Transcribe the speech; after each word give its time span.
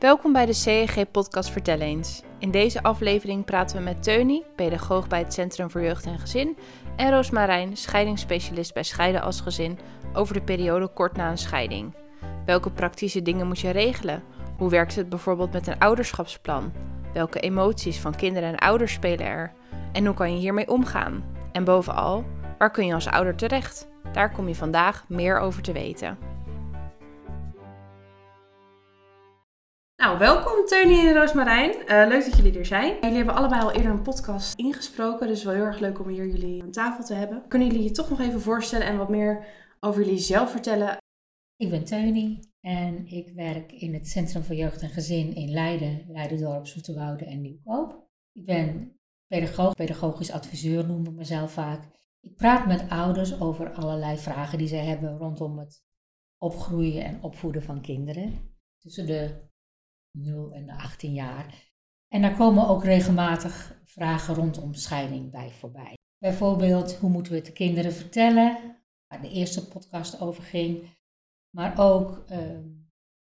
Welkom 0.00 0.32
bij 0.32 0.46
de 0.46 0.52
CEG 0.52 1.10
Podcast 1.10 1.50
Vertel 1.50 1.78
eens. 1.80 2.22
In 2.38 2.50
deze 2.50 2.82
aflevering 2.82 3.44
praten 3.44 3.76
we 3.76 3.82
met 3.82 4.02
Teunie, 4.02 4.44
pedagoog 4.56 5.08
bij 5.08 5.18
het 5.18 5.32
Centrum 5.32 5.70
voor 5.70 5.82
Jeugd 5.82 6.06
en 6.06 6.18
Gezin, 6.18 6.56
en 6.96 7.10
Roosmarijn, 7.10 7.76
scheidingsspecialist 7.76 8.74
bij 8.74 8.82
Scheiden 8.82 9.22
als 9.22 9.40
Gezin, 9.40 9.78
over 10.12 10.34
de 10.34 10.42
periode 10.42 10.88
kort 10.88 11.16
na 11.16 11.30
een 11.30 11.38
scheiding. 11.38 11.94
Welke 12.46 12.70
praktische 12.70 13.22
dingen 13.22 13.46
moet 13.46 13.58
je 13.58 13.70
regelen? 13.70 14.22
Hoe 14.56 14.70
werkt 14.70 14.94
het 14.94 15.08
bijvoorbeeld 15.08 15.52
met 15.52 15.66
een 15.66 15.78
ouderschapsplan? 15.78 16.72
Welke 17.12 17.40
emoties 17.40 17.98
van 17.98 18.16
kinderen 18.16 18.48
en 18.48 18.58
ouders 18.58 18.92
spelen 18.92 19.26
er? 19.26 19.52
En 19.92 20.06
hoe 20.06 20.14
kan 20.14 20.32
je 20.32 20.38
hiermee 20.38 20.68
omgaan? 20.68 21.24
En 21.52 21.64
bovenal, 21.64 22.24
waar 22.58 22.70
kun 22.70 22.86
je 22.86 22.94
als 22.94 23.08
ouder 23.08 23.36
terecht? 23.36 23.88
Daar 24.12 24.32
kom 24.32 24.48
je 24.48 24.54
vandaag 24.54 25.04
meer 25.08 25.38
over 25.38 25.62
te 25.62 25.72
weten. 25.72 26.18
Nou, 30.00 30.18
welkom 30.18 30.66
Teunie 30.66 31.08
en 31.08 31.14
Roosmarijn. 31.14 31.70
Uh, 31.70 32.08
leuk 32.08 32.24
dat 32.24 32.36
jullie 32.36 32.58
er 32.58 32.66
zijn. 32.66 32.94
Jullie 33.00 33.16
hebben 33.16 33.34
allebei 33.34 33.62
al 33.62 33.72
eerder 33.72 33.90
een 33.90 34.02
podcast 34.02 34.58
ingesproken, 34.58 35.26
dus 35.26 35.44
wel 35.44 35.54
heel 35.54 35.64
erg 35.64 35.78
leuk 35.78 36.00
om 36.00 36.08
hier 36.08 36.26
jullie 36.26 36.62
aan 36.62 36.70
tafel 36.70 37.04
te 37.04 37.14
hebben. 37.14 37.48
Kunnen 37.48 37.68
jullie 37.68 37.82
je 37.82 37.90
toch 37.90 38.10
nog 38.10 38.20
even 38.20 38.40
voorstellen 38.40 38.86
en 38.86 38.96
wat 38.96 39.08
meer 39.08 39.46
over 39.80 40.04
jullie 40.04 40.18
zelf 40.18 40.50
vertellen? 40.50 40.96
Ik 41.56 41.70
ben 41.70 41.84
Teunie 41.84 42.52
en 42.60 43.06
ik 43.06 43.32
werk 43.34 43.72
in 43.72 43.94
het 43.94 44.08
Centrum 44.08 44.42
voor 44.42 44.54
Jeugd 44.54 44.82
en 44.82 44.88
Gezin 44.88 45.34
in 45.34 45.50
Leiden, 45.50 46.04
Leidendorp, 46.08 46.66
Zoeterwoude 46.66 47.24
en 47.24 47.40
Nieuwkoop. 47.40 48.08
Ik 48.32 48.44
ben 48.44 48.96
pedagoog, 49.26 49.74
pedagogisch 49.74 50.32
adviseur 50.32 50.86
noem 50.86 51.06
ik 51.06 51.12
mezelf 51.12 51.52
vaak. 51.52 51.84
Ik 52.20 52.36
praat 52.36 52.66
met 52.66 52.88
ouders 52.88 53.40
over 53.40 53.72
allerlei 53.72 54.18
vragen 54.18 54.58
die 54.58 54.68
zij 54.68 54.84
hebben 54.84 55.18
rondom 55.18 55.58
het 55.58 55.82
opgroeien 56.38 57.04
en 57.04 57.22
opvoeden 57.22 57.62
van 57.62 57.80
kinderen. 57.80 58.54
Tussen 58.78 59.06
de 59.06 59.48
0 60.12 60.52
en 60.52 60.66
de 60.66 60.72
18 60.72 61.12
jaar. 61.12 61.68
En 62.08 62.22
daar 62.22 62.36
komen 62.36 62.68
ook 62.68 62.84
regelmatig 62.84 63.80
vragen 63.84 64.34
rondom 64.34 64.74
scheiding 64.74 65.30
bij 65.30 65.50
voorbij. 65.50 65.94
Bijvoorbeeld, 66.18 66.94
hoe 66.94 67.10
moeten 67.10 67.32
we 67.32 67.38
het 67.38 67.46
de 67.46 67.52
kinderen 67.52 67.92
vertellen, 67.92 68.76
waar 69.06 69.20
de 69.20 69.30
eerste 69.30 69.68
podcast 69.68 70.20
over 70.20 70.42
ging. 70.42 70.98
Maar 71.56 71.78
ook, 71.78 72.24
ehm, 72.28 72.62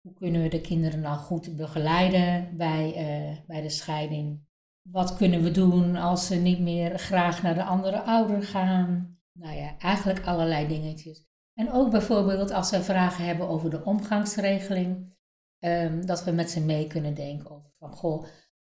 hoe 0.01 0.13
kunnen 0.13 0.41
we 0.41 0.47
de 0.47 0.61
kinderen 0.61 1.01
dan 1.01 1.17
goed 1.17 1.55
begeleiden 1.55 2.57
bij, 2.57 2.87
uh, 2.87 3.37
bij 3.47 3.61
de 3.61 3.69
scheiding? 3.69 4.49
Wat 4.89 5.15
kunnen 5.15 5.43
we 5.43 5.51
doen 5.51 5.95
als 5.95 6.27
ze 6.27 6.35
niet 6.35 6.59
meer 6.59 6.99
graag 6.99 7.41
naar 7.41 7.53
de 7.53 7.63
andere 7.63 8.01
ouder 8.01 8.43
gaan? 8.43 9.19
Nou 9.39 9.55
ja, 9.55 9.77
eigenlijk 9.77 10.25
allerlei 10.25 10.67
dingetjes. 10.67 11.29
En 11.53 11.71
ook 11.71 11.91
bijvoorbeeld 11.91 12.51
als 12.51 12.69
ze 12.69 12.83
vragen 12.83 13.25
hebben 13.25 13.47
over 13.47 13.69
de 13.69 13.83
omgangsregeling. 13.83 15.13
Ehm, 15.61 16.05
dat 16.05 16.23
we 16.23 16.31
met 16.31 16.49
ze 16.49 16.61
mee 16.61 16.87
kunnen 16.87 17.13
denken 17.13 17.51
over 17.51 17.69
van, 17.73 17.91
goh, 17.91 18.25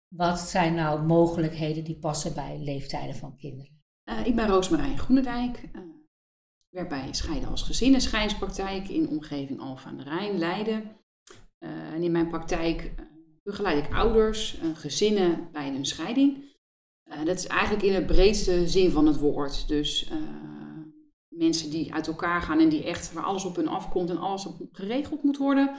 wat 0.08 0.40
zijn 0.40 0.74
nou 0.74 1.06
mogelijkheden 1.06 1.84
die 1.84 2.00
passen 2.00 2.34
bij 2.34 2.60
leeftijden 2.60 3.16
van 3.16 3.38
kinderen? 3.38 3.82
Uh, 4.06 4.26
ik 4.26 4.36
ben 4.36 4.48
Roosmarijn 4.48 4.98
Groenendijk. 4.98 5.70
Uh, 5.76 5.82
werk 6.70 6.90
bij 6.90 7.08
Scheiden 7.12 7.50
als 7.50 7.62
Gezin 7.62 7.94
en 7.94 8.02
Scheidspraktijk 8.02 8.88
in 8.88 9.10
omgeving 9.10 9.60
Alphen 9.60 9.90
aan 9.90 9.98
de 9.98 10.04
Rijn, 10.04 10.38
Leiden. 10.38 10.84
Uh, 11.60 11.94
en 11.94 12.04
in 12.04 12.12
mijn 12.12 12.30
praktijk 12.30 12.94
begeleid 13.44 13.86
ik 13.86 13.94
ouders, 13.94 14.60
gezinnen 14.74 15.50
bij 15.52 15.68
een 15.68 15.86
scheiding. 15.86 16.56
dat 17.04 17.38
is 17.38 17.48
eigenlijk 17.48 17.84
in 17.84 17.94
het 17.94 18.06
breedste 18.06 18.68
zin 18.68 18.92
van 18.92 19.06
het 19.08 19.18
woord. 19.18 19.68
Dus 19.68 20.12
mensen 21.28 21.70
die 21.70 21.94
uit 21.94 22.08
elkaar 22.08 22.42
gaan 22.42 22.60
en 22.60 22.70
die 22.70 22.84
echt 22.84 23.14
waar 23.14 23.24
alles 23.24 23.46
op 23.46 23.56
hun 23.56 23.68
afkomt 23.68 24.10
en 24.10 24.18
alles 24.18 24.46
op 24.46 24.68
geregeld 24.72 25.24
moet 25.24 25.38
worden 25.38 25.76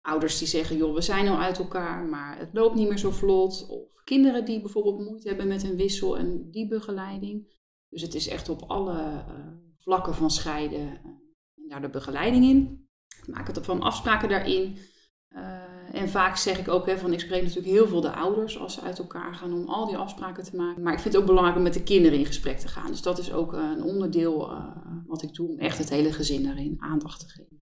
ouders 0.00 0.38
die 0.38 0.48
zeggen, 0.48 0.76
joh, 0.76 0.94
we 0.94 1.00
zijn 1.00 1.28
al 1.28 1.38
uit 1.38 1.58
elkaar, 1.58 2.04
maar 2.04 2.38
het 2.38 2.48
loopt 2.52 2.74
niet 2.74 2.88
meer 2.88 2.98
zo 2.98 3.10
vlot. 3.10 3.66
Of 3.68 4.02
kinderen 4.04 4.44
die 4.44 4.60
bijvoorbeeld 4.60 5.08
moeite 5.08 5.28
hebben 5.28 5.48
met 5.48 5.62
een 5.62 5.76
wissel 5.76 6.18
en 6.18 6.50
die 6.50 6.68
begeleiding. 6.68 7.58
Dus 7.88 8.02
het 8.02 8.14
is 8.14 8.28
echt 8.28 8.48
op 8.48 8.62
alle 8.62 8.94
uh, 8.94 9.46
vlakken 9.76 10.14
van 10.14 10.30
scheiden 10.30 10.80
uh, 10.80 11.68
daar 11.68 11.80
de 11.80 11.88
begeleiding 11.88 12.44
in. 12.44 12.88
Ik 13.22 13.34
maak 13.34 13.46
het 13.46 13.64
van 13.64 13.82
afspraken 13.82 14.28
daarin. 14.28 14.76
Uh, 15.28 15.94
en 15.94 16.08
vaak 16.08 16.36
zeg 16.36 16.58
ik 16.58 16.68
ook, 16.68 16.86
hè, 16.86 16.98
van 16.98 17.12
ik 17.12 17.20
spreek 17.20 17.42
natuurlijk 17.42 17.72
heel 17.72 17.88
veel 17.88 18.00
de 18.00 18.12
ouders 18.12 18.58
als 18.58 18.74
ze 18.74 18.80
uit 18.80 18.98
elkaar 18.98 19.34
gaan 19.34 19.52
om 19.52 19.68
al 19.68 19.86
die 19.86 19.96
afspraken 19.96 20.44
te 20.44 20.56
maken. 20.56 20.82
Maar 20.82 20.92
ik 20.92 20.98
vind 20.98 21.14
het 21.14 21.22
ook 21.22 21.28
belangrijk 21.28 21.56
om 21.56 21.62
met 21.62 21.74
de 21.74 21.82
kinderen 21.82 22.18
in 22.18 22.26
gesprek 22.26 22.58
te 22.58 22.68
gaan. 22.68 22.90
Dus 22.90 23.02
dat 23.02 23.18
is 23.18 23.32
ook 23.32 23.52
een 23.52 23.82
onderdeel 23.82 24.52
wat 25.06 25.22
ik 25.22 25.34
doe 25.34 25.48
om 25.48 25.58
echt 25.58 25.78
het 25.78 25.88
hele 25.88 26.12
gezin 26.12 26.42
daarin 26.42 26.76
aandacht 26.78 27.20
te 27.20 27.28
geven. 27.28 27.60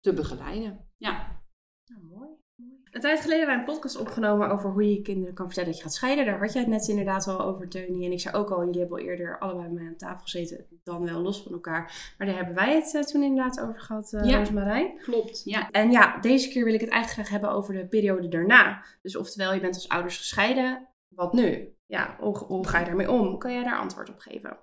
Te 0.00 0.12
begeleiden. 0.12 0.88
Ja. 0.96 1.39
Een 2.90 3.00
tijd 3.00 3.20
geleden 3.20 3.38
hebben 3.38 3.56
wij 3.56 3.66
een 3.66 3.80
podcast 3.80 3.96
opgenomen 3.96 4.50
over 4.50 4.70
hoe 4.70 4.82
je 4.82 4.94
je 4.94 5.02
kinderen 5.02 5.34
kan 5.34 5.46
vertellen 5.46 5.70
dat 5.70 5.78
je 5.78 5.84
gaat 5.84 5.94
scheiden. 5.94 6.26
Daar 6.26 6.38
had 6.38 6.52
jij 6.52 6.62
het 6.62 6.70
net 6.70 6.88
inderdaad 6.88 7.26
al 7.26 7.40
over, 7.40 7.68
Teunie. 7.68 8.04
En 8.04 8.12
ik 8.12 8.20
zei 8.20 8.36
ook 8.36 8.50
al, 8.50 8.64
jullie 8.64 8.80
hebben 8.80 8.98
al 8.98 9.04
eerder 9.04 9.38
allebei 9.38 9.66
bij 9.66 9.74
mij 9.74 9.86
aan 9.86 9.96
tafel 9.96 10.22
gezeten, 10.22 10.66
dan 10.84 11.04
wel 11.04 11.20
los 11.20 11.42
van 11.42 11.52
elkaar. 11.52 12.14
Maar 12.18 12.26
daar 12.26 12.36
hebben 12.36 12.54
wij 12.54 12.74
het 12.74 12.94
uh, 12.94 13.02
toen 13.02 13.22
inderdaad 13.22 13.60
over 13.60 13.80
gehad, 13.80 14.12
uh, 14.12 14.24
ja, 14.24 14.50
Marijn. 14.50 14.98
Klopt, 14.98 15.42
ja. 15.44 15.70
En 15.70 15.90
ja, 15.90 16.18
deze 16.18 16.48
keer 16.48 16.64
wil 16.64 16.74
ik 16.74 16.80
het 16.80 16.90
eigenlijk 16.90 17.28
graag 17.28 17.40
hebben 17.40 17.58
over 17.58 17.74
de 17.74 17.86
periode 17.86 18.28
daarna. 18.28 18.84
Dus 19.02 19.16
oftewel, 19.16 19.54
je 19.54 19.60
bent 19.60 19.74
als 19.74 19.88
ouders 19.88 20.16
gescheiden, 20.16 20.88
wat 21.08 21.32
nu? 21.32 21.74
Ja, 21.86 22.16
hoe, 22.20 22.36
hoe 22.36 22.66
ga 22.66 22.78
je 22.78 22.84
daarmee 22.84 23.10
om? 23.10 23.38
Kan 23.38 23.52
jij 23.52 23.64
daar 23.64 23.78
antwoord 23.78 24.10
op 24.10 24.18
geven? 24.18 24.58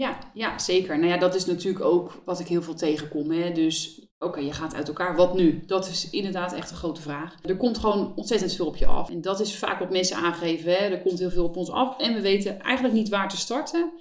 Ja, 0.00 0.18
ja, 0.34 0.58
zeker. 0.58 0.98
Nou 0.98 1.10
ja, 1.10 1.18
dat 1.18 1.34
is 1.34 1.46
natuurlijk 1.46 1.84
ook 1.84 2.22
wat 2.24 2.40
ik 2.40 2.46
heel 2.46 2.62
veel 2.62 2.74
tegenkom. 2.74 3.30
Hè? 3.30 3.52
Dus 3.52 4.06
oké, 4.18 4.40
je 4.40 4.52
gaat 4.52 4.74
uit 4.74 4.88
elkaar, 4.88 5.16
wat 5.16 5.34
nu? 5.34 5.62
Dat 5.66 5.88
is 5.88 6.10
inderdaad 6.10 6.52
echt 6.52 6.70
een 6.70 6.76
grote 6.76 7.00
vraag. 7.00 7.36
Er 7.42 7.56
komt 7.56 7.78
gewoon 7.78 8.12
ontzettend 8.16 8.52
veel 8.52 8.66
op 8.66 8.76
je 8.76 8.86
af. 8.86 9.10
En 9.10 9.20
dat 9.20 9.40
is 9.40 9.58
vaak 9.58 9.78
wat 9.78 9.90
mensen 9.90 10.16
aangeven. 10.16 10.72
Hè? 10.72 10.76
Er 10.76 11.00
komt 11.00 11.18
heel 11.18 11.30
veel 11.30 11.44
op 11.44 11.56
ons 11.56 11.70
af 11.70 11.98
en 11.98 12.14
we 12.14 12.20
weten 12.20 12.60
eigenlijk 12.60 12.94
niet 12.94 13.08
waar 13.08 13.28
te 13.28 13.36
starten. 13.36 13.92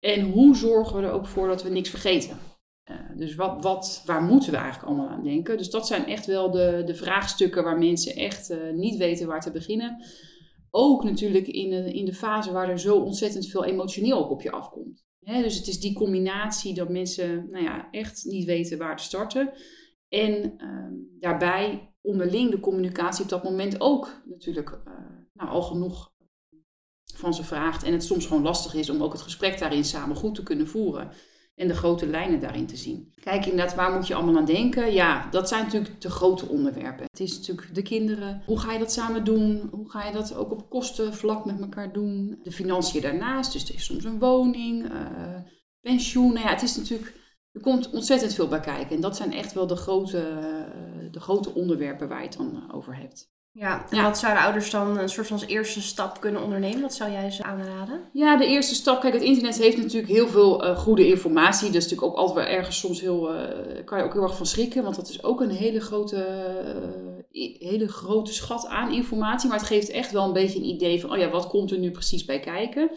En 0.00 0.30
hoe 0.30 0.56
zorgen 0.56 0.96
we 0.96 1.06
er 1.06 1.12
ook 1.12 1.26
voor 1.26 1.48
dat 1.48 1.62
we 1.62 1.68
niks 1.68 1.90
vergeten? 1.90 2.38
Uh, 2.90 2.96
dus 3.16 3.34
wat, 3.34 3.62
wat, 3.62 4.02
waar 4.06 4.22
moeten 4.22 4.50
we 4.50 4.56
eigenlijk 4.56 4.88
allemaal 4.88 5.08
aan 5.08 5.24
denken? 5.24 5.56
Dus 5.56 5.70
dat 5.70 5.86
zijn 5.86 6.06
echt 6.06 6.26
wel 6.26 6.50
de, 6.50 6.82
de 6.86 6.94
vraagstukken 6.94 7.64
waar 7.64 7.78
mensen 7.78 8.14
echt 8.14 8.50
uh, 8.50 8.72
niet 8.72 8.96
weten 8.96 9.26
waar 9.26 9.40
te 9.40 9.50
beginnen. 9.50 10.04
Ook 10.70 11.04
natuurlijk 11.04 11.46
in 11.46 11.70
de, 11.70 11.92
in 11.92 12.04
de 12.04 12.14
fase 12.14 12.52
waar 12.52 12.68
er 12.68 12.80
zo 12.80 12.96
ontzettend 12.96 13.46
veel 13.46 13.64
emotioneel 13.64 14.22
op 14.22 14.42
je 14.42 14.50
afkomt 14.50 15.08
dus 15.20 15.56
het 15.56 15.66
is 15.66 15.80
die 15.80 15.94
combinatie 15.94 16.74
dat 16.74 16.88
mensen 16.88 17.50
nou 17.50 17.64
ja, 17.64 17.88
echt 17.90 18.24
niet 18.24 18.44
weten 18.44 18.78
waar 18.78 18.96
te 18.96 19.02
starten. 19.02 19.52
En 20.08 20.54
ehm, 20.56 20.92
daarbij 21.20 21.94
onderling 22.00 22.50
de 22.50 22.60
communicatie 22.60 23.24
op 23.24 23.30
dat 23.30 23.44
moment 23.44 23.80
ook 23.80 24.22
natuurlijk 24.24 24.70
uh, 24.70 24.94
nou, 25.32 25.50
al 25.50 25.62
genoeg 25.62 26.12
van 27.14 27.34
ze 27.34 27.44
vraagt. 27.44 27.82
En 27.82 27.92
het 27.92 28.04
soms 28.04 28.26
gewoon 28.26 28.42
lastig 28.42 28.74
is 28.74 28.90
om 28.90 29.02
ook 29.02 29.12
het 29.12 29.22
gesprek 29.22 29.58
daarin 29.58 29.84
samen 29.84 30.16
goed 30.16 30.34
te 30.34 30.42
kunnen 30.42 30.68
voeren 30.68 31.10
en 31.60 31.68
de 31.68 31.74
grote 31.74 32.06
lijnen 32.06 32.40
daarin 32.40 32.66
te 32.66 32.76
zien. 32.76 33.12
Kijk 33.14 33.46
inderdaad, 33.46 33.74
waar 33.74 33.92
moet 33.92 34.06
je 34.06 34.14
allemaal 34.14 34.36
aan 34.36 34.44
denken? 34.44 34.92
Ja, 34.92 35.28
dat 35.30 35.48
zijn 35.48 35.64
natuurlijk 35.64 36.00
de 36.00 36.10
grote 36.10 36.48
onderwerpen. 36.48 37.04
Het 37.10 37.20
is 37.20 37.36
natuurlijk 37.36 37.74
de 37.74 37.82
kinderen. 37.82 38.42
Hoe 38.46 38.58
ga 38.58 38.72
je 38.72 38.78
dat 38.78 38.92
samen 38.92 39.24
doen? 39.24 39.68
Hoe 39.70 39.90
ga 39.90 40.06
je 40.06 40.12
dat 40.12 40.34
ook 40.34 40.50
op 40.50 40.70
kostenvlak 40.70 41.44
met 41.44 41.60
elkaar 41.60 41.92
doen? 41.92 42.38
De 42.42 42.52
financiën 42.52 43.00
daarnaast, 43.00 43.52
dus 43.52 43.68
er 43.68 43.74
is 43.74 43.84
soms 43.84 44.04
een 44.04 44.18
woning, 44.18 44.92
uh, 44.92 45.00
pensioen. 45.80 46.32
Nou 46.32 46.46
ja, 46.46 46.52
het 46.52 46.62
is 46.62 46.76
natuurlijk, 46.76 47.14
er 47.52 47.60
komt 47.60 47.90
ontzettend 47.90 48.34
veel 48.34 48.48
bij 48.48 48.60
kijken. 48.60 48.96
En 48.96 49.02
dat 49.02 49.16
zijn 49.16 49.32
echt 49.32 49.52
wel 49.52 49.66
de 49.66 49.76
grote, 49.76 50.16
uh, 50.16 51.10
de 51.10 51.20
grote 51.20 51.54
onderwerpen 51.54 52.08
waar 52.08 52.22
je 52.22 52.28
het 52.28 52.36
dan 52.36 52.72
over 52.72 52.96
hebt. 52.96 53.32
Ja, 53.52 53.84
en 53.90 54.02
wat 54.02 54.18
zouden 54.18 54.42
ouders 54.42 54.70
dan 54.70 54.98
een 54.98 55.08
soort 55.08 55.26
van 55.26 55.38
als 55.38 55.46
eerste 55.46 55.82
stap 55.82 56.20
kunnen 56.20 56.42
ondernemen? 56.42 56.80
Wat 56.80 56.94
zou 56.94 57.10
jij 57.10 57.30
ze 57.30 57.42
aanraden? 57.42 58.00
Ja, 58.12 58.36
de 58.36 58.46
eerste 58.46 58.74
stap. 58.74 59.00
Kijk, 59.00 59.14
het 59.14 59.22
internet 59.22 59.58
heeft 59.58 59.76
natuurlijk 59.76 60.12
heel 60.12 60.28
veel 60.28 60.64
uh, 60.64 60.78
goede 60.78 61.06
informatie. 61.06 61.66
Dat 61.66 61.76
is 61.76 61.82
natuurlijk 61.82 62.12
ook 62.12 62.18
altijd 62.18 62.46
wel 62.46 62.56
ergens 62.56 62.78
soms 62.78 63.00
heel. 63.00 63.34
Uh, 63.34 63.40
kan 63.84 63.98
je 63.98 64.04
ook 64.04 64.12
heel 64.12 64.22
erg 64.22 64.36
van 64.36 64.46
schrikken. 64.46 64.82
Want 64.82 64.96
dat 64.96 65.08
is 65.08 65.22
ook 65.22 65.40
een 65.40 65.50
hele 65.50 65.80
grote, 65.80 66.26
uh, 67.32 67.68
hele 67.70 67.88
grote 67.88 68.32
schat 68.32 68.66
aan 68.66 68.92
informatie. 68.92 69.48
Maar 69.48 69.58
het 69.58 69.66
geeft 69.66 69.90
echt 69.90 70.12
wel 70.12 70.24
een 70.24 70.32
beetje 70.32 70.58
een 70.58 70.68
idee 70.68 71.00
van: 71.00 71.12
oh 71.12 71.18
ja, 71.18 71.30
wat 71.30 71.46
komt 71.46 71.70
er 71.70 71.78
nu 71.78 71.90
precies 71.90 72.24
bij 72.24 72.40
kijken? 72.40 72.90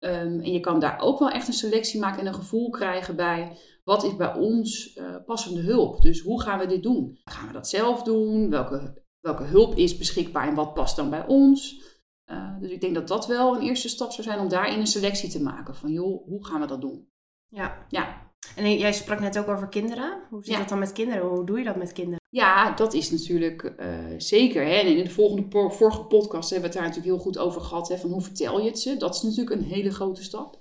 Um, 0.00 0.40
en 0.40 0.52
je 0.52 0.60
kan 0.60 0.80
daar 0.80 1.00
ook 1.00 1.18
wel 1.18 1.30
echt 1.30 1.48
een 1.48 1.54
selectie 1.54 2.00
maken 2.00 2.20
en 2.20 2.26
een 2.26 2.34
gevoel 2.34 2.70
krijgen 2.70 3.16
bij. 3.16 3.58
Wat 3.84 4.04
is 4.04 4.16
bij 4.16 4.34
ons 4.34 5.00
passende 5.26 5.60
hulp? 5.60 6.02
Dus 6.02 6.20
hoe 6.20 6.42
gaan 6.42 6.58
we 6.58 6.66
dit 6.66 6.82
doen? 6.82 7.18
Gaan 7.24 7.46
we 7.46 7.52
dat 7.52 7.68
zelf 7.68 8.02
doen? 8.02 8.50
Welke 8.50 9.04
welke 9.26 9.42
hulp 9.42 9.74
is 9.74 9.98
beschikbaar 9.98 10.48
en 10.48 10.54
wat 10.54 10.74
past 10.74 10.96
dan 10.96 11.10
bij 11.10 11.26
ons. 11.26 11.84
Uh, 12.30 12.60
dus 12.60 12.70
ik 12.70 12.80
denk 12.80 12.94
dat 12.94 13.08
dat 13.08 13.26
wel 13.26 13.56
een 13.56 13.62
eerste 13.62 13.88
stap 13.88 14.12
zou 14.12 14.22
zijn 14.22 14.38
om 14.38 14.48
daarin 14.48 14.80
een 14.80 14.86
selectie 14.86 15.30
te 15.30 15.42
maken. 15.42 15.74
Van 15.74 15.92
joh, 15.92 16.26
hoe 16.26 16.46
gaan 16.46 16.60
we 16.60 16.66
dat 16.66 16.80
doen? 16.80 17.08
Ja. 17.48 17.86
ja. 17.88 18.32
En 18.56 18.78
jij 18.78 18.92
sprak 18.92 19.20
net 19.20 19.38
ook 19.38 19.48
over 19.48 19.68
kinderen. 19.68 20.18
Hoe 20.30 20.44
zit 20.44 20.56
dat 20.56 20.68
dan 20.68 20.78
met 20.78 20.92
kinderen? 20.92 21.28
Hoe 21.28 21.44
doe 21.44 21.58
je 21.58 21.64
dat 21.64 21.76
met 21.76 21.92
kinderen? 21.92 22.20
Ja, 22.28 22.74
dat 22.74 22.94
is 22.94 23.10
natuurlijk 23.10 23.74
uh, 23.80 23.94
zeker. 24.16 24.64
Hè. 24.64 24.74
En 24.74 24.96
in 24.96 25.04
de 25.04 25.10
volgende, 25.10 25.70
vorige 25.70 26.04
podcast 26.04 26.50
hebben 26.50 26.70
we 26.70 26.74
het 26.74 26.84
daar 26.84 26.94
natuurlijk 26.94 27.14
heel 27.14 27.32
goed 27.32 27.38
over 27.38 27.60
gehad. 27.60 27.88
Hè, 27.88 27.96
van 27.96 28.10
hoe 28.10 28.22
vertel 28.22 28.60
je 28.60 28.68
het 28.68 28.78
ze? 28.78 28.96
Dat 28.96 29.14
is 29.14 29.22
natuurlijk 29.22 29.50
een 29.50 29.66
hele 29.66 29.90
grote 29.90 30.22
stap. 30.22 30.58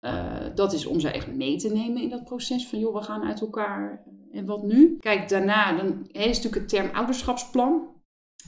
Uh, 0.00 0.36
dat 0.54 0.72
is 0.72 0.86
om 0.86 1.00
ze 1.00 1.10
echt 1.10 1.26
mee 1.26 1.56
te 1.56 1.68
nemen 1.68 2.02
in 2.02 2.08
dat 2.08 2.24
proces 2.24 2.68
van 2.68 2.78
joh, 2.78 2.94
we 2.94 3.02
gaan 3.02 3.24
uit 3.24 3.40
elkaar 3.40 4.04
en 4.32 4.46
wat 4.46 4.62
nu? 4.62 4.96
Kijk, 4.96 5.28
daarna 5.28 5.76
dan, 5.76 6.08
hè, 6.12 6.22
is 6.22 6.36
natuurlijk 6.36 6.54
het 6.54 6.68
term 6.68 6.90
ouderschapsplan. 6.94 7.93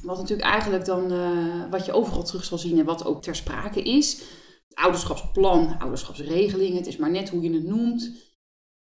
Wat 0.03 0.19
natuurlijk 0.19 0.49
eigenlijk 0.49 0.85
dan, 0.85 1.13
eh, 1.13 1.71
wat 1.71 1.87
je 1.87 1.93
overal 1.93 2.25
terug 2.25 2.45
zal 2.45 2.59
zien 2.59 2.79
en 2.79 2.85
wat 2.85 3.05
ook 3.05 3.23
ter 3.23 3.37
sprake 3.37 3.83
is. 3.83 4.19
Het 4.69 4.79
ouderschapsplan, 4.79 5.79
ouderschapsregeling, 5.79 6.77
het 6.77 6.87
is 6.87 6.97
maar 6.97 7.11
net 7.11 7.29
hoe 7.29 7.43
je 7.43 7.53
het 7.53 7.65
noemt. 7.65 8.13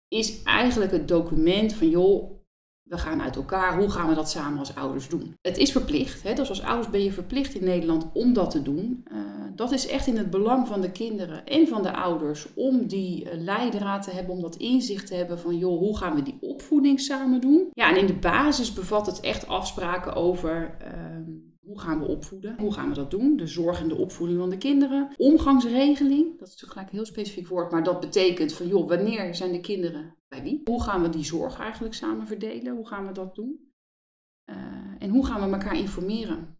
Is 0.08 0.42
eigenlijk 0.42 0.92
het 0.92 1.08
document 1.08 1.72
van 1.72 1.88
joh, 1.88 2.43
we 2.84 2.98
gaan 2.98 3.22
uit 3.22 3.36
elkaar, 3.36 3.78
hoe 3.78 3.90
gaan 3.90 4.08
we 4.08 4.14
dat 4.14 4.30
samen 4.30 4.58
als 4.58 4.74
ouders 4.74 5.08
doen? 5.08 5.36
Het 5.40 5.56
is 5.56 5.72
verplicht, 5.72 6.22
hè? 6.22 6.34
dus 6.34 6.48
als 6.48 6.62
ouders 6.62 6.90
ben 6.90 7.02
je 7.02 7.12
verplicht 7.12 7.54
in 7.54 7.64
Nederland 7.64 8.06
om 8.12 8.32
dat 8.32 8.50
te 8.50 8.62
doen. 8.62 9.04
Uh, 9.12 9.18
dat 9.54 9.72
is 9.72 9.86
echt 9.86 10.06
in 10.06 10.16
het 10.16 10.30
belang 10.30 10.68
van 10.68 10.80
de 10.80 10.90
kinderen 10.90 11.46
en 11.46 11.68
van 11.68 11.82
de 11.82 11.92
ouders 11.92 12.46
om 12.54 12.86
die 12.86 13.24
uh, 13.24 13.30
leidraad 13.34 14.02
te 14.02 14.10
hebben, 14.10 14.34
om 14.34 14.40
dat 14.40 14.56
inzicht 14.56 15.06
te 15.06 15.14
hebben 15.14 15.38
van 15.38 15.58
joh, 15.58 15.78
hoe 15.78 15.96
gaan 15.96 16.14
we 16.14 16.22
die 16.22 16.38
opvoeding 16.40 17.00
samen 17.00 17.40
doen? 17.40 17.68
Ja, 17.72 17.90
en 17.90 17.96
in 17.96 18.06
de 18.06 18.18
basis 18.18 18.72
bevat 18.72 19.06
het 19.06 19.20
echt 19.20 19.48
afspraken 19.48 20.14
over 20.14 20.76
uh, 20.82 20.88
hoe 21.66 21.80
gaan 21.80 22.00
we 22.00 22.06
opvoeden? 22.06 22.56
Hoe 22.58 22.72
gaan 22.72 22.88
we 22.88 22.94
dat 22.94 23.10
doen? 23.10 23.36
De 23.36 23.46
zorg 23.46 23.80
en 23.80 23.88
de 23.88 23.96
opvoeding 23.96 24.38
van 24.38 24.50
de 24.50 24.58
kinderen. 24.58 25.08
Omgangsregeling, 25.16 26.38
dat 26.38 26.48
is 26.48 26.52
natuurlijk 26.52 26.72
gelijk 26.72 26.88
een 26.88 26.96
heel 26.96 27.06
specifiek 27.06 27.48
woord, 27.48 27.70
maar 27.70 27.84
dat 27.84 28.00
betekent 28.00 28.52
van 28.52 28.66
joh, 28.66 28.88
wanneer 28.88 29.34
zijn 29.34 29.52
de 29.52 29.60
kinderen 29.60 30.14
Hoe 30.64 30.82
gaan 30.82 31.02
we 31.02 31.08
die 31.08 31.24
zorg 31.24 31.58
eigenlijk 31.58 31.94
samen 31.94 32.26
verdelen? 32.26 32.76
Hoe 32.76 32.86
gaan 32.86 33.06
we 33.06 33.12
dat 33.12 33.34
doen? 33.34 33.72
Uh, 34.50 34.56
en 34.98 35.10
hoe 35.10 35.26
gaan 35.26 35.50
we 35.50 35.56
elkaar 35.56 35.76
informeren? 35.76 36.58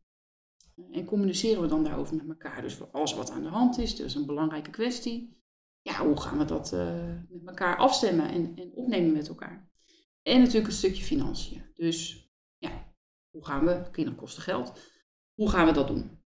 En 0.90 1.04
communiceren 1.04 1.62
we 1.62 1.68
dan 1.68 1.84
daarover 1.84 2.16
met 2.16 2.28
elkaar? 2.28 2.62
Dus 2.62 2.92
alles 2.92 3.14
wat 3.14 3.30
aan 3.30 3.42
de 3.42 3.48
hand 3.48 3.78
is, 3.78 3.96
dat 3.96 4.06
is 4.06 4.14
een 4.14 4.26
belangrijke 4.26 4.70
kwestie. 4.70 5.42
Ja, 5.82 6.06
hoe 6.06 6.20
gaan 6.20 6.38
we 6.38 6.44
dat 6.44 6.72
uh, 6.72 7.18
met 7.28 7.46
elkaar 7.46 7.76
afstemmen 7.76 8.28
en, 8.28 8.56
en 8.56 8.72
opnemen 8.74 9.12
met 9.12 9.28
elkaar? 9.28 9.68
En 10.22 10.38
natuurlijk 10.38 10.66
een 10.66 10.72
stukje 10.72 11.02
financiën. 11.02 11.62
Dus 11.74 12.28
ja, 12.58 12.94
hoe 13.30 13.44
gaan 13.44 13.64
we? 13.64 13.90
Kinderen 13.90 14.18
kosten 14.18 14.42
geld. 14.42 14.80
Hoe 15.34 15.50
gaan 15.50 15.66
we 15.66 15.72
dat 15.72 15.88
doen? 15.88 16.23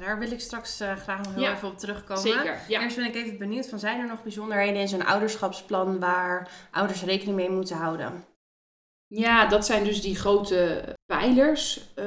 Daar 0.00 0.18
wil 0.18 0.30
ik 0.30 0.40
straks 0.40 0.80
uh, 0.80 0.96
graag 0.96 1.22
nog 1.22 1.34
heel 1.34 1.42
Ja, 1.42 1.54
even 1.54 1.68
op 1.68 1.78
terugkomen. 1.78 2.22
zeker, 2.22 2.60
ja. 2.68 2.82
Eerst 2.82 2.96
ben 2.96 3.04
ik 3.04 3.14
even 3.14 3.38
benieuwd 3.38 3.68
van, 3.68 3.78
zijn 3.78 4.00
er 4.00 4.06
nog 4.06 4.22
bijzonderheden 4.22 4.80
in 4.80 4.88
zo'n 4.88 5.04
ouderschapsplan 5.06 5.98
waar 5.98 6.68
ouders 6.70 7.02
rekening 7.02 7.36
mee 7.36 7.50
moeten 7.50 7.76
houden? 7.76 8.24
Ja, 9.06 9.46
dat 9.46 9.66
zijn 9.66 9.84
dus 9.84 10.00
die 10.02 10.16
grote 10.16 10.84
pijlers 11.06 11.94
eh, 11.94 12.04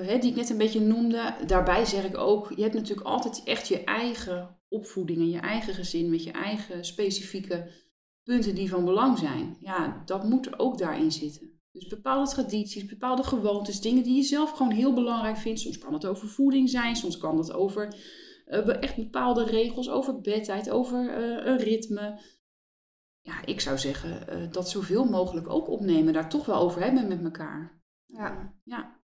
hè, 0.00 0.18
die 0.18 0.30
ik 0.30 0.36
net 0.36 0.50
een 0.50 0.58
beetje 0.58 0.80
noemde. 0.80 1.34
Daarbij 1.46 1.84
zeg 1.84 2.04
ik 2.04 2.16
ook, 2.18 2.52
je 2.56 2.62
hebt 2.62 2.74
natuurlijk 2.74 3.06
altijd 3.06 3.42
echt 3.44 3.68
je 3.68 3.84
eigen 3.84 4.60
opvoeding 4.68 5.18
en 5.18 5.30
je 5.30 5.38
eigen 5.40 5.74
gezin 5.74 6.10
met 6.10 6.24
je 6.24 6.30
eigen 6.32 6.84
specifieke 6.84 7.70
punten 8.22 8.54
die 8.54 8.68
van 8.68 8.84
belang 8.84 9.18
zijn. 9.18 9.56
Ja, 9.60 10.02
dat 10.04 10.24
moet 10.24 10.46
er 10.46 10.58
ook 10.58 10.78
daarin 10.78 11.12
zitten. 11.12 11.51
Dus 11.72 11.86
bepaalde 11.86 12.30
tradities, 12.30 12.84
bepaalde 12.84 13.22
gewoontes, 13.22 13.80
dingen 13.80 14.02
die 14.02 14.16
je 14.16 14.22
zelf 14.22 14.50
gewoon 14.50 14.72
heel 14.72 14.94
belangrijk 14.94 15.36
vindt. 15.36 15.60
Soms 15.60 15.78
kan 15.78 15.92
het 15.92 16.06
over 16.06 16.28
voeding 16.28 16.70
zijn, 16.70 16.96
soms 16.96 17.18
kan 17.18 17.38
het 17.38 17.52
over 17.52 17.94
uh, 18.46 18.82
echt 18.82 18.96
bepaalde 18.96 19.44
regels, 19.44 19.90
over 19.90 20.20
bedtijd, 20.20 20.70
over 20.70 21.04
uh, 21.04 21.46
een 21.46 21.58
ritme. 21.58 22.20
Ja, 23.20 23.44
ik 23.44 23.60
zou 23.60 23.78
zeggen 23.78 24.26
uh, 24.28 24.52
dat 24.52 24.70
zoveel 24.70 25.04
mogelijk 25.04 25.48
ook 25.48 25.68
opnemen, 25.68 26.12
daar 26.12 26.28
toch 26.28 26.46
wel 26.46 26.60
over 26.60 26.82
hebben 26.82 27.08
met 27.08 27.24
elkaar. 27.24 27.82
Ja. 28.06 28.54
ja. 28.64 29.00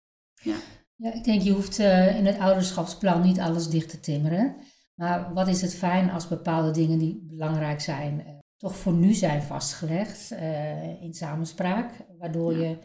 ja. 0.42 0.56
Ja, 0.96 1.12
ik 1.12 1.24
denk 1.24 1.42
je 1.42 1.52
hoeft 1.52 1.78
uh, 1.78 2.18
in 2.18 2.26
het 2.26 2.38
ouderschapsplan 2.38 3.22
niet 3.22 3.40
alles 3.40 3.68
dicht 3.68 3.90
te 3.90 4.00
timmeren. 4.00 4.56
Maar 4.94 5.34
wat 5.34 5.48
is 5.48 5.60
het 5.60 5.74
fijn 5.74 6.10
als 6.10 6.28
bepaalde 6.28 6.70
dingen 6.70 6.98
die 6.98 7.26
belangrijk 7.28 7.80
zijn, 7.80 8.20
uh, 8.20 8.38
toch 8.56 8.76
voor 8.76 8.92
nu 8.92 9.12
zijn 9.12 9.42
vastgelegd 9.42 10.32
uh, 10.32 11.02
in 11.02 11.14
samenspraak, 11.14 12.06
waardoor 12.18 12.56
ja. 12.56 12.58
je 12.58 12.78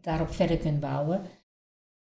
daarop 0.00 0.30
verder 0.30 0.58
kunt 0.58 0.80
bouwen. 0.80 1.22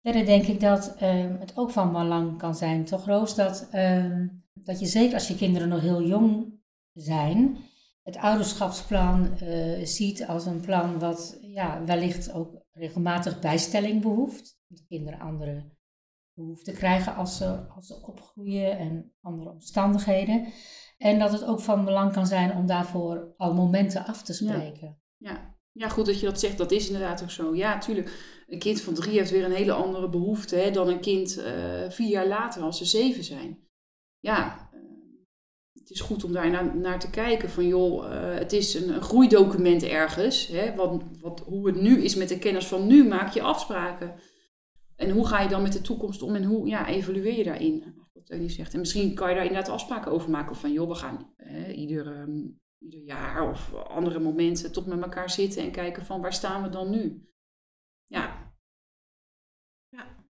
Verder 0.01 0.25
denk 0.25 0.45
ik 0.45 0.59
dat 0.59 0.95
ehm, 0.95 1.35
het 1.39 1.57
ook 1.57 1.71
van 1.71 1.91
belang 1.91 2.37
kan 2.37 2.55
zijn, 2.55 2.85
toch 2.85 3.05
Roos, 3.05 3.35
dat, 3.35 3.67
ehm, 3.71 4.27
dat 4.53 4.79
je 4.79 4.85
zeker 4.85 5.13
als 5.13 5.27
je 5.27 5.35
kinderen 5.35 5.69
nog 5.69 5.81
heel 5.81 6.03
jong 6.03 6.61
zijn, 6.93 7.57
het 8.03 8.17
ouderschapsplan 8.17 9.37
ziet 9.83 10.25
als 10.27 10.45
een 10.45 10.59
plan 10.59 10.99
wat 10.99 11.37
ja, 11.41 11.83
wellicht 11.85 12.31
ook 12.31 12.63
regelmatig 12.71 13.39
bijstelling 13.39 14.01
behoeft. 14.01 14.61
Dat 14.67 14.85
kinderen 14.87 15.19
andere 15.19 15.71
behoeften 16.33 16.73
krijgen 16.73 17.15
als 17.15 17.37
ze, 17.37 17.65
als 17.67 17.87
ze 17.87 18.01
opgroeien 18.01 18.77
en 18.77 19.13
andere 19.21 19.49
omstandigheden. 19.49 20.47
En 21.03 21.19
dat 21.19 21.31
het 21.31 21.45
ook 21.45 21.59
van 21.59 21.85
belang 21.85 22.13
kan 22.13 22.27
zijn 22.27 22.55
om 22.55 22.65
daarvoor 22.65 23.33
al 23.37 23.53
momenten 23.53 24.05
af 24.05 24.23
te 24.23 24.33
spreken. 24.33 24.97
Ja, 25.17 25.31
ja. 25.31 25.55
ja 25.71 25.89
goed 25.89 26.05
dat 26.05 26.19
je 26.19 26.25
dat 26.25 26.39
zegt. 26.39 26.57
Dat 26.57 26.71
is 26.71 26.87
inderdaad 26.87 27.23
ook 27.23 27.31
zo. 27.31 27.55
Ja, 27.55 27.77
tuurlijk. 27.77 28.43
Een 28.47 28.59
kind 28.59 28.81
van 28.81 28.93
drie 28.93 29.17
heeft 29.17 29.31
weer 29.31 29.45
een 29.45 29.51
hele 29.51 29.71
andere 29.71 30.09
behoefte 30.09 30.55
hè, 30.55 30.71
dan 30.71 30.87
een 30.87 30.99
kind 30.99 31.37
uh, 31.37 31.45
vier 31.89 32.09
jaar 32.09 32.27
later 32.27 32.61
als 32.61 32.77
ze 32.77 32.85
zeven 32.85 33.23
zijn. 33.23 33.57
Ja, 34.19 34.69
uh, 34.73 34.79
het 35.73 35.89
is 35.89 36.01
goed 36.01 36.23
om 36.23 36.31
daar 36.31 36.49
naar, 36.49 36.77
naar 36.77 36.99
te 36.99 37.09
kijken. 37.09 37.49
Van 37.49 37.67
joh, 37.67 38.03
uh, 38.03 38.33
het 38.33 38.53
is 38.53 38.73
een, 38.73 38.95
een 38.95 39.01
groeidocument 39.01 39.83
ergens. 39.83 40.47
Hè, 40.47 40.75
wat, 40.75 41.03
wat, 41.21 41.39
hoe 41.39 41.67
het 41.67 41.81
nu 41.81 42.03
is 42.03 42.15
met 42.15 42.29
de 42.29 42.39
kennis 42.39 42.65
van 42.65 42.87
nu, 42.87 43.07
maak 43.07 43.33
je 43.33 43.41
afspraken. 43.41 44.15
En 44.95 45.09
hoe 45.09 45.27
ga 45.27 45.41
je 45.41 45.49
dan 45.49 45.61
met 45.61 45.73
de 45.73 45.81
toekomst 45.81 46.21
om 46.21 46.35
en 46.35 46.43
hoe 46.43 46.67
ja, 46.67 46.87
evalueer 46.87 47.37
je 47.37 47.43
daarin? 47.43 48.02
Zegt. 48.47 48.73
En 48.73 48.79
misschien 48.79 49.15
kan 49.15 49.29
je 49.29 49.35
daar 49.35 49.45
inderdaad 49.45 49.73
afspraken 49.73 50.11
over 50.11 50.29
maken. 50.29 50.55
Van 50.55 50.71
joh, 50.71 50.87
we 50.87 50.95
gaan 50.95 51.33
eh, 51.37 51.77
ieder, 51.77 52.07
um, 52.07 52.61
ieder 52.79 52.99
jaar 52.99 53.49
of 53.49 53.73
andere 53.73 54.19
momenten 54.19 54.71
toch 54.71 54.85
met 54.85 55.01
elkaar 55.01 55.29
zitten 55.29 55.61
en 55.61 55.71
kijken 55.71 56.05
van 56.05 56.21
waar 56.21 56.33
staan 56.33 56.63
we 56.63 56.69
dan 56.69 56.89
nu? 56.89 57.29
Ja. 58.05 58.53
Ja, 59.89 60.25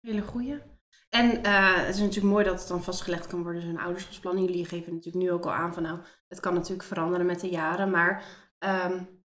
hele 0.00 0.22
goeie. 0.22 0.60
En 1.08 1.46
uh, 1.46 1.76
het 1.76 1.94
is 1.94 2.00
natuurlijk 2.00 2.32
mooi 2.32 2.44
dat 2.44 2.58
het 2.58 2.68
dan 2.68 2.82
vastgelegd 2.82 3.26
kan 3.26 3.42
worden, 3.42 3.62
zo'n 3.62 3.78
ouderschapsplan. 3.78 4.44
Jullie 4.44 4.64
geven 4.64 4.94
natuurlijk 4.94 5.24
nu 5.24 5.30
ook 5.30 5.44
al 5.44 5.52
aan 5.52 5.74
van 5.74 5.82
nou, 5.82 6.00
het 6.28 6.40
kan 6.40 6.54
natuurlijk 6.54 6.88
veranderen 6.88 7.26
met 7.26 7.40
de 7.40 7.48
jaren. 7.48 7.90
Maar 7.90 8.24
um, 8.58 9.24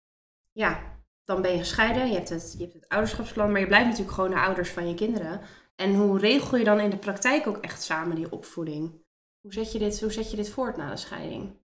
ja, 0.52 0.98
dan 1.24 1.42
ben 1.42 1.52
je 1.52 1.58
gescheiden, 1.58 2.08
je 2.08 2.14
hebt, 2.14 2.28
het, 2.28 2.54
je 2.58 2.62
hebt 2.62 2.72
het 2.72 2.88
ouderschapsplan, 2.88 3.52
maar 3.52 3.60
je 3.60 3.66
blijft 3.66 3.86
natuurlijk 3.86 4.14
gewoon 4.14 4.30
de 4.30 4.40
ouders 4.40 4.70
van 4.70 4.88
je 4.88 4.94
kinderen. 4.94 5.40
En 5.80 5.94
hoe 5.94 6.18
regel 6.18 6.56
je 6.56 6.64
dan 6.64 6.80
in 6.80 6.90
de 6.90 6.96
praktijk 6.96 7.46
ook 7.46 7.56
echt 7.56 7.82
samen 7.82 8.16
die 8.16 8.32
opvoeding? 8.32 9.02
Hoe 9.40 9.52
zet 9.52 9.72
je 9.72 9.78
dit, 9.78 10.00
hoe 10.00 10.12
zet 10.12 10.30
je 10.30 10.36
dit 10.36 10.50
voort 10.50 10.76
na 10.76 10.90
de 10.90 10.96
scheiding? 10.96 11.58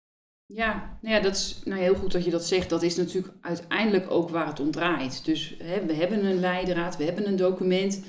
Ja, 0.46 0.98
nou 1.00 1.14
ja, 1.14 1.20
dat 1.20 1.34
is 1.34 1.60
nou 1.64 1.80
heel 1.80 1.94
goed 1.94 2.12
dat 2.12 2.24
je 2.24 2.30
dat 2.30 2.44
zegt. 2.44 2.70
Dat 2.70 2.82
is 2.82 2.96
natuurlijk 2.96 3.34
uiteindelijk 3.40 4.10
ook 4.10 4.30
waar 4.30 4.46
het 4.46 4.60
om 4.60 4.70
draait. 4.70 5.24
Dus 5.24 5.54
hè, 5.58 5.86
we 5.86 5.94
hebben 5.94 6.24
een 6.24 6.40
leidraad, 6.40 6.96
we 6.96 7.04
hebben 7.04 7.26
een 7.26 7.36
document. 7.36 8.04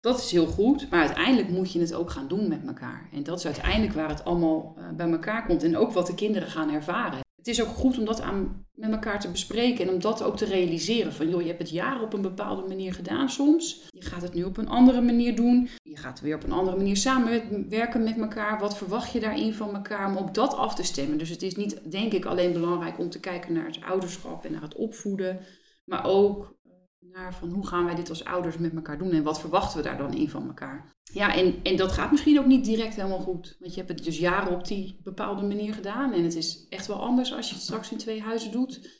Dat 0.00 0.18
is 0.18 0.30
heel 0.30 0.46
goed, 0.46 0.90
maar 0.90 1.00
uiteindelijk 1.00 1.48
moet 1.48 1.72
je 1.72 1.80
het 1.80 1.94
ook 1.94 2.10
gaan 2.10 2.28
doen 2.28 2.48
met 2.48 2.66
elkaar. 2.66 3.08
En 3.12 3.22
dat 3.22 3.38
is 3.38 3.46
uiteindelijk 3.46 3.92
waar 3.92 4.08
het 4.08 4.24
allemaal 4.24 4.74
uh, 4.78 4.88
bij 4.90 5.10
elkaar 5.10 5.46
komt 5.46 5.62
en 5.62 5.76
ook 5.76 5.92
wat 5.92 6.06
de 6.06 6.14
kinderen 6.14 6.48
gaan 6.48 6.72
ervaren. 6.72 7.20
Het 7.40 7.48
is 7.48 7.62
ook 7.62 7.68
goed 7.68 7.98
om 7.98 8.04
dat 8.04 8.20
aan, 8.20 8.66
met 8.74 8.90
elkaar 8.90 9.20
te 9.20 9.30
bespreken 9.30 9.86
en 9.86 9.94
om 9.94 10.00
dat 10.00 10.22
ook 10.22 10.36
te 10.36 10.44
realiseren. 10.44 11.12
Van 11.12 11.28
joh, 11.28 11.40
je 11.40 11.46
hebt 11.46 11.58
het 11.58 11.70
jaren 11.70 12.02
op 12.02 12.12
een 12.12 12.22
bepaalde 12.22 12.68
manier 12.68 12.94
gedaan 12.94 13.30
soms. 13.30 13.88
Je 13.90 14.02
gaat 14.02 14.22
het 14.22 14.34
nu 14.34 14.44
op 14.44 14.56
een 14.56 14.68
andere 14.68 15.00
manier 15.00 15.36
doen. 15.36 15.68
Je 15.82 15.96
gaat 15.96 16.20
weer 16.20 16.34
op 16.34 16.44
een 16.44 16.52
andere 16.52 16.76
manier 16.76 16.96
samenwerken 16.96 18.02
met 18.02 18.18
elkaar. 18.18 18.58
Wat 18.58 18.76
verwacht 18.76 19.12
je 19.12 19.20
daarin 19.20 19.54
van 19.54 19.74
elkaar 19.74 20.08
om 20.08 20.16
ook 20.16 20.34
dat 20.34 20.54
af 20.54 20.74
te 20.74 20.82
stemmen? 20.82 21.18
Dus 21.18 21.28
het 21.28 21.42
is 21.42 21.56
niet, 21.56 21.90
denk 21.90 22.12
ik, 22.12 22.24
alleen 22.24 22.52
belangrijk 22.52 22.98
om 22.98 23.10
te 23.10 23.20
kijken 23.20 23.52
naar 23.52 23.66
het 23.66 23.82
ouderschap 23.82 24.44
en 24.44 24.52
naar 24.52 24.62
het 24.62 24.76
opvoeden. 24.76 25.40
Maar 25.84 26.04
ook 26.04 26.58
naar 27.12 27.34
van 27.34 27.50
hoe 27.50 27.66
gaan 27.66 27.84
wij 27.84 27.94
dit 27.94 28.08
als 28.08 28.24
ouders 28.24 28.58
met 28.58 28.74
elkaar 28.74 28.98
doen 28.98 29.10
en 29.10 29.22
wat 29.22 29.40
verwachten 29.40 29.76
we 29.76 29.84
daar 29.84 29.98
dan 29.98 30.14
in 30.14 30.28
van 30.28 30.46
elkaar. 30.46 30.92
Ja, 31.12 31.34
en, 31.34 31.54
en 31.62 31.76
dat 31.76 31.92
gaat 31.92 32.10
misschien 32.10 32.38
ook 32.38 32.46
niet 32.46 32.64
direct 32.64 32.96
helemaal 32.96 33.18
goed. 33.18 33.56
Want 33.58 33.74
je 33.74 33.80
hebt 33.80 33.92
het 33.92 34.04
dus 34.04 34.18
jaren 34.18 34.52
op 34.52 34.66
die 34.66 35.00
bepaalde 35.02 35.42
manier 35.42 35.74
gedaan 35.74 36.12
en 36.12 36.24
het 36.24 36.34
is 36.34 36.66
echt 36.68 36.86
wel 36.86 37.00
anders 37.02 37.34
als 37.34 37.48
je 37.48 37.54
het 37.54 37.62
straks 37.62 37.92
in 37.92 37.98
twee 37.98 38.22
huizen 38.22 38.52
doet. 38.52 38.98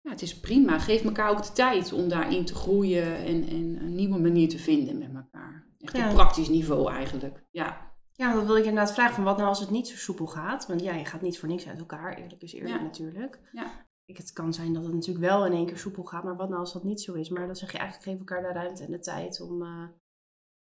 Ja, 0.00 0.10
het 0.10 0.22
is 0.22 0.40
prima. 0.40 0.78
Geef 0.78 1.02
elkaar 1.04 1.30
ook 1.30 1.42
de 1.42 1.52
tijd 1.52 1.92
om 1.92 2.08
daarin 2.08 2.44
te 2.44 2.54
groeien 2.54 3.16
en, 3.16 3.48
en 3.48 3.76
een 3.80 3.94
nieuwe 3.94 4.18
manier 4.18 4.48
te 4.48 4.58
vinden 4.58 4.98
met 4.98 5.14
elkaar. 5.14 5.66
Echt 5.78 5.96
ja. 5.96 6.08
op 6.08 6.14
praktisch 6.14 6.48
niveau 6.48 6.92
eigenlijk. 6.92 7.44
Ja. 7.50 7.90
Ja, 8.12 8.34
dan 8.34 8.46
wil 8.46 8.56
ik 8.56 8.64
inderdaad 8.64 8.92
vragen 8.92 9.14
van 9.14 9.24
wat 9.24 9.36
nou 9.36 9.48
als 9.48 9.60
het 9.60 9.70
niet 9.70 9.88
zo 9.88 9.96
soepel 9.96 10.26
gaat? 10.26 10.66
Want 10.66 10.80
ja, 10.82 10.94
je 10.94 11.04
gaat 11.04 11.22
niet 11.22 11.38
voor 11.38 11.48
niks 11.48 11.68
uit 11.68 11.78
elkaar, 11.78 12.14
eerlijk 12.14 12.42
is 12.42 12.52
eerlijk 12.52 12.74
Ja. 12.74 12.82
natuurlijk. 12.82 13.38
Ja. 13.52 13.86
Ik, 14.04 14.16
het 14.16 14.32
kan 14.32 14.52
zijn 14.54 14.72
dat 14.72 14.84
het 14.84 14.92
natuurlijk 14.94 15.24
wel 15.24 15.46
in 15.46 15.52
één 15.52 15.66
keer 15.66 15.78
soepel 15.78 16.04
gaat, 16.04 16.24
maar 16.24 16.36
wat 16.36 16.48
nou 16.48 16.60
als 16.60 16.72
dat 16.72 16.84
niet 16.84 17.00
zo 17.00 17.12
is? 17.14 17.28
Maar 17.28 17.46
dan 17.46 17.56
zeg 17.56 17.72
je 17.72 17.78
eigenlijk 17.78 18.08
geef 18.10 18.18
elkaar 18.18 18.42
de 18.42 18.58
ruimte 18.60 18.84
en 18.84 18.90
de 18.90 18.98
tijd 18.98 19.40
om... 19.40 19.62
eh, 19.62 19.88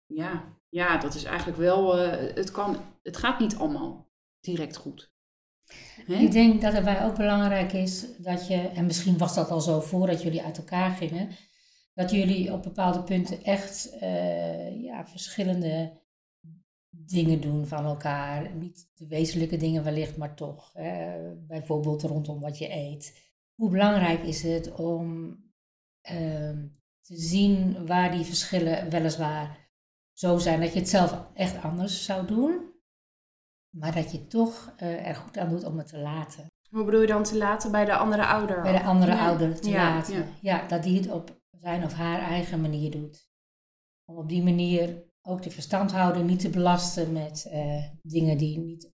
Ja, 0.06 0.58
ja, 0.68 0.98
dat 0.98 1.14
is 1.14 1.24
eigenlijk 1.24 1.58
wel. 1.58 1.98
eh, 1.98 2.34
het, 2.34 2.50
kan, 2.50 2.76
het 3.02 3.16
gaat 3.16 3.38
niet 3.40 3.56
allemaal 3.56 4.08
direct 4.40 4.76
goed. 4.76 5.14
Ik 6.06 6.32
denk 6.32 6.60
dat 6.62 6.72
het 6.72 6.84
bij 6.84 7.04
ook 7.04 7.16
belangrijk 7.16 7.72
is 7.72 8.16
dat 8.18 8.46
je, 8.46 8.54
en 8.54 8.86
misschien 8.86 9.18
was 9.18 9.34
dat 9.34 9.50
al 9.50 9.60
zo 9.60 9.80
voordat 9.80 10.22
jullie 10.22 10.42
uit 10.42 10.58
elkaar 10.58 10.90
gingen, 10.90 11.28
dat 11.94 12.10
jullie 12.10 12.52
op 12.52 12.62
bepaalde 12.62 13.02
punten 13.02 13.42
echt 13.44 13.98
eh, 13.98 14.82
ja, 14.82 15.06
verschillende 15.06 16.00
dingen 16.90 17.40
doen 17.40 17.66
van 17.66 17.84
elkaar. 17.84 18.54
Niet 18.54 18.90
de 18.94 19.06
wezenlijke 19.06 19.56
dingen 19.56 19.84
wellicht, 19.84 20.16
maar 20.16 20.34
toch. 20.34 20.70
Hè? 20.72 21.18
Bijvoorbeeld 21.46 22.02
rondom 22.02 22.40
wat 22.40 22.58
je 22.58 22.72
eet. 22.72 23.25
Hoe 23.56 23.70
belangrijk 23.70 24.22
is 24.22 24.42
het 24.42 24.72
om 24.74 25.36
ehm, 26.00 26.66
te 27.00 27.16
zien 27.16 27.86
waar 27.86 28.10
die 28.10 28.24
verschillen 28.24 28.90
weliswaar 28.90 29.68
zo 30.12 30.38
zijn 30.38 30.60
dat 30.60 30.72
je 30.72 30.78
het 30.78 30.88
zelf 30.88 31.26
echt 31.34 31.62
anders 31.62 32.04
zou 32.04 32.26
doen. 32.26 32.74
Maar 33.70 33.94
dat 33.94 34.12
je 34.12 34.26
toch 34.26 34.74
uh, 34.82 35.06
er 35.08 35.14
goed 35.14 35.38
aan 35.38 35.48
doet 35.48 35.64
om 35.64 35.78
het 35.78 35.86
te 35.88 35.98
laten. 35.98 36.46
Hoe 36.70 36.84
bedoel 36.84 37.00
je 37.00 37.06
dan 37.06 37.22
te 37.22 37.36
laten 37.36 37.70
bij 37.70 37.84
de 37.84 37.96
andere 37.96 38.26
ouder? 38.26 38.62
Bij 38.62 38.72
de 38.72 38.82
andere 38.84 39.18
ouder 39.18 39.60
te 39.60 39.68
Ja, 39.68 39.94
laten. 39.94 40.14
ja. 40.16 40.26
Ja. 40.40 40.66
dat 40.68 40.82
die 40.82 40.98
het 41.00 41.10
op 41.10 41.40
zijn 41.60 41.84
of 41.84 41.92
haar 41.92 42.18
eigen 42.20 42.60
manier 42.60 42.90
doet. 42.90 43.28
Om 44.04 44.16
op 44.16 44.28
die 44.28 44.42
manier 44.42 45.04
ook 45.22 45.42
de 45.42 45.50
verstandhouder 45.50 46.24
niet 46.24 46.40
te 46.40 46.50
belasten 46.50 47.12
met 47.12 47.46
eh, 47.50 47.84
dingen 48.02 48.38
die 48.38 48.58
niet 48.58 48.92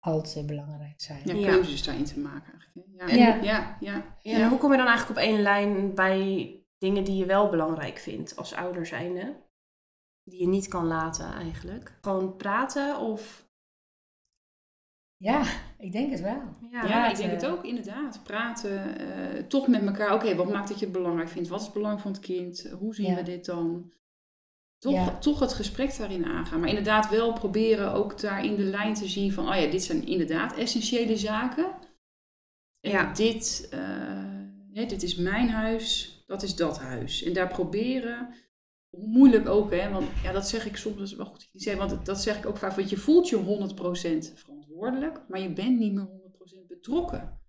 al 0.00 0.22
te 0.22 0.44
belangrijk 0.44 1.00
zijn. 1.00 1.20
Ja, 1.24 1.34
Ja. 1.34 1.48
keuzes 1.48 1.82
daarin 1.84 2.04
te 2.04 2.18
maken 2.18 2.52
eigenlijk. 2.52 2.88
hè. 2.96 3.04
Ja, 3.04 3.10
En- 3.10 3.18
ja, 3.18 3.34
ja, 3.42 3.76
ja. 3.80 4.16
Ja, 4.20 4.38
en 4.38 4.48
hoe 4.48 4.58
kom 4.58 4.70
je 4.70 4.76
dan 4.76 4.86
eigenlijk 4.86 5.18
op 5.20 5.24
één 5.26 5.40
lijn 5.42 5.94
bij 5.94 6.54
dingen 6.78 7.04
die 7.04 7.16
je 7.16 7.26
wel 7.26 7.48
belangrijk 7.50 7.98
vindt 7.98 8.36
als 8.36 8.54
ouder 8.54 8.86
zijnde? 8.86 9.36
Die 10.24 10.40
je 10.40 10.46
niet 10.48 10.68
kan 10.68 10.86
laten 10.86 11.32
eigenlijk. 11.32 11.98
Gewoon 12.00 12.36
praten 12.36 12.98
of... 12.98 13.48
Ja, 15.16 15.42
ik 15.78 15.92
denk 15.92 16.10
het 16.10 16.20
wel. 16.20 16.42
Ja, 16.70 16.84
Ja, 16.84 17.10
ik 17.10 17.16
denk 17.16 17.30
het 17.30 17.46
ook, 17.46 17.64
inderdaad. 17.64 18.20
Praten, 18.22 18.98
eh, 18.98 19.42
toch 19.44 19.68
met 19.68 19.82
elkaar. 19.86 20.14
Oké, 20.14 20.34
wat 20.34 20.50
maakt 20.50 20.68
dat 20.68 20.78
je 20.78 20.84
het 20.84 20.94
belangrijk 20.94 21.28
vindt? 21.28 21.48
Wat 21.48 21.58
is 21.60 21.64
het 21.64 21.74
belang 21.74 22.00
van 22.00 22.10
het 22.12 22.20
kind? 22.20 22.70
Hoe 22.78 22.94
zien 22.94 23.06
Ja. 23.10 23.14
we 23.14 23.22
dit 23.22 23.44
dan? 23.44 23.92
Toch, 24.80 24.92
Ja. 24.92 25.18
toch 25.18 25.38
het 25.40 25.52
gesprek 25.52 25.96
daarin 25.96 26.24
aangaan. 26.24 26.60
Maar 26.60 26.68
inderdaad 26.68 27.08
wel 27.10 27.32
proberen 27.32 27.92
ook 27.92 28.20
daarin 28.20 28.56
de 28.56 28.62
lijn 28.62 28.94
te 28.94 29.08
zien 29.08 29.32
van... 29.32 29.48
Oh 29.48 29.54
ja, 29.60 29.70
dit 29.70 29.82
zijn 29.82 30.06
inderdaad 30.06 30.56
essentiële 30.56 31.16
zaken. 31.16 31.78
En 32.80 32.90
Ja. 32.90 33.12
dit, 33.12 33.68
eh, 33.70 33.80
hè, 34.72 34.86
dit 34.86 35.02
is 35.02 35.14
mijn 35.16 35.48
huis, 35.48 36.22
dat 36.26 36.42
is 36.42 36.56
dat 36.56 36.78
huis. 36.78 37.22
En 37.22 37.32
daar 37.32 37.48
proberen... 37.48 38.34
Hoe 38.96 39.06
moeilijk 39.08 39.48
ook, 39.48 39.70
hè? 39.70 39.90
Want 39.90 40.08
ja, 40.22 40.32
dat 40.32 40.48
zeg 40.48 40.66
ik 40.66 40.76
soms, 40.76 40.96
dat 40.96 41.06
is 41.06 41.14
wel 41.14 41.26
goed 41.26 41.48
dat 41.52 41.74
want 41.74 41.90
dat- 41.90 42.06
dat 42.06 42.20
zeg 42.20 42.38
ik 42.38 42.46
ook 42.46 42.56
vaak, 42.56 42.72
want 42.76 42.90
je 42.90 42.96
voelt 42.96 43.28
je 43.28 43.36
100% 43.36 44.32
verantwoordelijk, 44.34 45.28
maar 45.28 45.40
je 45.40 45.52
bent 45.52 45.78
niet 45.78 45.92
meer 45.92 46.04
100% 46.06 46.66
betrokken. 46.66 47.40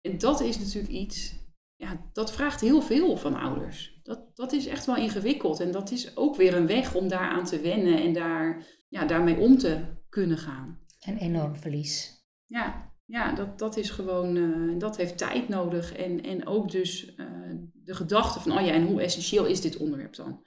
En 0.00 0.18
dat 0.18 0.40
is 0.40 0.58
natuurlijk 0.58 0.92
iets, 0.92 1.34
ja, 1.84 2.00
dat 2.12 2.32
vraagt 2.32 2.60
heel 2.60 2.82
veel 2.82 3.16
van 3.16 3.34
ouders. 3.36 4.00
Dat, 4.02 4.36
dat 4.36 4.52
is 4.52 4.66
echt 4.66 4.86
wel 4.86 4.96
ingewikkeld 4.96 5.60
en 5.60 5.70
dat 5.70 5.90
is 5.90 6.16
ook 6.16 6.36
weer 6.36 6.54
een 6.56 6.66
weg 6.66 6.94
om 6.94 7.08
daaraan 7.08 7.44
te 7.44 7.60
wennen 7.60 8.02
en 8.02 8.12
daar, 8.12 8.66
ja, 8.88 9.04
daarmee 9.04 9.38
om 9.38 9.58
te 9.58 9.84
kunnen 10.08 10.38
gaan. 10.38 10.78
Een 11.00 11.16
enorm 11.16 11.56
verlies. 11.56 12.24
Ja, 12.46 12.92
ja 13.04 13.32
dat, 13.32 13.58
dat 13.58 13.76
is 13.76 13.90
gewoon, 13.90 14.36
eh, 14.36 14.78
dat 14.78 14.96
heeft 14.96 15.18
tijd 15.18 15.48
nodig. 15.48 15.92
En, 15.92 16.22
en 16.22 16.46
ook 16.46 16.70
dus 16.70 17.14
eh, 17.14 17.26
de 17.72 17.94
gedachte 17.94 18.40
van, 18.40 18.52
oh 18.58 18.66
ja, 18.66 18.72
en 18.72 18.86
hoe 18.86 19.02
essentieel 19.02 19.46
is 19.46 19.60
dit 19.60 19.76
onderwerp 19.76 20.14
dan? 20.14 20.44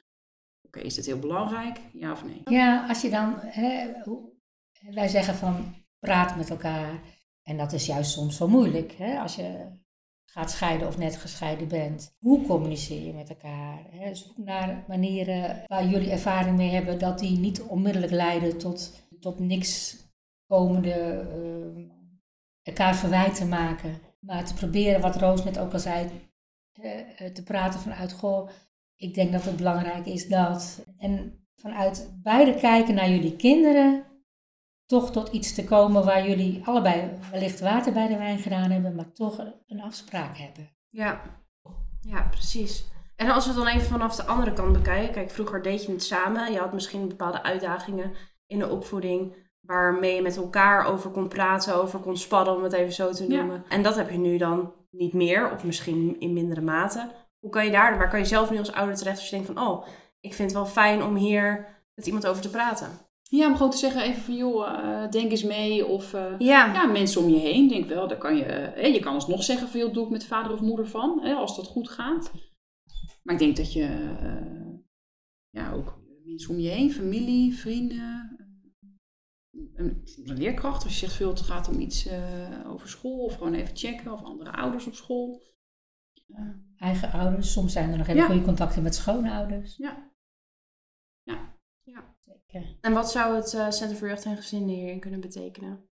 Oké, 0.61 0.79
is 0.79 0.95
dit 0.95 1.05
heel 1.05 1.19
belangrijk? 1.19 1.79
Ja 1.93 2.11
of 2.11 2.25
nee? 2.25 2.41
Ja, 2.43 2.87
als 2.87 3.01
je 3.01 3.09
dan, 3.09 3.35
hè, 3.39 3.91
wij 4.91 5.07
zeggen 5.07 5.35
van 5.35 5.75
praat 5.99 6.35
met 6.35 6.49
elkaar. 6.49 6.99
En 7.41 7.57
dat 7.57 7.73
is 7.73 7.85
juist 7.85 8.11
soms 8.11 8.37
zo 8.37 8.47
moeilijk. 8.47 8.91
Hè? 8.91 9.19
Als 9.19 9.35
je 9.35 9.77
gaat 10.29 10.51
scheiden 10.51 10.87
of 10.87 10.97
net 10.97 11.15
gescheiden 11.15 11.67
bent. 11.67 12.15
Hoe 12.19 12.45
communiceer 12.45 13.05
je 13.05 13.13
met 13.13 13.29
elkaar? 13.29 13.79
Zoek 14.11 14.37
naar 14.37 14.83
manieren 14.87 15.63
waar 15.67 15.87
jullie 15.87 16.11
ervaring 16.11 16.57
mee 16.57 16.69
hebben 16.69 16.99
dat 16.99 17.19
die 17.19 17.37
niet 17.37 17.61
onmiddellijk 17.61 18.11
leiden 18.11 18.57
tot, 18.57 19.07
tot 19.19 19.39
niks 19.39 19.97
komende 20.47 20.91
eh, 20.91 21.83
elkaar 22.61 22.95
verwijten 22.95 23.49
maken. 23.49 23.99
Maar 24.19 24.45
te 24.45 24.53
proberen, 24.53 25.01
wat 25.01 25.15
Roos 25.15 25.43
net 25.43 25.59
ook 25.59 25.73
al 25.73 25.79
zei, 25.79 26.09
eh, 26.71 27.27
te 27.33 27.43
praten 27.43 27.79
vanuit, 27.79 28.13
goh, 28.13 28.49
ik 28.95 29.13
denk 29.13 29.31
dat 29.31 29.43
het 29.43 29.57
belangrijk 29.57 30.05
is 30.05 30.27
dat. 30.27 30.85
En 30.97 31.45
vanuit 31.55 32.11
beide 32.23 32.55
kijken 32.55 32.95
naar 32.95 33.09
jullie 33.09 33.35
kinderen, 33.35 34.05
toch 34.87 35.11
tot 35.11 35.29
iets 35.29 35.53
te 35.53 35.63
komen 35.63 36.05
waar 36.05 36.27
jullie 36.27 36.61
allebei 36.65 37.09
wellicht 37.31 37.59
water 37.59 37.93
bij 37.93 38.07
de 38.07 38.17
wijn 38.17 38.39
gedaan 38.39 38.71
hebben, 38.71 38.95
maar 38.95 39.11
toch 39.11 39.37
een 39.67 39.81
afspraak 39.81 40.37
hebben. 40.37 40.69
Ja. 40.89 41.21
ja, 42.01 42.21
precies. 42.21 42.87
En 43.15 43.29
als 43.29 43.45
we 43.45 43.51
het 43.53 43.59
dan 43.63 43.67
even 43.67 43.87
vanaf 43.87 44.15
de 44.15 44.25
andere 44.25 44.53
kant 44.53 44.73
bekijken. 44.73 45.13
Kijk, 45.13 45.29
vroeger 45.31 45.61
deed 45.61 45.85
je 45.85 45.91
het 45.91 46.03
samen. 46.03 46.51
Je 46.51 46.59
had 46.59 46.73
misschien 46.73 47.07
bepaalde 47.07 47.43
uitdagingen 47.43 48.11
in 48.47 48.59
de 48.59 48.69
opvoeding. 48.69 49.33
Waarmee 49.61 50.15
je 50.15 50.21
met 50.21 50.37
elkaar 50.37 50.85
over 50.85 51.09
kon 51.09 51.27
praten, 51.27 51.75
over 51.75 51.99
kon 51.99 52.17
spadden, 52.17 52.55
om 52.55 52.63
het 52.63 52.73
even 52.73 52.93
zo 52.93 53.11
te 53.11 53.31
Ja. 53.31 53.37
noemen. 53.37 53.63
En 53.69 53.81
dat 53.83 53.95
heb 53.95 54.09
je 54.09 54.17
nu 54.17 54.37
dan 54.37 54.73
niet 54.91 55.13
meer, 55.13 55.51
of 55.51 55.63
misschien 55.63 56.19
in 56.19 56.33
mindere 56.33 56.61
mate. 56.61 57.11
Hoe 57.39 57.49
kan 57.51 57.65
je 57.65 57.71
daar, 57.71 57.97
waar 57.97 58.09
kan 58.09 58.19
je 58.19 58.25
zelf 58.25 58.49
nu 58.51 58.57
als 58.57 58.71
ouder 58.71 58.95
terecht 58.95 59.17
als 59.17 59.29
je 59.29 59.35
denkt 59.35 59.51
van, 59.53 59.67
oh, 59.67 59.87
ik 60.19 60.33
vind 60.33 60.51
het 60.51 60.59
wel 60.59 60.67
fijn 60.67 61.03
om 61.03 61.15
hier 61.15 61.67
met 61.95 62.05
iemand 62.05 62.27
over 62.27 62.41
te 62.41 62.49
praten? 62.49 62.89
Ja, 63.29 63.47
om 63.47 63.55
gewoon 63.55 63.71
te 63.71 63.77
zeggen 63.77 64.01
even 64.01 64.21
van, 64.21 64.35
joh, 64.35 64.67
eh, 64.67 65.09
denk 65.11 65.31
eens 65.31 65.43
mee. 65.43 65.85
Of 65.85 66.13
eh, 66.13 66.33
Ja, 66.39 66.73
ja, 66.73 66.85
mensen 66.85 67.23
om 67.23 67.29
je 67.29 67.37
heen, 67.39 67.67
denk 67.67 67.85
wel, 67.85 68.07
daar 68.07 68.17
kan 68.17 68.35
je, 68.37 68.43
eh, 68.43 68.81
hè, 68.81 68.87
je 68.87 68.99
kan 68.99 69.13
alsnog 69.13 69.43
zeggen 69.43 69.67
van, 69.67 69.79
joh, 69.79 69.93
doe 69.93 70.05
ik 70.05 70.11
met 70.11 70.25
vader 70.25 70.51
of 70.51 70.61
moeder 70.61 70.87
van, 70.87 71.19
hè, 71.21 71.33
als 71.33 71.55
dat 71.55 71.67
goed 71.67 71.89
gaat. 71.89 72.31
Maar 73.23 73.33
ik 73.35 73.39
denk 73.41 73.57
dat 73.57 73.73
je, 73.73 73.83
eh, 73.83 74.79
ja, 75.49 75.71
ook 75.71 75.99
mensen 76.23 76.49
om 76.49 76.59
je 76.59 76.69
heen, 76.69 76.91
familie, 76.91 77.55
vrienden, 77.57 78.37
een, 79.73 80.03
een 80.25 80.37
leerkracht, 80.37 80.83
als 80.83 80.93
je 80.93 80.99
zegt 80.99 81.13
veel, 81.17 81.29
het 81.29 81.41
gaat 81.41 81.67
om 81.69 81.79
iets 81.79 82.05
eh, 82.05 82.71
over 82.71 82.89
school, 82.89 83.23
of 83.23 83.33
gewoon 83.35 83.53
even 83.53 83.75
checken, 83.77 84.11
of 84.11 84.23
andere 84.23 84.51
ouders 84.51 84.85
op 84.87 84.93
school. 84.93 85.41
Eigen 86.77 87.11
ouders, 87.11 87.51
soms 87.51 87.73
zijn 87.73 87.91
er 87.91 87.97
nog 87.97 88.07
hele 88.07 88.19
Ja. 88.19 88.25
goede 88.25 88.43
contacten 88.43 88.83
met 88.83 88.95
schoonouders. 88.95 89.77
Ja. 89.77 91.55
Zeker. 92.27 92.77
en 92.81 92.93
wat 92.93 93.11
zou 93.11 93.35
het 93.35 93.53
eh, 93.53 93.69
Centrum 93.69 93.97
voor 93.97 94.07
Jeugd 94.07 94.25
en 94.25 94.35
Gezin 94.35 94.67
hierin 94.67 94.99
kunnen 94.99 95.19
betekenen? 95.19 95.89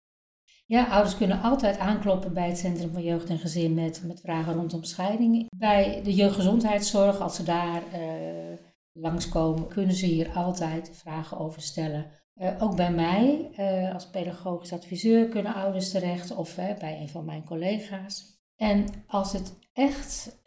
Ja, 0.66 0.86
ouders 0.86 1.18
kunnen 1.18 1.42
altijd 1.42 1.78
aankloppen 1.78 2.34
bij 2.34 2.48
het 2.48 2.58
Centrum 2.58 2.92
voor 2.92 3.02
Jeugd 3.02 3.30
en 3.30 3.40
Gezin 3.40 3.74
met, 3.74 4.04
met 4.06 4.22
vragen 4.22 4.54
rondom 4.54 4.84
scheiding. 4.84 5.48
Bij 5.58 6.02
de 6.04 6.14
jeugdgezondheidszorg, 6.14 7.20
als 7.20 7.36
ze 7.36 7.44
daar 7.44 7.82
eh, 7.92 8.58
langskomen, 8.92 9.68
kunnen 9.68 9.96
ze 9.96 10.06
hier 10.06 10.30
altijd 10.30 10.92
vragen 10.94 11.38
over 11.38 11.62
stellen. 11.62 12.12
Eh, 12.34 12.64
ook 12.64 12.76
bij 12.76 12.92
mij, 12.92 13.52
als 13.94 14.10
pedagogisch 14.10 14.74
adviseur, 14.74 15.28
kunnen 15.28 15.54
ouders 15.54 15.92
terecht 15.92 16.36
of 16.36 16.56
bij 16.56 16.98
een 17.02 17.10
van 17.10 17.26
mijn 17.26 17.46
collega's. 17.46 18.42
En 18.56 18.86
als 19.08 19.34
het 19.34 19.54
echt 19.74 20.42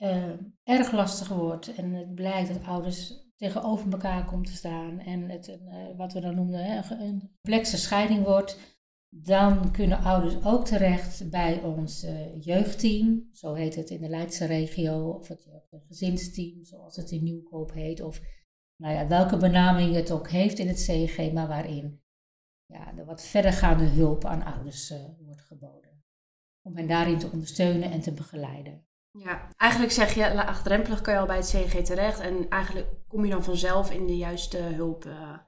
erg 0.64 0.92
lastig 0.92 1.28
wordt 1.28 1.74
en 1.74 1.92
het 1.92 2.14
blijkt 2.14 2.48
dat 2.48 2.64
ouders 2.64 3.25
tegenover 3.36 3.92
elkaar 3.92 4.24
komt 4.24 4.46
te 4.46 4.52
staan 4.52 4.98
en 4.98 5.30
het 5.30 5.48
eh, 5.48 5.96
wat 5.96 6.12
we 6.12 6.20
dan 6.20 6.34
noemden 6.34 6.84
een 7.00 7.18
complexe 7.18 7.76
scheiding 7.76 8.24
wordt, 8.24 8.76
dan 9.08 9.72
kunnen 9.72 9.98
ouders 9.98 10.44
ook 10.44 10.64
terecht 10.64 11.30
bij 11.30 11.62
ons 11.62 12.02
eh, 12.02 12.42
jeugdteam, 12.42 13.28
zo 13.32 13.54
heet 13.54 13.74
het 13.74 13.90
in 13.90 14.00
de 14.00 14.08
Leidse 14.08 14.44
regio, 14.44 15.10
of 15.10 15.28
het 15.28 15.44
jeugd- 15.44 15.72
en 15.72 15.82
gezinsteam, 15.86 16.64
zoals 16.64 16.96
het 16.96 17.10
in 17.10 17.22
Nieuwkoop 17.22 17.72
heet, 17.72 18.00
of 18.00 18.20
nou 18.76 18.94
ja, 18.94 19.06
welke 19.06 19.36
benaming 19.36 19.94
het 19.94 20.10
ook 20.10 20.30
heeft 20.30 20.58
in 20.58 20.68
het 20.68 20.76
CG, 20.76 21.32
maar 21.32 21.48
waarin 21.48 22.00
ja, 22.66 22.92
de 22.92 23.04
wat 23.04 23.22
verdergaande 23.22 23.84
hulp 23.84 24.24
aan 24.24 24.44
ouders 24.44 24.90
eh, 24.90 25.04
wordt 25.18 25.40
geboden. 25.40 26.04
Om 26.62 26.76
hen 26.76 26.88
daarin 26.88 27.18
te 27.18 27.30
ondersteunen 27.30 27.90
en 27.90 28.00
te 28.00 28.12
begeleiden. 28.12 28.86
Ja, 29.18 29.49
eigenlijk 29.56 29.92
zeg 29.92 30.14
je, 30.14 30.35
laagdrempelig 30.35 31.00
kan 31.00 31.14
je 31.14 31.20
al 31.20 31.26
bij 31.26 31.37
het 31.37 31.46
CG 31.46 31.82
terecht. 31.85 32.20
En 32.20 32.49
eigenlijk 32.49 32.88
kom 33.08 33.25
je 33.25 33.30
dan 33.30 33.44
vanzelf 33.44 33.90
in 33.90 34.06
de 34.06 34.16
juiste 34.16 34.58
hulp, 34.58 35.04
eh, 35.04 35.12
bij 35.20 35.38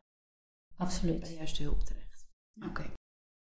de 0.76 0.84
Absoluut. 0.84 1.34
juiste 1.36 1.62
hulp 1.62 1.84
terecht. 1.84 2.26
Oké. 2.66 2.84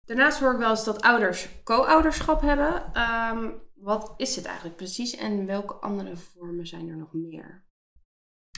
Daarnaast 0.04 0.40
hoor 0.40 0.52
ik 0.52 0.58
wel 0.58 0.70
eens 0.70 0.84
dat 0.84 1.02
ouders 1.02 1.48
co-ouderschap 1.64 2.40
hebben. 2.40 2.94
Ehm, 2.94 3.50
wat 3.74 4.14
is 4.16 4.34
dit 4.34 4.44
eigenlijk 4.44 4.76
precies 4.76 5.16
en 5.16 5.46
welke 5.46 5.74
andere 5.74 6.16
vormen 6.16 6.66
zijn 6.66 6.88
er 6.88 6.96
nog 6.96 7.12
meer? 7.12 7.64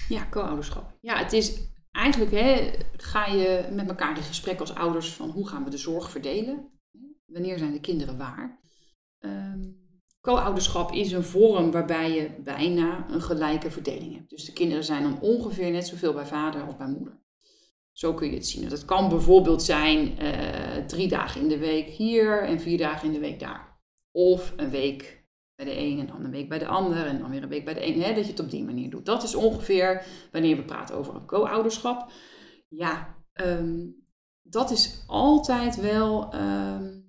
Ja, 0.08 0.28
co-ouderschap. 0.30 0.98
Ja, 1.00 1.16
het 1.18 1.32
is 1.32 1.72
eigenlijk, 1.90 2.30
hè, 2.30 2.72
ga 2.96 3.26
je 3.26 3.68
met 3.72 3.88
elkaar 3.88 4.16
in 4.16 4.22
gesprek 4.22 4.60
als 4.60 4.74
ouders 4.74 5.14
van 5.14 5.30
hoe 5.30 5.48
gaan 5.48 5.64
we 5.64 5.70
de 5.70 5.76
zorg 5.76 6.10
verdelen? 6.10 6.70
Wanneer 7.26 7.58
zijn 7.58 7.72
de 7.72 7.80
kinderen 7.80 8.18
waar? 8.18 8.60
Ehm, 9.18 9.70
co-ouderschap 10.22 10.92
is 10.92 11.12
een 11.12 11.24
vorm 11.24 11.70
waarbij 11.70 12.12
je 12.12 12.30
bijna 12.44 13.06
een 13.10 13.22
gelijke 13.22 13.70
verdeling 13.70 14.14
hebt. 14.14 14.30
Dus 14.30 14.44
de 14.44 14.52
kinderen 14.52 14.84
zijn 14.84 15.02
dan 15.02 15.20
ongeveer 15.20 15.70
net 15.70 15.86
zoveel 15.86 16.12
bij 16.12 16.26
vader 16.26 16.66
of 16.66 16.76
bij 16.76 16.86
moeder. 16.86 17.20
Zo 17.92 18.14
kun 18.14 18.28
je 18.28 18.34
het 18.34 18.46
zien. 18.46 18.68
Dat 18.68 18.84
kan 18.84 19.08
bijvoorbeeld 19.08 19.62
zijn 19.62 20.18
eh, 20.18 20.84
drie 20.86 21.08
dagen 21.08 21.40
in 21.40 21.48
de 21.48 21.58
week 21.58 21.88
hier 21.88 22.42
en 22.42 22.60
vier 22.60 22.78
dagen 22.78 23.06
in 23.06 23.12
de 23.12 23.20
week 23.20 23.40
daar. 23.40 23.80
Of 24.10 24.52
een 24.56 24.70
week 24.70 25.24
bij 25.54 25.64
de 25.64 25.78
een 25.78 25.98
en 25.98 26.06
dan 26.06 26.24
een 26.24 26.30
week 26.30 26.48
bij 26.48 26.58
de 26.58 26.66
ander 26.66 27.06
en 27.06 27.18
dan 27.18 27.30
weer 27.30 27.42
een 27.42 27.48
week 27.48 27.64
bij 27.64 27.74
de 27.74 27.86
een. 27.86 28.02
Hè, 28.02 28.14
dat 28.14 28.24
je 28.24 28.30
het 28.30 28.40
op 28.40 28.50
die 28.50 28.64
manier 28.64 28.90
doet. 28.90 29.06
Dat 29.06 29.22
is 29.22 29.34
ongeveer 29.34 30.04
wanneer 30.32 30.56
we 30.56 30.64
praten 30.64 30.96
over 30.96 31.14
een 31.14 31.26
co-ouderschap. 31.26 32.10
Ja, 32.68 33.16
ehm, 33.32 33.86
dat 34.42 34.70
is 34.70 35.04
altijd 35.06 35.76
wel 35.76 36.32
ehm, 36.32 37.01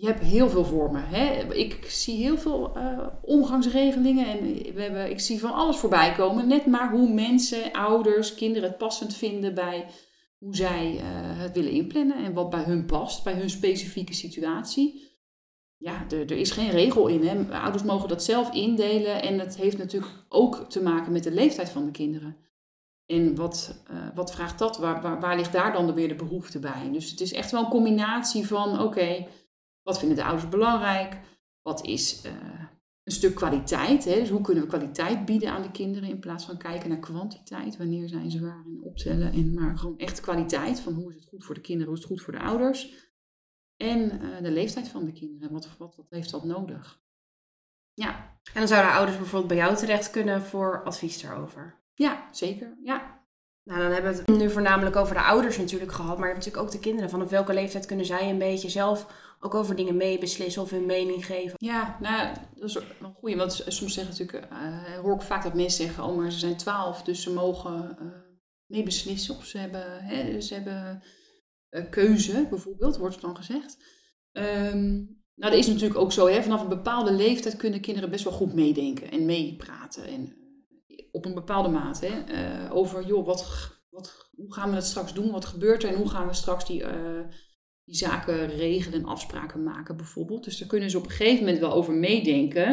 je 0.00 0.06
hebt 0.06 0.20
heel 0.20 0.48
veel 0.48 0.64
vormen. 0.64 1.04
Hè? 1.08 1.54
Ik 1.54 1.84
zie 1.84 2.16
heel 2.16 2.38
veel 2.38 2.76
uh, 2.76 3.06
omgangsregelingen 3.22 4.26
en 4.26 4.74
we 4.74 4.82
hebben, 4.82 5.10
ik 5.10 5.20
zie 5.20 5.40
van 5.40 5.52
alles 5.52 5.76
voorbij 5.76 6.12
komen. 6.12 6.48
Net 6.48 6.66
maar 6.66 6.90
hoe 6.90 7.12
mensen, 7.12 7.72
ouders, 7.72 8.34
kinderen 8.34 8.68
het 8.68 8.78
passend 8.78 9.14
vinden 9.14 9.54
bij 9.54 9.86
hoe 10.38 10.56
zij 10.56 10.94
uh, 10.94 11.00
het 11.40 11.54
willen 11.54 11.70
inplannen 11.70 12.24
en 12.24 12.32
wat 12.32 12.50
bij 12.50 12.62
hun 12.62 12.86
past, 12.86 13.24
bij 13.24 13.34
hun 13.34 13.50
specifieke 13.50 14.14
situatie. 14.14 15.06
Ja, 15.76 16.06
er, 16.10 16.30
is 16.30 16.50
geen 16.50 16.70
regel 16.70 17.06
in. 17.06 17.26
Hè? 17.26 17.60
Ouders 17.60 17.82
mogen 17.82 18.08
dat 18.08 18.22
zelf 18.22 18.52
indelen 18.52 19.22
en 19.22 19.38
het 19.38 19.56
heeft 19.56 19.78
natuurlijk 19.78 20.12
ook 20.28 20.66
te 20.68 20.82
maken 20.82 21.12
met 21.12 21.24
de 21.24 21.32
leeftijd 21.32 21.70
van 21.70 21.84
de 21.84 21.90
kinderen. 21.90 22.36
En 23.06 23.34
wat, 23.34 23.82
uh, 23.90 23.96
wat 24.14 24.32
vraagt 24.32 24.58
dat? 24.58 24.78
Waar, 24.78 25.02
waar, 25.02 25.20
waar, 25.20 25.36
ligt 25.36 25.52
daar 25.52 25.72
dan 25.72 25.94
weer 25.94 26.08
de 26.08 26.14
behoefte 26.14 26.58
bij? 26.58 26.90
Dus 26.92 27.10
het 27.10 27.20
is 27.20 27.32
echt 27.32 27.50
wel 27.50 27.64
een 27.64 27.70
combinatie 27.70 28.46
van, 28.46 28.80
oké, 28.80 29.26
wat 29.88 29.98
vinden 29.98 30.16
de 30.16 30.24
ouders 30.24 30.48
belangrijk? 30.48 31.20
Wat 31.62 31.84
is 31.84 32.24
uh, 32.24 32.32
een 33.04 33.12
stuk 33.12 33.34
kwaliteit? 33.34 34.04
Hè? 34.04 34.14
Dus 34.14 34.28
hoe 34.28 34.40
kunnen 34.40 34.62
we 34.62 34.68
kwaliteit 34.68 35.24
bieden 35.24 35.50
aan 35.50 35.62
de 35.62 35.70
kinderen 35.70 36.08
in 36.08 36.18
plaats 36.18 36.44
van 36.44 36.58
kijken 36.58 36.88
naar 36.88 36.98
kwantiteit? 36.98 37.76
Wanneer 37.76 38.08
zijn 38.08 38.30
ze 38.30 38.40
waar 38.40 38.64
en 38.66 38.80
optellen? 38.82 39.32
En 39.32 39.54
maar 39.54 39.78
gewoon 39.78 39.98
echt 39.98 40.20
kwaliteit 40.20 40.80
van 40.80 40.92
hoe 40.92 41.10
is 41.10 41.14
het 41.14 41.28
goed 41.28 41.44
voor 41.44 41.54
de 41.54 41.60
kinderen, 41.60 41.88
hoe 41.88 41.96
is 41.96 42.02
het 42.02 42.12
goed 42.12 42.22
voor 42.22 42.32
de 42.32 42.40
ouders? 42.40 43.10
En 43.76 44.00
uh, 44.22 44.42
de 44.42 44.50
leeftijd 44.50 44.88
van 44.88 45.04
de 45.04 45.12
kinderen. 45.12 45.52
Wat, 45.52 45.68
wat, 45.78 45.96
wat 45.96 46.06
heeft 46.10 46.30
dat 46.30 46.44
nodig? 46.44 47.00
Ja. 47.94 48.40
En 48.52 48.60
dan 48.60 48.68
zouden 48.68 48.92
ouders 48.92 49.16
bijvoorbeeld 49.16 49.52
bij 49.52 49.56
jou 49.56 49.76
terecht 49.76 50.10
kunnen 50.10 50.42
voor 50.42 50.82
advies 50.84 51.22
daarover? 51.22 51.82
Ja, 51.94 52.28
zeker. 52.32 52.78
Ja. 52.82 53.26
Nou, 53.64 53.80
dan 53.80 53.92
hebben 53.92 54.12
we 54.12 54.18
het 54.18 54.28
nu 54.28 54.50
voornamelijk 54.50 54.96
over 54.96 55.14
de 55.14 55.22
ouders 55.22 55.58
natuurlijk 55.58 55.92
gehad. 55.92 56.18
Maar 56.18 56.26
je 56.28 56.32
hebt 56.34 56.44
natuurlijk 56.44 56.66
ook 56.66 56.72
de 56.72 56.86
kinderen. 56.86 57.10
Vanaf 57.10 57.30
welke 57.30 57.54
leeftijd 57.54 57.86
kunnen 57.86 58.06
zij 58.06 58.30
een 58.30 58.38
beetje 58.38 58.68
zelf 58.68 59.06
ook 59.40 59.54
over 59.54 59.76
dingen 59.76 59.96
meebeslissen 59.96 60.62
of 60.62 60.70
hun 60.70 60.86
mening 60.86 61.26
geven? 61.26 61.54
Ja, 61.56 61.96
nou, 62.00 62.36
dat 62.54 62.68
is 62.68 62.78
wel 63.00 63.16
goed. 63.20 63.34
Want 63.34 63.64
soms 63.66 63.94
zeggen 63.94 64.16
natuurlijk, 64.18 64.52
uh, 64.52 64.98
hoor 64.98 65.14
ik 65.14 65.22
vaak 65.22 65.42
dat 65.42 65.54
mensen 65.54 65.84
zeggen, 65.84 66.04
oh 66.04 66.16
maar 66.16 66.32
ze 66.32 66.38
zijn 66.38 66.56
twaalf, 66.56 67.02
dus 67.02 67.22
ze 67.22 67.32
mogen 67.32 67.96
uh, 68.02 68.08
meebeslissen. 68.66 69.36
Of 69.36 69.44
ze 69.44 69.58
hebben, 69.58 70.04
hè, 70.04 70.40
ze 70.40 70.54
hebben 70.54 71.02
uh, 71.70 71.90
keuze, 71.90 72.46
bijvoorbeeld, 72.50 72.96
wordt 72.96 73.20
dan 73.20 73.36
gezegd. 73.36 73.76
Um, 74.32 75.16
nou, 75.34 75.52
dat 75.52 75.60
is 75.60 75.66
natuurlijk 75.66 76.00
ook 76.00 76.12
zo. 76.12 76.26
Hè, 76.26 76.42
vanaf 76.42 76.62
een 76.62 76.68
bepaalde 76.68 77.12
leeftijd 77.12 77.56
kunnen 77.56 77.80
kinderen 77.80 78.10
best 78.10 78.24
wel 78.24 78.32
goed 78.32 78.54
meedenken 78.54 79.10
en 79.10 79.26
meepraten. 79.26 80.04
En 80.04 80.36
op 81.10 81.24
een 81.24 81.34
bepaalde 81.34 81.68
mate. 81.68 82.06
Hè, 82.06 82.72
over, 82.72 83.06
joh, 83.06 83.26
wat, 83.26 83.70
wat, 83.90 84.30
hoe 84.30 84.54
gaan 84.54 84.70
we 84.70 84.76
het 84.76 84.84
straks 84.84 85.14
doen? 85.14 85.30
Wat 85.30 85.44
gebeurt 85.44 85.82
er? 85.82 85.88
En 85.88 85.96
hoe 85.96 86.08
gaan 86.08 86.26
we 86.26 86.34
straks 86.34 86.66
die 86.66 86.84
die 87.88 87.96
zaken 87.96 88.46
regelen 88.46 89.00
en 89.00 89.06
afspraken 89.06 89.62
maken 89.62 89.96
bijvoorbeeld. 89.96 90.44
Dus 90.44 90.58
daar 90.58 90.68
kunnen 90.68 90.90
ze 90.90 90.98
op 90.98 91.04
een 91.04 91.10
gegeven 91.10 91.44
moment 91.44 91.58
wel 91.58 91.72
over 91.72 91.94
meedenken. 91.94 92.68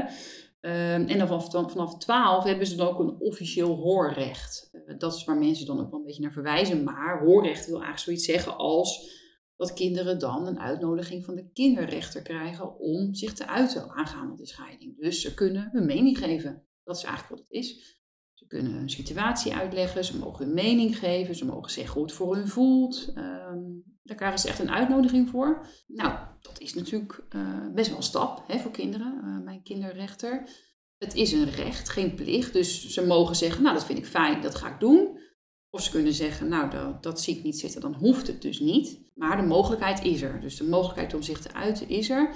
Um, 0.61 1.07
en 1.07 1.27
vanaf, 1.27 1.51
vanaf 1.51 1.97
12 1.97 2.43
hebben 2.43 2.67
ze 2.67 2.75
dan 2.75 2.87
ook 2.87 2.99
een 2.99 3.19
officieel 3.19 3.75
hoorrecht. 3.75 4.69
Uh, 4.71 4.97
dat 4.97 5.15
is 5.15 5.23
waar 5.23 5.37
mensen 5.37 5.65
dan 5.65 5.79
ook 5.79 5.89
wel 5.89 5.99
een 5.99 6.05
beetje 6.05 6.21
naar 6.21 6.31
verwijzen. 6.31 6.83
Maar 6.83 7.19
hoorrecht 7.19 7.65
wil 7.65 7.75
eigenlijk 7.75 8.03
zoiets 8.03 8.25
zeggen 8.25 8.57
als 8.57 9.09
dat 9.55 9.73
kinderen 9.73 10.19
dan 10.19 10.47
een 10.47 10.59
uitnodiging 10.59 11.25
van 11.25 11.35
de 11.35 11.49
kinderrechter 11.53 12.21
krijgen 12.21 12.79
om 12.79 13.13
zich 13.13 13.33
te 13.33 13.47
uiten 13.47 13.89
aangaande 13.89 14.35
de 14.35 14.47
scheiding. 14.47 14.97
Dus 14.99 15.21
ze 15.21 15.33
kunnen 15.33 15.69
hun 15.71 15.85
mening 15.85 16.17
geven. 16.17 16.65
Dat 16.83 16.97
is 16.97 17.03
eigenlijk 17.03 17.35
wat 17.35 17.47
het 17.47 17.57
is. 17.57 17.99
Ze 18.33 18.47
kunnen 18.47 18.73
een 18.73 18.89
situatie 18.89 19.53
uitleggen, 19.53 20.05
ze 20.05 20.17
mogen 20.17 20.45
hun 20.45 20.53
mening 20.53 20.97
geven, 20.97 21.35
ze 21.35 21.45
mogen 21.45 21.71
zeggen 21.71 21.93
hoe 21.93 22.03
het 22.03 22.13
voor 22.13 22.35
hun 22.35 22.47
voelt. 22.47 23.13
Um, 23.17 23.94
daar 24.05 24.39
ze 24.39 24.47
echt 24.47 24.59
een 24.59 24.71
uitnodiging 24.71 25.29
voor. 25.29 25.67
Nou, 25.87 26.17
dat 26.41 26.59
is 26.59 26.73
natuurlijk 26.73 27.23
uh, 27.35 27.73
best 27.73 27.87
wel 27.87 27.97
een 27.97 28.03
stap 28.03 28.43
hè, 28.47 28.59
voor 28.59 28.71
kinderen. 28.71 29.21
Uh, 29.23 29.43
mijn 29.43 29.63
kinderrechter. 29.63 30.49
Het 30.97 31.15
is 31.15 31.31
een 31.31 31.49
recht, 31.49 31.89
geen 31.89 32.15
plicht. 32.15 32.53
Dus 32.53 32.87
ze 32.87 33.05
mogen 33.05 33.35
zeggen, 33.35 33.63
nou 33.63 33.75
dat 33.75 33.85
vind 33.85 33.97
ik 33.99 34.05
fijn, 34.05 34.41
dat 34.41 34.55
ga 34.55 34.73
ik 34.73 34.79
doen. 34.79 35.19
Of 35.69 35.81
ze 35.81 35.91
kunnen 35.91 36.13
zeggen, 36.13 36.47
nou 36.47 36.95
dat, 37.01 37.21
zie 37.21 37.37
ik 37.37 37.43
niet 37.43 37.59
zitten, 37.59 37.81
dan 37.81 37.93
hoeft 37.93 38.27
het 38.27 38.41
dus 38.41 38.59
niet. 38.59 39.03
Maar 39.13 39.37
de 39.37 39.47
mogelijkheid 39.47 40.03
is 40.03 40.21
er. 40.21 40.41
Dus 40.41 40.57
de 40.57 40.63
mogelijkheid 40.63 41.13
om 41.13 41.21
zich 41.21 41.41
te 41.41 41.53
uiten 41.53 41.89
is 41.89 42.09
er. 42.09 42.29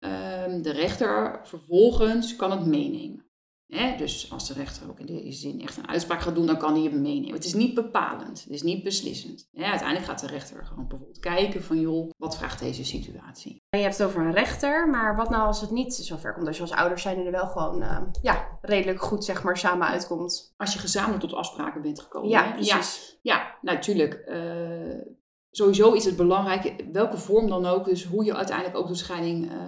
Uh, 0.00 0.62
de 0.62 0.72
rechter 0.72 1.40
vervolgens 1.44 2.36
kan 2.36 2.50
het 2.50 2.66
meenemen. 2.66 3.31
Hè? 3.74 3.96
Dus 3.96 4.32
als 4.32 4.48
de 4.48 4.54
rechter 4.54 4.88
ook 4.88 5.00
in 5.00 5.06
deze 5.06 5.32
zin 5.32 5.60
echt 5.60 5.76
een 5.76 5.88
uitspraak 5.88 6.20
gaat 6.20 6.34
doen, 6.34 6.46
dan 6.46 6.58
kan 6.58 6.74
hij 6.74 6.82
hem 6.82 7.02
meenemen. 7.02 7.34
Het 7.34 7.44
is 7.44 7.54
niet 7.54 7.74
bepalend, 7.74 8.42
het 8.42 8.52
is 8.52 8.62
niet 8.62 8.82
beslissend. 8.82 9.48
Uiteindelijk 9.54 10.04
gaat 10.04 10.20
de 10.20 10.26
rechter 10.26 10.64
gewoon 10.64 10.86
bijvoorbeeld 10.88 11.18
kijken 11.18 11.62
van, 11.62 11.80
joh, 11.80 12.10
wat 12.16 12.36
vraagt 12.36 12.58
deze 12.58 12.84
situatie? 12.84 13.62
Je 13.70 13.78
hebt 13.78 13.98
het 13.98 14.06
over 14.06 14.20
een 14.20 14.32
rechter, 14.32 14.88
maar 14.88 15.16
wat 15.16 15.30
nou 15.30 15.46
als 15.46 15.60
het 15.60 15.70
niet 15.70 15.94
zover 15.94 16.34
komt? 16.34 16.46
Als 16.46 16.56
je 16.56 16.62
als 16.62 16.72
ouders 16.72 17.02
zijn 17.02 17.26
er 17.26 17.30
wel 17.30 17.46
gewoon 17.46 17.82
uh, 17.82 17.98
ja, 18.22 18.58
redelijk 18.62 19.02
goed 19.02 19.24
zeg 19.24 19.42
maar, 19.42 19.58
samen 19.58 19.86
uitkomt. 19.86 20.54
Als 20.56 20.72
je 20.72 20.78
gezamenlijk 20.78 21.20
tot 21.20 21.34
afspraken 21.34 21.82
bent 21.82 22.00
gekomen. 22.00 22.28
Ja, 22.28 22.44
hè? 22.44 22.52
precies. 22.52 23.18
Ja, 23.22 23.36
ja 23.36 23.56
natuurlijk. 23.60 24.22
Uh, 24.26 25.14
sowieso 25.50 25.92
is 25.92 26.04
het 26.04 26.16
belangrijk, 26.16 26.84
welke 26.92 27.18
vorm 27.18 27.48
dan 27.48 27.66
ook, 27.66 27.84
dus 27.84 28.04
hoe 28.04 28.24
je 28.24 28.34
uiteindelijk 28.36 28.76
ook 28.76 28.88
de 28.88 28.94
scheiding 28.94 29.52
uh, 29.52 29.60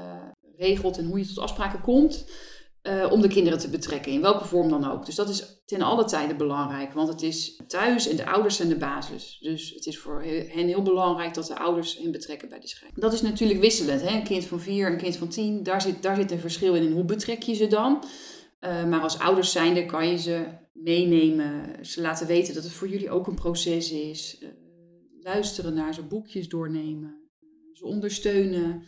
regelt 0.56 0.98
en 0.98 1.06
hoe 1.06 1.18
je 1.18 1.26
tot 1.26 1.38
afspraken 1.38 1.80
komt 1.80 2.26
uh, 2.88 3.12
om 3.12 3.20
de 3.20 3.28
kinderen 3.28 3.58
te 3.58 3.68
betrekken, 3.68 4.12
in 4.12 4.20
welke 4.20 4.44
vorm 4.44 4.68
dan 4.68 4.90
ook. 4.90 5.06
Dus 5.06 5.14
dat 5.14 5.28
is 5.28 5.62
ten 5.64 5.82
alle 5.82 6.04
tijden 6.04 6.36
belangrijk, 6.36 6.92
want 6.92 7.08
het 7.08 7.22
is 7.22 7.60
thuis 7.66 8.08
en 8.08 8.16
de 8.16 8.26
ouders 8.26 8.56
zijn 8.56 8.68
de 8.68 8.76
basis. 8.76 9.38
Dus 9.40 9.70
het 9.74 9.86
is 9.86 9.98
voor 9.98 10.22
hen 10.22 10.66
heel 10.66 10.82
belangrijk 10.82 11.34
dat 11.34 11.46
de 11.46 11.58
ouders 11.58 11.98
hen 11.98 12.12
betrekken 12.12 12.48
bij 12.48 12.60
de 12.60 12.68
scheiding. 12.68 13.00
Dat 13.00 13.12
is 13.12 13.22
natuurlijk 13.22 13.60
wisselend. 13.60 14.00
Hè? 14.00 14.16
Een 14.16 14.24
kind 14.24 14.44
van 14.44 14.60
vier, 14.60 14.90
een 14.90 14.98
kind 14.98 15.16
van 15.16 15.28
tien, 15.28 15.62
daar 15.62 15.82
zit, 15.82 16.02
daar 16.02 16.16
zit 16.16 16.30
een 16.30 16.38
verschil 16.38 16.74
in. 16.74 16.92
Hoe 16.92 17.04
betrek 17.04 17.42
je 17.42 17.54
ze 17.54 17.66
dan? 17.66 18.04
Uh, 18.60 18.84
maar 18.84 19.00
als 19.00 19.18
ouders 19.18 19.52
zijnde 19.52 19.86
kan 19.86 20.08
je 20.08 20.18
ze 20.18 20.46
meenemen, 20.72 21.84
ze 21.86 22.00
laten 22.00 22.26
weten 22.26 22.54
dat 22.54 22.62
het 22.62 22.72
voor 22.72 22.88
jullie 22.88 23.10
ook 23.10 23.26
een 23.26 23.34
proces 23.34 23.92
is. 23.92 24.38
Uh, 24.42 24.48
luisteren 25.20 25.74
naar 25.74 25.94
ze, 25.94 26.02
boekjes 26.02 26.48
doornemen, 26.48 27.30
ze 27.72 27.84
ondersteunen, 27.84 28.82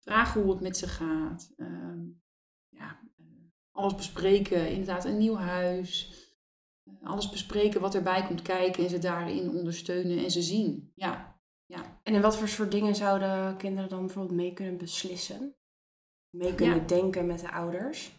vragen 0.00 0.42
hoe 0.42 0.50
het 0.50 0.60
met 0.60 0.76
ze 0.76 0.88
gaat. 0.88 1.52
Ehm, 1.56 1.98
alles 3.80 3.94
bespreken, 3.94 4.68
inderdaad 4.68 5.04
een 5.04 5.18
nieuw 5.18 5.36
huis. 5.36 6.12
Eh, 6.84 7.10
alles 7.10 7.30
bespreken 7.30 7.80
wat 7.80 7.94
erbij 7.94 8.22
komt 8.26 8.42
kijken 8.42 8.84
en 8.84 8.90
ze 8.90 8.98
daarin 8.98 9.50
ondersteunen 9.50 10.18
en 10.18 10.30
ze 10.30 10.42
zien. 10.42 10.92
Ja. 10.94 11.40
ja. 11.66 12.00
En 12.02 12.14
in 12.14 12.20
wat 12.20 12.36
voor 12.36 12.48
soort 12.48 12.70
dingen 12.70 12.94
zouden 12.94 13.56
kinderen 13.56 13.90
dan 13.90 14.06
bijvoorbeeld 14.06 14.36
mee 14.36 14.52
kunnen 14.52 14.76
beslissen? 14.76 15.54
Mee 16.30 16.54
kunnen 16.54 16.76
ja. 16.76 16.86
denken 16.86 17.26
met 17.26 17.40
de 17.40 17.52
ouders? 17.52 18.18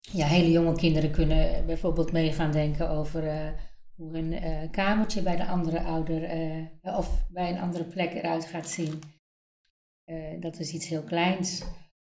Ja, 0.00 0.26
hele 0.26 0.50
jonge 0.50 0.76
kinderen 0.76 1.10
kunnen 1.10 1.66
bijvoorbeeld 1.66 2.12
mee 2.12 2.32
gaan 2.32 2.52
denken 2.52 2.90
over 2.90 3.24
uh, 3.24 3.50
hoe 3.94 4.18
een 4.18 4.32
uh, 4.32 4.70
kamertje 4.70 5.22
bij 5.22 5.36
de 5.36 5.46
andere 5.46 5.82
ouder 5.82 6.36
uh, 6.36 6.66
of 6.82 7.26
bij 7.30 7.50
een 7.50 7.60
andere 7.60 7.84
plek 7.84 8.12
eruit 8.12 8.44
gaat 8.44 8.68
zien. 8.68 9.00
dat 10.40 10.58
is 10.58 10.72
iets 10.72 10.88
heel 10.88 11.02
kleins. 11.02 11.64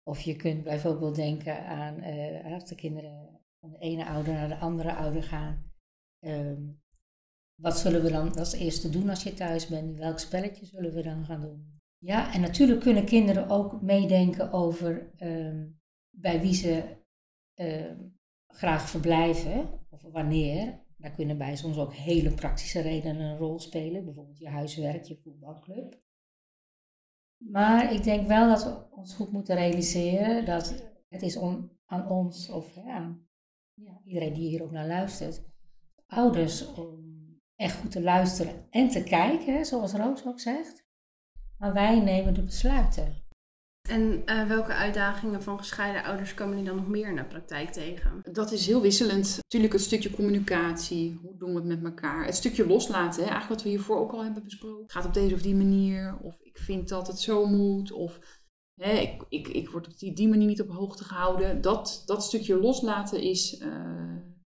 Of 0.08 0.22
je 0.22 0.36
kunt 0.36 0.64
bijvoorbeeld 0.64 1.16
denken 1.16 1.66
aan 1.66 2.04
uh, 2.04 2.54
als 2.54 2.66
de 2.66 2.76
kinderen 2.76 3.40
van 3.60 3.72
de 3.72 3.78
ene 3.78 4.06
ouder 4.06 4.34
naar 4.34 4.48
de 4.48 4.58
andere 4.58 4.96
ouder 4.96 5.24
gaan. 5.24 5.72
Um, 6.20 6.84
wat 7.56 7.78
zullen 7.78 8.04
we 8.04 8.12
dan 8.12 8.36
als 8.36 8.54
eerste 8.54 8.90
doen 8.90 9.10
als 9.10 9.24
je 9.24 9.34
thuis 9.34 9.68
bent? 9.68 9.98
Welk 9.98 10.20
spelletje 10.20 10.66
zullen 10.66 10.94
we 10.94 11.02
dan 11.02 11.26
gaan 11.26 11.42
doen? 11.42 11.80
Ja, 11.98 12.34
en 12.34 12.42
natuurlijk 12.42 12.82
kunnen 12.82 13.06
kinderen 13.06 13.50
ook 13.50 13.82
meedenken 13.82 14.52
over 14.52 15.12
um, 15.20 15.80
bij 16.10 16.42
wie 16.42 16.54
ze 16.54 16.84
um, 17.56 18.18
graag 18.48 18.90
verblijven 18.90 19.70
of 19.90 20.02
wanneer. 20.02 20.84
Daar 20.98 21.12
kunnen 21.12 21.38
bij 21.38 21.56
soms 21.56 21.78
ook 21.78 21.94
hele 21.94 22.32
praktische 22.32 22.82
redenen 22.82 23.22
een 23.22 23.38
rol 23.38 23.60
spelen, 23.60 24.06
bijvoorbeeld 24.06 24.40
je 24.40 24.50
huiswerk, 24.50 25.04
je 25.04 25.18
voetbalclub. 25.24 26.04
Maar 27.52 27.94
ik 27.94 28.04
denk 28.04 28.28
wel 28.28 28.50
dat 28.50 28.64
we 28.64 28.96
ons 28.96 29.14
goed 29.14 29.32
moeten 29.32 29.56
realiseren 29.56 30.46
dat 30.46 30.84
het 31.10 31.22
is 31.22 31.40
aan 31.86 32.10
ons, 32.10 32.50
of 32.50 32.78
aan 32.78 33.28
ja, 33.74 34.02
iedereen 34.04 34.34
die 34.34 34.50
hier 34.50 34.64
ook 34.64 34.72
naar 34.72 34.88
luistert, 34.88 35.42
ouders 36.08 36.74
om 36.74 37.04
echt 37.56 37.78
goed 37.78 37.92
te 37.92 38.02
luisteren 38.02 38.68
en 38.70 38.90
te 38.90 39.04
kijken, 39.04 39.66
zoals 39.66 39.94
Roos 39.94 40.26
ook 40.26 40.40
zegt. 40.40 40.86
Maar 41.58 41.74
wij 41.74 42.00
nemen 42.00 42.34
de 42.34 42.44
besluiten. 42.44 43.25
En 43.90 44.22
uh, 44.26 44.48
welke 44.48 44.74
uitdagingen 44.74 45.44
van 45.44 45.58
gescheiden 45.58 46.04
ouders 46.04 46.34
komen 46.34 46.54
jullie 46.54 46.70
dan 46.70 46.80
nog 46.80 46.88
meer 46.88 47.10
in 47.10 47.16
de 47.16 47.26
praktijk 47.26 47.70
tegen? 47.70 48.22
Dat 48.32 48.52
is 48.52 48.68
heel 48.68 48.82
wisselend. 48.82 49.36
Natuurlijk 49.36 49.74
het 49.74 49.82
stukje 49.82 50.12
communicatie. 50.12 51.20
Hoe 51.22 51.38
doen 51.38 51.50
we 51.50 51.56
het 51.56 51.82
met 51.82 51.84
elkaar? 51.84 52.26
Het 52.26 52.36
stukje 52.36 52.68
loslaten. 52.68 53.24
Hè? 53.24 53.30
Eigenlijk 53.30 53.50
wat 53.50 53.64
we 53.64 53.70
hiervoor 53.70 53.98
ook 53.98 54.12
al 54.12 54.24
hebben 54.24 54.44
besproken. 54.44 54.84
Gaat 54.92 55.06
op 55.06 55.14
deze 55.14 55.36
of 55.36 55.42
die 55.42 55.56
manier. 55.56 56.18
Of 56.22 56.42
ik 56.42 56.58
vind 56.58 56.90
dat 56.90 57.08
het 57.08 57.20
zo 57.20 57.46
moet. 57.46 57.92
Of 57.92 58.20
hè, 58.82 58.92
ik, 58.92 59.26
ik, 59.30 59.48
ik 59.48 59.70
word 59.70 59.88
op 59.88 60.00
die, 60.00 60.14
die 60.14 60.28
manier 60.28 60.48
niet 60.48 60.62
op 60.62 60.70
hoogte 60.70 61.04
gehouden. 61.04 61.62
Dat, 61.62 62.04
dat 62.06 62.24
stukje 62.24 62.60
loslaten 62.60 63.22
is... 63.22 63.62
Uh, 63.62 64.04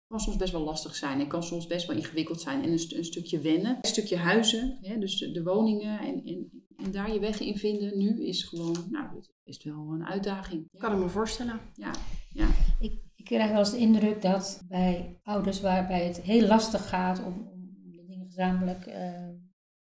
kan 0.06 0.20
soms 0.20 0.36
best 0.36 0.52
wel 0.52 0.64
lastig 0.64 0.94
zijn. 0.94 1.18
Het 1.18 1.28
kan 1.28 1.42
soms 1.42 1.66
best 1.66 1.86
wel 1.86 1.96
ingewikkeld 1.96 2.40
zijn. 2.40 2.62
En 2.62 2.72
een, 2.72 2.96
een 2.96 3.04
stukje 3.04 3.38
wennen. 3.38 3.78
Een 3.80 3.88
stukje 3.88 4.16
huizen. 4.16 4.78
Hè? 4.80 4.98
Dus 4.98 5.18
de, 5.18 5.30
de 5.30 5.42
woningen 5.42 6.00
en, 6.00 6.24
en 6.24 6.66
en 6.84 6.90
daar 6.90 7.12
je 7.12 7.20
weg 7.20 7.40
in 7.40 7.58
vinden 7.58 7.98
nu 7.98 8.26
is 8.26 8.42
gewoon, 8.42 8.86
nou, 8.90 9.22
best 9.44 9.64
wel 9.64 9.90
een 9.92 10.06
uitdaging. 10.06 10.68
Kan 10.78 10.92
ik 10.92 10.98
me 10.98 11.08
voorstellen. 11.08 11.60
Ja, 11.74 11.90
ja. 12.32 12.48
Ik, 12.80 13.00
ik 13.16 13.24
krijg 13.24 13.50
wel 13.50 13.58
eens 13.58 13.70
de 13.70 13.78
indruk 13.78 14.22
dat 14.22 14.62
bij 14.68 15.18
ouders 15.22 15.60
waarbij 15.60 16.06
het 16.06 16.20
heel 16.20 16.46
lastig 16.46 16.88
gaat 16.88 17.24
om, 17.24 17.48
om 17.52 17.72
de 17.84 18.04
dingen 18.06 18.26
gezamenlijk 18.26 18.86
uh, 18.86 19.28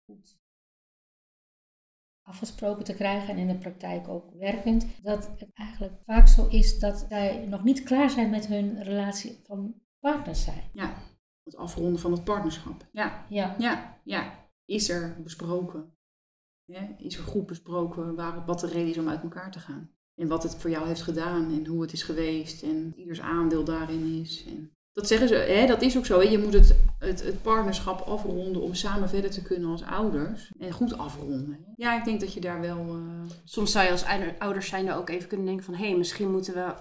goed 0.05 0.41
afgesproken 2.23 2.85
te 2.85 2.95
krijgen 2.95 3.29
en 3.29 3.39
in 3.39 3.47
de 3.47 3.59
praktijk 3.59 4.09
ook 4.09 4.33
werkend, 4.35 4.87
dat 5.03 5.29
het 5.39 5.51
eigenlijk 5.55 5.95
vaak 6.05 6.29
zo 6.29 6.47
is 6.47 6.79
dat 6.79 7.07
zij 7.09 7.47
nog 7.47 7.65
niet 7.65 7.83
klaar 7.83 8.11
zijn 8.11 8.31
met 8.31 8.47
hun 8.47 8.83
relatie 8.83 9.41
van 9.45 9.75
partners 10.01 10.45
zijn. 10.45 10.63
Ja, 10.73 10.95
het 11.45 11.57
afronden 11.57 12.01
van 12.01 12.13
het 12.13 12.25
partnerschap. 12.25 12.89
Ja, 12.93 13.27
ja, 13.29 13.57
ja. 13.59 14.01
ja. 14.05 14.41
Is 14.65 14.89
er 14.89 15.23
besproken? 15.23 15.92
Is 16.99 17.17
er 17.17 17.25
goed 17.25 17.47
besproken 17.47 18.15
waar, 18.15 18.45
wat 18.45 18.61
de 18.61 18.67
reden 18.67 18.91
is 18.91 18.99
om 18.99 19.09
uit 19.09 19.23
elkaar 19.23 19.51
te 19.51 19.59
gaan? 19.59 19.91
En 20.15 20.29
wat 20.29 20.43
het 20.43 20.55
voor 20.55 20.71
jou 20.71 20.87
heeft 20.87 21.03
gedaan 21.03 21.53
en 21.53 21.67
hoe 21.67 21.83
het 21.83 21.93
is 21.93 22.03
geweest 22.03 22.63
en 22.63 22.93
ieders 22.97 23.21
aandeel 23.21 23.65
daarin 23.65 24.21
is. 24.21 24.45
En 24.47 24.73
dat 24.93 25.07
zeggen 25.07 25.29
ze, 25.29 25.35
hè, 25.35 25.67
dat 25.67 25.83
is 25.83 25.97
ook 25.97 26.07
zo. 26.07 26.21
Hè. 26.21 26.29
Je 26.29 26.39
moet 26.39 26.53
het, 26.53 26.77
het, 26.99 27.23
het, 27.23 27.43
partnerschap 27.43 28.01
afronden 28.01 28.63
om 28.63 28.75
samen 28.75 29.09
verder 29.09 29.31
te 29.31 29.43
kunnen 29.43 29.71
als 29.71 29.83
ouders. 29.83 30.53
En 30.59 30.73
goed 30.73 30.99
afronden. 30.99 31.65
Ja, 31.77 31.99
ik 31.99 32.05
denk 32.05 32.21
dat 32.21 32.33
je 32.33 32.41
daar 32.41 32.61
wel... 32.61 32.97
Uh... 32.97 33.31
Soms 33.45 33.73
zou 33.73 33.85
je 33.85 33.91
als 33.91 34.05
ouders 34.39 34.69
zijn 34.69 34.93
ook 34.93 35.09
even 35.09 35.29
kunnen 35.29 35.47
denken 35.47 35.65
van... 35.65 35.75
hé, 35.75 35.89
hey, 35.89 35.97
misschien 35.97 36.31
moeten 36.31 36.55
we, 36.55 36.75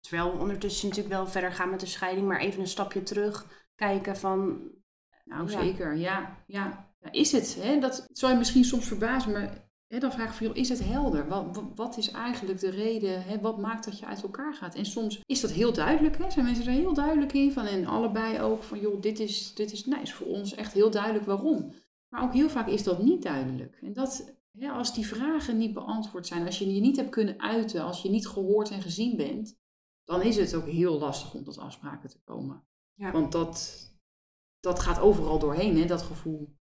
terwijl 0.00 0.32
we 0.32 0.38
ondertussen 0.38 0.88
natuurlijk 0.88 1.14
wel 1.14 1.26
verder 1.26 1.52
gaan 1.52 1.70
met 1.70 1.80
de 1.80 1.86
scheiding... 1.86 2.26
maar 2.26 2.40
even 2.40 2.60
een 2.60 2.66
stapje 2.66 3.02
terug 3.02 3.46
kijken 3.74 4.16
van... 4.16 4.60
Nou, 5.24 5.48
zeker. 5.48 5.96
Ja, 5.96 6.36
ja. 6.46 6.85
Ja. 7.06 7.12
Is 7.12 7.32
het? 7.32 7.56
Hè? 7.60 7.78
Dat 7.78 8.06
zou 8.12 8.32
je 8.32 8.38
misschien 8.38 8.64
soms 8.64 8.86
verbazen, 8.86 9.32
maar 9.32 9.66
dan 9.88 10.12
vraag 10.12 10.28
ik 10.28 10.46
van, 10.46 10.56
is 10.56 10.68
het 10.68 10.84
helder? 10.84 11.28
Wat, 11.28 11.62
wat, 11.74 11.96
is 11.96 12.10
eigenlijk 12.10 12.60
de 12.60 12.70
reden? 12.70 13.40
Wat 13.40 13.58
maakt 13.58 13.84
dat 13.84 13.98
je 13.98 14.06
uit 14.06 14.22
elkaar 14.22 14.54
gaat? 14.54 14.74
En 14.74 14.86
soms 14.86 15.20
is 15.26 15.40
dat 15.40 15.50
heel 15.50 15.72
duidelijk. 15.72 16.18
Hè? 16.18 16.30
Zijn 16.30 16.44
mensen 16.44 16.66
er 16.66 16.72
heel 16.72 16.94
duidelijk 16.94 17.32
in 17.32 17.52
van? 17.52 17.66
En 17.66 17.86
allebei 17.86 18.40
ook 18.40 18.62
van, 18.62 18.80
joh, 18.80 19.00
dit 19.00 19.20
is, 19.20 19.54
dit 19.54 19.72
is, 19.72 19.86
nee, 19.86 20.02
is 20.02 20.12
voor 20.12 20.26
ons 20.26 20.54
echt 20.54 20.72
heel 20.72 20.90
duidelijk 20.90 21.24
waarom. 21.24 21.72
Maar 22.08 22.22
ook 22.22 22.32
heel 22.32 22.48
vaak 22.48 22.68
is 22.68 22.82
dat 22.82 23.02
niet 23.02 23.22
duidelijk. 23.22 23.78
En 23.82 23.92
dat, 23.92 24.34
als 24.70 24.94
die 24.94 25.06
vragen 25.06 25.58
niet 25.58 25.74
beantwoord 25.74 26.26
zijn, 26.26 26.46
als 26.46 26.58
je 26.58 26.74
je 26.74 26.80
niet 26.80 26.96
hebt 26.96 27.10
kunnen 27.10 27.40
uiten, 27.40 27.82
als 27.82 28.02
je 28.02 28.10
niet 28.10 28.28
gehoord 28.28 28.70
en 28.70 28.82
gezien 28.82 29.16
bent, 29.16 29.58
dan 30.04 30.22
is 30.22 30.36
het 30.36 30.54
ook 30.54 30.66
heel 30.66 30.98
lastig 30.98 31.34
om 31.34 31.44
tot 31.44 31.58
afspraken 31.58 32.08
te 32.08 32.20
komen. 32.24 32.62
Ja. 32.94 33.10
Want 33.12 33.32
dat, 33.32 33.86
dat 34.60 34.78
gaat 34.78 35.00
overal 35.00 35.38
doorheen, 35.38 35.78
hè, 35.78 35.86
dat 35.86 36.02
gevoel. 36.02 36.56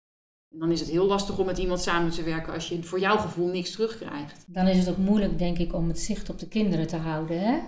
En 0.52 0.58
dan 0.58 0.70
is 0.70 0.80
het 0.80 0.88
heel 0.88 1.06
lastig 1.06 1.38
om 1.38 1.46
met 1.46 1.58
iemand 1.58 1.80
samen 1.80 2.10
te 2.10 2.22
werken 2.22 2.52
als 2.52 2.68
je 2.68 2.82
voor 2.82 3.00
jouw 3.00 3.16
gevoel 3.16 3.48
niks 3.48 3.70
terugkrijgt. 3.70 4.44
Dan 4.46 4.66
is 4.66 4.78
het 4.78 4.88
ook 4.88 4.96
moeilijk, 4.96 5.38
denk 5.38 5.58
ik, 5.58 5.74
om 5.74 5.88
het 5.88 6.00
zicht 6.00 6.30
op 6.30 6.38
de 6.38 6.48
kinderen 6.48 6.86
te 6.86 6.96
houden. 6.96 7.40
Hè? 7.40 7.58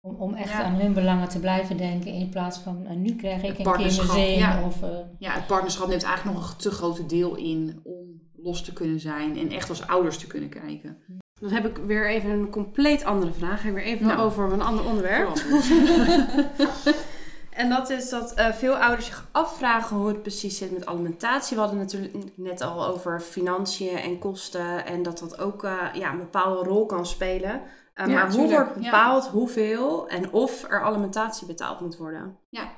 Om, 0.00 0.14
om 0.14 0.34
echt 0.34 0.52
aan 0.52 0.74
hun 0.74 0.92
belangen 0.92 1.28
te 1.28 1.38
blijven 1.38 1.76
denken 1.76 2.12
in 2.12 2.28
plaats 2.28 2.58
van 2.58 2.86
uh, 2.86 2.96
nu 2.96 3.16
krijg 3.16 3.42
ik 3.42 3.58
een 3.58 3.72
kinderzin. 3.72 4.38
Ja. 4.38 4.66
Of, 4.66 4.82
uh... 4.82 4.88
ja, 5.18 5.32
het 5.32 5.46
partnerschap 5.46 5.88
neemt 5.88 6.02
eigenlijk 6.02 6.38
nog 6.38 6.50
een 6.50 6.56
te 6.56 6.70
grote 6.70 7.06
deel 7.06 7.36
in 7.36 7.80
om 7.84 8.20
los 8.36 8.62
te 8.62 8.72
kunnen 8.72 9.00
zijn 9.00 9.38
en 9.38 9.50
echt 9.50 9.68
als 9.68 9.86
ouders 9.86 10.18
te 10.18 10.26
kunnen 10.26 10.48
kijken. 10.48 10.98
Dan 11.40 11.50
heb 11.50 11.66
ik 11.66 11.76
weer 11.86 12.10
even 12.10 12.30
een 12.30 12.50
compleet 12.50 13.04
andere 13.04 13.32
vraag. 13.32 13.60
Ga 13.60 13.68
ik 13.68 13.74
weer 13.74 13.84
even 13.84 14.06
nou, 14.06 14.20
over 14.20 14.52
een 14.52 14.62
ander 14.62 14.84
onderwerp. 14.84 15.34
En 17.54 17.68
dat 17.68 17.90
is 17.90 18.08
dat 18.08 18.38
uh, 18.38 18.52
veel 18.52 18.76
ouders 18.76 19.06
zich 19.06 19.28
afvragen 19.32 19.96
hoe 19.96 20.08
het 20.08 20.22
precies 20.22 20.58
zit 20.58 20.70
met 20.70 20.86
alimentatie. 20.86 21.56
We 21.56 21.62
hadden 21.62 21.78
natuurlijk 21.78 22.14
net 22.34 22.60
al 22.60 22.86
over 22.86 23.20
financiën 23.20 23.96
en 23.96 24.18
kosten. 24.18 24.86
En 24.86 25.02
dat 25.02 25.18
dat 25.18 25.38
ook 25.38 25.64
uh, 25.64 25.88
ja, 25.94 26.12
een 26.12 26.18
bepaalde 26.18 26.68
rol 26.68 26.86
kan 26.86 27.06
spelen. 27.06 27.62
Uh, 27.94 28.06
ja, 28.06 28.12
maar 28.12 28.32
hoe 28.32 28.50
wordt 28.50 28.74
bepaald 28.74 29.24
ja. 29.24 29.30
hoeveel 29.30 30.08
en 30.08 30.32
of 30.32 30.64
er 30.70 30.82
alimentatie 30.82 31.46
betaald 31.46 31.80
moet 31.80 31.96
worden? 31.96 32.38
Ja. 32.48 32.72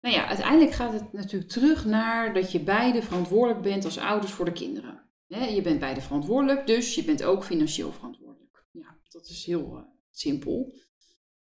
Nou 0.00 0.14
ja, 0.14 0.26
uiteindelijk 0.26 0.72
gaat 0.72 0.92
het 0.92 1.12
natuurlijk 1.12 1.50
terug 1.50 1.84
naar 1.84 2.34
dat 2.34 2.52
je 2.52 2.60
beide 2.60 3.02
verantwoordelijk 3.02 3.62
bent 3.62 3.84
als 3.84 3.98
ouders 3.98 4.32
voor 4.32 4.44
de 4.44 4.52
kinderen. 4.52 5.02
je 5.26 5.62
bent 5.62 5.80
beide 5.80 6.00
verantwoordelijk, 6.00 6.66
dus 6.66 6.94
je 6.94 7.04
bent 7.04 7.22
ook 7.22 7.44
financieel 7.44 7.92
verantwoordelijk. 7.92 8.64
Ja, 8.70 8.96
dat 9.08 9.28
is 9.28 9.44
heel 9.44 9.86
simpel. 10.10 10.74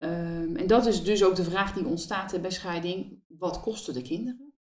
Um, 0.05 0.57
en 0.57 0.67
dat 0.67 0.87
is 0.87 1.03
dus 1.03 1.25
ook 1.25 1.35
de 1.37 1.45
vraag 1.45 1.73
die 1.73 1.87
ontstaat 1.87 2.41
bij 2.41 2.51
scheiding. 2.51 3.23
Wat 3.27 3.61
kosten 3.61 3.95
de 3.95 4.03
kinderen? 4.03 4.53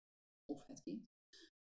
Of 0.46 0.68
het 0.68 0.82
kind? 0.82 1.02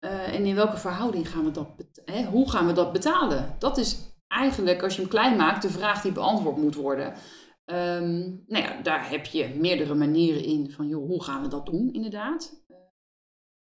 Uh, 0.00 0.34
en 0.34 0.44
in 0.44 0.54
welke 0.54 0.76
verhouding 0.76 1.28
gaan 1.28 1.44
we 1.44 1.50
dat 1.50 1.68
hè, 2.04 2.24
Hoe 2.24 2.50
gaan 2.50 2.66
we 2.66 2.72
dat 2.72 2.92
betalen? 2.92 3.56
Dat 3.58 3.78
is 3.78 3.98
eigenlijk, 4.26 4.82
als 4.82 4.94
je 4.94 5.00
hem 5.00 5.10
klein 5.10 5.37
maakt, 5.37 5.62
de 5.62 5.70
vraag 5.70 6.02
die 6.02 6.12
beantwoord 6.12 6.56
moet 6.56 6.74
worden. 6.74 7.14
Um, 7.64 8.44
nou 8.46 8.64
ja, 8.64 8.82
daar 8.82 9.10
heb 9.10 9.26
je 9.26 9.48
meerdere 9.48 9.94
manieren 9.94 10.44
in 10.44 10.70
van, 10.70 10.88
joh, 10.88 11.06
hoe 11.06 11.22
gaan 11.22 11.42
we 11.42 11.48
dat 11.48 11.66
doen 11.66 11.92
inderdaad? 11.92 12.64
Uh, 12.68 12.76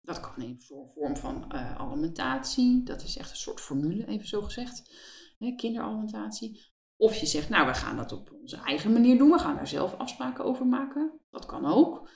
dat 0.00 0.20
kan 0.20 0.42
in 0.42 0.60
vorm 0.94 1.16
van 1.16 1.44
uh, 1.54 1.74
alimentatie. 1.76 2.82
Dat 2.82 3.02
is 3.02 3.16
echt 3.16 3.30
een 3.30 3.36
soort 3.36 3.60
formule, 3.60 4.06
even 4.06 4.28
zo 4.28 4.42
gezegd. 4.42 4.82
kinderalimentatie. 5.56 6.73
Of 6.96 7.14
je 7.14 7.26
zegt, 7.26 7.48
nou, 7.48 7.66
we 7.66 7.74
gaan 7.74 7.96
dat 7.96 8.12
op 8.12 8.32
onze 8.40 8.56
eigen 8.56 8.92
manier 8.92 9.18
doen. 9.18 9.30
We 9.30 9.38
gaan 9.38 9.56
daar 9.56 9.68
zelf 9.68 9.94
afspraken 9.98 10.44
over 10.44 10.66
maken. 10.66 11.12
Dat 11.30 11.46
kan 11.46 11.66
ook. 11.66 12.08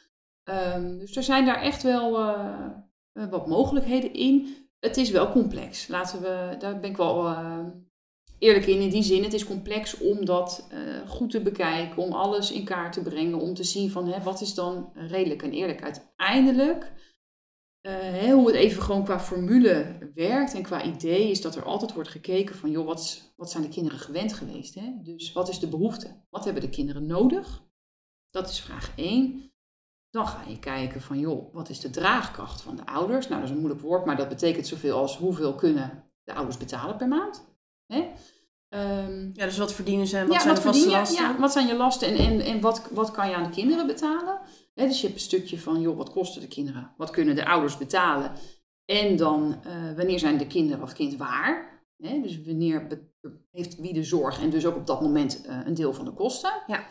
Um, 0.45 0.99
dus 0.99 1.17
er 1.17 1.23
zijn 1.23 1.47
daar 1.47 1.63
echt 1.63 1.83
wel 1.83 2.21
uh, 2.21 2.71
wat 3.31 3.47
mogelijkheden 3.47 4.13
in. 4.13 4.57
Het 4.81 4.97
is 4.97 5.11
wel 5.11 5.31
complex. 5.31 5.89
Laten 5.89 6.21
we, 6.21 6.57
daar 6.59 6.81
ben 6.81 6.91
ik 6.91 6.97
wel 6.97 7.27
uh, 7.27 7.59
eerlijk 8.39 8.67
in. 8.67 8.81
In 8.81 8.91
die 8.91 9.03
zin, 9.03 9.23
het 9.23 9.33
is 9.33 9.45
complex 9.45 9.99
om 9.99 10.25
dat 10.25 10.69
goed 11.07 11.31
te 11.31 11.41
bekijken. 11.41 12.03
Om 12.03 12.13
alles 12.13 12.53
in 12.53 12.65
kaart 12.65 12.93
te 12.93 13.03
brengen. 13.03 13.39
Om 13.41 13.55
te 13.55 13.65
zien 13.65 13.91
van, 13.91 14.09
hè, 14.09 14.23
wat 14.23 14.41
is 14.41 14.55
dan 14.55 14.91
redelijk 14.95 15.43
en 15.43 15.53
eerlijk. 15.53 15.83
Uiteindelijk 15.83 16.93
uh, 17.89 18.33
hoe 18.33 18.47
het 18.47 18.57
even 18.57 18.83
gewoon 18.83 19.05
qua 19.05 19.21
formule 19.21 19.99
werkt 20.15 20.55
en 20.55 20.63
qua 20.63 20.83
idee 20.83 21.31
is 21.31 21.41
dat 21.41 21.57
er 21.57 21.65
altijd 21.65 21.93
wordt 21.93 22.09
gekeken 22.09 22.57
van, 22.57 22.71
joh, 22.71 22.87
wat, 22.87 23.33
wat 23.37 23.51
zijn 23.51 23.63
de 23.63 23.69
kinderen 23.69 23.99
gewend 23.99 24.33
geweest? 24.33 24.75
Hè? 24.75 24.93
Dus 25.03 25.33
wat 25.33 25.49
is 25.49 25.59
de 25.59 25.69
behoefte? 25.69 26.21
Wat 26.31 26.45
hebben 26.45 26.63
de 26.63 26.69
kinderen 26.69 27.07
nodig? 27.07 27.63
Dat 28.31 28.51
is 28.51 28.61
vraag 28.61 28.93
1. 28.97 29.53
Dan 30.11 30.27
ga 30.27 30.43
je 30.49 30.59
kijken 30.59 31.01
van, 31.01 31.19
joh, 31.19 31.55
wat 31.55 31.69
is 31.69 31.81
de 31.81 31.91
draagkracht 31.91 32.61
van 32.61 32.77
de 32.77 32.87
ouders? 32.87 33.29
Nou, 33.29 33.41
dat 33.41 33.49
is 33.49 33.55
een 33.55 33.61
moeilijk 33.61 33.83
woord, 33.83 34.05
maar 34.05 34.17
dat 34.17 34.29
betekent 34.29 34.67
zoveel 34.67 34.97
als 34.97 35.17
hoeveel 35.17 35.55
kunnen 35.55 36.05
de 36.25 36.35
ouders 36.35 36.57
betalen 36.57 36.97
per 36.97 37.09
maand? 37.09 37.47
Hè? 37.87 38.11
Um, 38.71 39.31
ja, 39.35 39.45
dus 39.45 39.59
wat 39.59 39.73
verdienen 39.73 40.07
ze 40.07 40.27
wat 40.27 40.43
zijn 40.43 40.55
de 40.55 40.61
vaste 40.61 40.91
lasten? 40.91 41.25
Ja, 41.25 41.39
wat 41.39 41.53
zijn 41.53 41.67
je 41.67 41.77
lasten 41.77 42.09
en, 42.09 42.17
en, 42.17 42.41
en 42.41 42.61
wat, 42.61 42.89
wat 42.91 43.11
kan 43.11 43.29
je 43.29 43.35
aan 43.35 43.45
de 43.45 43.51
kinderen 43.51 43.87
betalen? 43.87 44.41
Dus 44.87 45.01
je 45.01 45.07
hebt 45.07 45.19
een 45.19 45.27
stukje 45.27 45.59
van, 45.59 45.81
joh, 45.81 45.97
wat 45.97 46.11
kosten 46.11 46.41
de 46.41 46.49
kinderen? 46.49 46.95
Wat 46.97 47.11
kunnen 47.11 47.35
de 47.35 47.47
ouders 47.47 47.77
betalen? 47.77 48.33
En 48.85 49.17
dan, 49.17 49.61
uh, 49.67 49.97
wanneer 49.97 50.19
zijn 50.19 50.39
de 50.39 50.47
kinderen 50.47 50.83
of 50.83 50.93
kind 50.93 51.17
waar? 51.17 51.77
dus 51.99 52.45
wanneer 52.45 52.87
heeft 53.51 53.77
wie 53.77 53.93
de 53.93 54.05
zorg 54.05 54.41
en 54.41 54.51
dus 54.51 54.67
ook 54.67 54.77
op 54.77 54.87
dat 54.87 55.01
moment 55.01 55.47
uh, 55.47 55.61
een 55.65 55.75
deel 55.75 55.95
van 55.95 56.05
de 56.05 56.13
kosten? 56.13 56.53
Ja. 56.67 56.87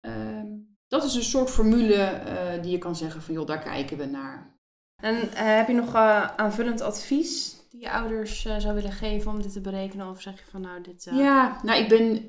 Uh, 0.00 0.42
dat 0.88 1.04
is 1.04 1.14
een 1.14 1.22
soort 1.22 1.50
formule 1.50 2.22
uh, 2.26 2.62
die 2.62 2.70
je 2.70 2.78
kan 2.78 2.96
zeggen 2.96 3.22
van, 3.22 3.34
joh, 3.34 3.46
daar 3.46 3.62
kijken 3.62 3.98
we 3.98 4.04
naar. 4.04 4.54
En 4.96 5.28
heb 5.34 5.68
je 5.68 5.74
nog 5.74 5.94
aanvullend 6.36 6.80
advies 6.80 7.56
die 7.70 7.80
je 7.80 7.90
ouders 7.90 8.42
zou 8.42 8.74
willen 8.74 8.92
geven 8.92 9.30
om 9.30 9.42
dit 9.42 9.52
te 9.52 9.60
berekenen? 9.60 10.10
Of 10.10 10.20
zeg 10.20 10.38
je 10.38 10.50
van, 10.50 10.60
nou, 10.60 10.82
dit... 10.82 11.08
Ja, 11.10 11.60
nou, 11.62 11.80
ik 11.82 11.88
ben, 11.88 12.24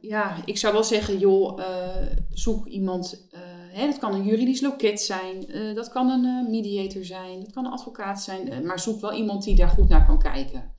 ja, 0.00 0.36
ik 0.44 0.58
zou 0.58 0.72
wel 0.72 0.84
zeggen, 0.84 1.18
joh, 1.18 1.60
zoek 2.30 2.66
iemand 2.66 3.28
Hè, 3.72 3.86
dat 3.86 3.98
kan 3.98 4.14
een 4.14 4.24
juridisch 4.24 4.60
loket 4.60 5.00
zijn, 5.00 5.56
uh, 5.56 5.74
dat 5.74 5.88
kan 5.88 6.08
een 6.08 6.24
uh, 6.24 6.50
mediator 6.50 7.04
zijn, 7.04 7.40
dat 7.40 7.52
kan 7.52 7.64
een 7.64 7.72
advocaat 7.72 8.22
zijn. 8.22 8.52
Uh, 8.52 8.60
maar 8.60 8.80
zoek 8.80 9.00
wel 9.00 9.12
iemand 9.12 9.44
die 9.44 9.56
daar 9.56 9.68
goed 9.68 9.88
naar 9.88 10.06
kan 10.06 10.18
kijken. 10.18 10.70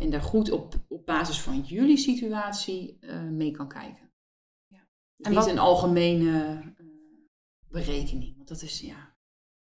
en 0.00 0.10
daar 0.10 0.22
goed 0.22 0.50
op, 0.50 0.74
op 0.88 1.06
basis 1.06 1.40
van 1.40 1.60
jullie 1.60 1.96
situatie 1.96 2.98
mee 3.30 3.50
kan 3.50 3.68
kijken. 3.68 4.12
Ja. 4.66 4.78
Dus 5.16 5.26
en 5.26 5.30
niet 5.30 5.40
wat... 5.40 5.48
een 5.48 5.58
algemene 5.58 6.62
berekening. 7.68 8.36
Want 8.36 8.48
dat 8.48 8.62
is, 8.62 8.80
ja. 8.80 9.14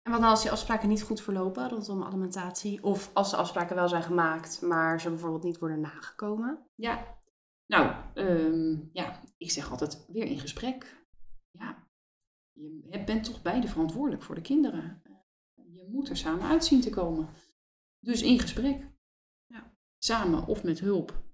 En 0.02 0.12
wat 0.12 0.20
nou 0.20 0.32
als 0.32 0.42
die 0.42 0.50
afspraken 0.50 0.88
niet 0.88 1.02
goed 1.02 1.20
verlopen 1.20 1.68
rondom 1.68 2.02
alimentatie? 2.02 2.82
Of 2.84 3.10
als 3.14 3.30
de 3.30 3.36
afspraken 3.36 3.76
wel 3.76 3.88
zijn 3.88 4.02
gemaakt, 4.02 4.62
maar 4.62 5.00
ze 5.00 5.08
bijvoorbeeld 5.08 5.42
niet 5.42 5.58
worden 5.58 5.80
nagekomen? 5.80 6.66
Ja, 6.74 7.16
nou, 7.66 7.94
um, 8.14 8.90
ja, 8.92 9.20
ik 9.36 9.50
zeg 9.50 9.70
altijd 9.70 10.04
weer 10.08 10.24
in 10.24 10.38
gesprek. 10.38 11.04
Ja, 11.50 11.85
je 12.90 13.02
bent 13.04 13.24
toch 13.24 13.42
beide 13.42 13.68
verantwoordelijk 13.68 14.22
voor 14.22 14.34
de 14.34 14.40
kinderen. 14.40 15.02
Je 15.54 15.88
moet 15.90 16.08
er 16.08 16.16
samen 16.16 16.46
uitzien 16.46 16.80
te 16.80 16.90
komen. 16.90 17.28
Dus 18.00 18.22
in 18.22 18.40
gesprek. 18.40 18.90
Ja. 19.46 19.72
Samen 19.98 20.46
of 20.46 20.62
met 20.64 20.80
hulp. 20.80 21.24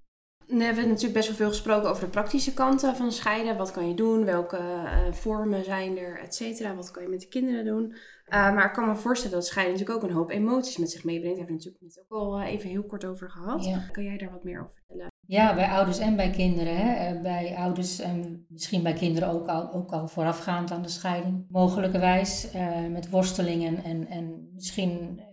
We 0.46 0.64
hebben 0.64 0.88
natuurlijk 0.88 1.14
best 1.14 1.28
wel 1.28 1.36
veel 1.36 1.48
gesproken 1.48 1.90
over 1.90 2.04
de 2.04 2.10
praktische 2.10 2.54
kanten 2.54 2.96
van 2.96 3.12
scheiden. 3.12 3.56
Wat 3.56 3.70
kan 3.70 3.88
je 3.88 3.94
doen? 3.94 4.24
Welke 4.24 4.56
uh, 4.56 5.12
vormen 5.12 5.64
zijn 5.64 5.98
er? 5.98 6.18
Et 6.18 6.34
cetera. 6.34 6.74
Wat 6.74 6.90
kan 6.90 7.02
je 7.02 7.08
met 7.08 7.20
de 7.20 7.28
kinderen 7.28 7.64
doen? 7.64 7.90
Uh, 7.90 7.96
maar 8.28 8.66
ik 8.66 8.72
kan 8.72 8.88
me 8.88 8.94
voorstellen 8.94 9.36
dat 9.36 9.46
scheiden 9.46 9.72
natuurlijk 9.74 10.02
ook 10.04 10.10
een 10.10 10.16
hoop 10.16 10.30
emoties 10.30 10.76
met 10.76 10.90
zich 10.90 11.04
meebrengt. 11.04 11.38
Daar 11.38 11.46
hebben 11.46 11.64
we 11.64 11.70
natuurlijk 11.70 11.96
net 11.96 12.04
ook 12.08 12.18
al 12.18 12.42
even 12.42 12.70
heel 12.70 12.86
kort 12.86 13.04
over 13.04 13.30
gehad. 13.30 13.64
Ja. 13.64 13.88
Kan 13.92 14.04
jij 14.04 14.18
daar 14.18 14.30
wat 14.30 14.44
meer 14.44 14.60
over 14.60 14.74
vertellen? 14.74 15.11
Ja, 15.32 15.54
bij 15.54 15.68
ouders 15.68 15.98
en 15.98 16.16
bij 16.16 16.30
kinderen. 16.30 16.76
Hè. 16.76 16.92
Eh, 16.92 17.22
bij 17.22 17.56
ouders 17.56 17.98
en 17.98 18.46
misschien 18.48 18.82
bij 18.82 18.92
kinderen 18.92 19.28
ook 19.28 19.48
al, 19.48 19.72
ook 19.72 19.92
al 19.92 20.08
voorafgaand 20.08 20.70
aan 20.70 20.82
de 20.82 20.88
scheiding. 20.88 21.44
Mogelijkerwijs 21.48 22.54
uh, 22.54 22.86
met 22.86 23.10
worstelingen 23.10 23.84
en, 23.84 24.06
en 24.06 24.50
misschien 24.54 25.18
uh, 25.18 25.24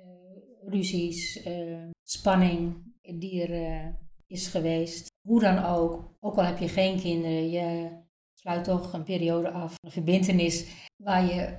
ruzies, 0.66 1.48
spanning 2.04 2.76
die 3.02 3.48
er 3.48 3.96
is 4.28 4.48
geweest. 4.48 5.08
Hoe 5.28 5.40
dan 5.40 5.64
ook, 5.64 6.16
ook 6.20 6.36
al 6.36 6.44
heb 6.44 6.58
je 6.58 6.68
geen 6.68 7.00
kinderen, 7.00 7.50
je 7.50 7.90
sluit 8.34 8.64
toch 8.64 8.94
een 8.94 9.04
periode 9.04 9.52
af, 9.52 9.76
een 9.80 9.92
verbindenis 9.92 10.88
waar 11.04 11.26
je 11.26 11.58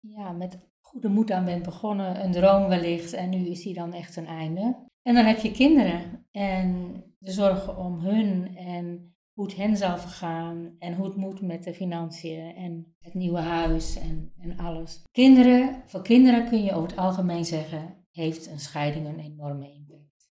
ja, 0.00 0.32
met 0.32 0.58
goede 0.80 1.08
moed 1.08 1.30
aan 1.30 1.44
bent 1.44 1.62
begonnen, 1.62 2.24
een 2.24 2.32
droom 2.32 2.68
wellicht 2.68 3.12
en 3.12 3.30
nu 3.30 3.46
is 3.46 3.62
die 3.62 3.74
dan 3.74 3.92
echt 3.92 4.16
een 4.16 4.26
einde. 4.26 4.86
En 5.02 5.14
dan 5.14 5.24
heb 5.24 5.38
je 5.38 5.50
kinderen 5.50 6.26
en 6.30 7.02
de 7.22 7.32
zorgen 7.32 7.76
om 7.76 7.98
hun 7.98 8.56
en 8.56 9.14
hoe 9.32 9.44
het 9.44 9.56
hen 9.56 9.76
zal 9.76 9.98
vergaan 9.98 10.76
en 10.78 10.94
hoe 10.94 11.06
het 11.06 11.16
moet 11.16 11.40
met 11.40 11.64
de 11.64 11.74
financiën 11.74 12.54
en 12.54 12.94
het 12.98 13.14
nieuwe 13.14 13.40
huis 13.40 13.96
en, 13.96 14.32
en 14.38 14.58
alles. 14.58 15.02
Kinderen, 15.10 15.82
voor 15.86 16.02
kinderen 16.02 16.48
kun 16.48 16.62
je 16.62 16.72
over 16.72 16.88
het 16.88 16.98
algemeen 16.98 17.44
zeggen, 17.44 18.06
heeft 18.10 18.46
een 18.46 18.60
scheiding 18.60 19.06
een 19.06 19.18
enorme 19.18 19.72
impact. 19.72 20.30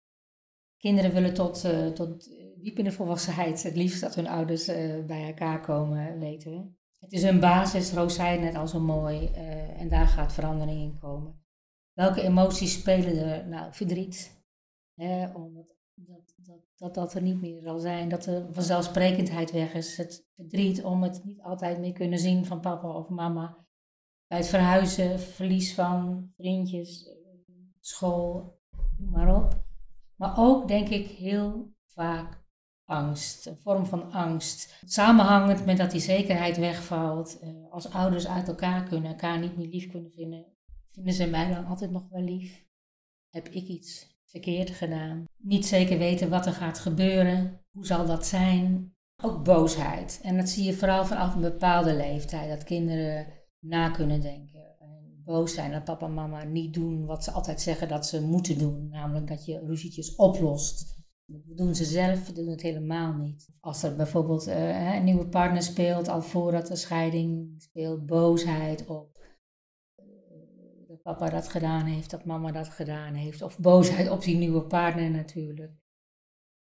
Kinderen 0.77 1.13
willen 1.13 1.33
tot, 1.33 1.65
uh, 1.65 1.87
tot 1.87 2.29
diep 2.61 2.77
in 2.77 2.83
de 2.83 2.91
volwassenheid 2.91 3.63
het 3.63 3.75
liefst 3.75 4.01
dat 4.01 4.15
hun 4.15 4.27
ouders 4.27 4.69
uh, 4.69 5.05
bij 5.05 5.27
elkaar 5.27 5.61
komen, 5.61 6.19
weten 6.19 6.51
we. 6.51 6.73
Het 6.99 7.13
is 7.13 7.23
een 7.23 7.39
basis, 7.39 7.93
Roos 7.93 8.15
zei 8.15 8.39
net 8.39 8.55
al 8.55 8.67
zo 8.67 8.79
mooi, 8.79 9.27
en 9.77 9.89
daar 9.89 10.07
gaat 10.07 10.33
verandering 10.33 10.81
in 10.81 10.99
komen. 10.99 11.43
Welke 11.93 12.21
emoties 12.21 12.73
spelen 12.73 13.17
er? 13.17 13.47
Nou, 13.47 13.73
verdriet, 13.73 14.35
Hè, 14.95 15.33
dat, 15.95 16.33
dat, 16.35 16.61
dat 16.75 16.93
dat 16.93 17.13
er 17.13 17.21
niet 17.21 17.41
meer 17.41 17.61
zal 17.61 17.79
zijn, 17.79 18.09
dat 18.09 18.23
de 18.23 18.47
vanzelfsprekendheid 18.51 19.51
weg 19.51 19.73
is. 19.73 19.97
Het 19.97 20.27
verdriet 20.35 20.83
om 20.83 21.03
het 21.03 21.23
niet 21.23 21.41
altijd 21.41 21.79
meer 21.79 21.93
kunnen 21.93 22.19
zien 22.19 22.45
van 22.45 22.59
papa 22.59 22.87
of 22.87 23.09
mama. 23.09 23.65
Bij 24.27 24.37
het 24.37 24.47
verhuizen, 24.47 25.19
verlies 25.19 25.73
van 25.73 26.29
vriendjes, 26.35 27.09
school, 27.79 28.59
noem 28.97 29.11
maar 29.11 29.35
op. 29.35 29.63
Maar 30.15 30.37
ook 30.37 30.67
denk 30.67 30.89
ik 30.89 31.07
heel 31.07 31.73
vaak 31.85 32.43
angst, 32.85 33.45
een 33.45 33.59
vorm 33.59 33.85
van 33.85 34.11
angst. 34.11 34.81
Samenhangend 34.85 35.65
met 35.65 35.77
dat 35.77 35.91
die 35.91 35.99
zekerheid 35.99 36.57
wegvalt. 36.57 37.39
Eh, 37.39 37.71
als 37.71 37.89
ouders 37.89 38.27
uit 38.27 38.47
elkaar 38.47 38.83
kunnen, 38.83 39.11
elkaar 39.11 39.39
niet 39.39 39.57
meer 39.57 39.67
lief 39.67 39.91
kunnen 39.91 40.11
vinden, 40.11 40.45
vinden 40.91 41.13
ze 41.13 41.27
mij 41.27 41.53
dan 41.53 41.65
altijd 41.65 41.91
nog 41.91 42.09
wel 42.09 42.21
lief? 42.21 42.65
Heb 43.29 43.47
ik 43.47 43.67
iets 43.67 44.14
verkeerd 44.35 44.69
gedaan. 44.69 45.23
Niet 45.37 45.65
zeker 45.65 45.97
weten 45.97 46.29
wat 46.29 46.45
er 46.45 46.51
gaat 46.51 46.79
gebeuren. 46.79 47.59
Hoe 47.71 47.85
zal 47.85 48.05
dat 48.05 48.25
zijn? 48.25 48.93
Ook 49.23 49.43
boosheid. 49.43 50.19
En 50.23 50.37
dat 50.37 50.49
zie 50.49 50.63
je 50.63 50.73
vooral 50.73 51.05
vanaf 51.05 51.35
een 51.35 51.41
bepaalde 51.41 51.95
leeftijd. 51.95 52.49
Dat 52.49 52.63
kinderen 52.63 53.27
na 53.59 53.89
kunnen 53.89 54.21
denken. 54.21 54.75
En 54.79 55.21
boos 55.23 55.53
zijn 55.53 55.71
dat 55.71 55.83
papa 55.83 56.05
en 56.05 56.13
mama 56.13 56.43
niet 56.43 56.73
doen 56.73 57.05
wat 57.05 57.23
ze 57.23 57.31
altijd 57.31 57.61
zeggen 57.61 57.87
dat 57.87 58.05
ze 58.05 58.21
moeten 58.21 58.57
doen. 58.57 58.87
Namelijk 58.89 59.27
dat 59.27 59.45
je 59.45 59.59
ruzietjes 59.65 60.15
oplost. 60.15 61.03
Dat 61.25 61.57
doen 61.57 61.75
ze 61.75 61.85
zelf, 61.85 62.31
doen 62.31 62.47
het 62.47 62.61
helemaal 62.61 63.13
niet. 63.13 63.49
Als 63.59 63.83
er 63.83 63.95
bijvoorbeeld 63.95 64.47
uh, 64.47 64.95
een 64.95 65.03
nieuwe 65.03 65.27
partner 65.27 65.61
speelt, 65.61 66.07
al 66.07 66.21
voordat 66.21 66.67
de 66.67 66.75
scheiding 66.75 67.55
speelt, 67.57 68.05
boosheid 68.05 68.85
op 68.85 69.14
papa 71.05 71.29
dat 71.29 71.47
gedaan 71.47 71.85
heeft, 71.85 72.09
dat 72.09 72.25
mama 72.25 72.51
dat 72.51 72.69
gedaan 72.69 73.13
heeft. 73.13 73.41
Of 73.41 73.59
boosheid 73.59 74.09
op 74.09 74.21
die 74.21 74.37
nieuwe 74.37 74.61
partner 74.61 75.09
natuurlijk. 75.09 75.71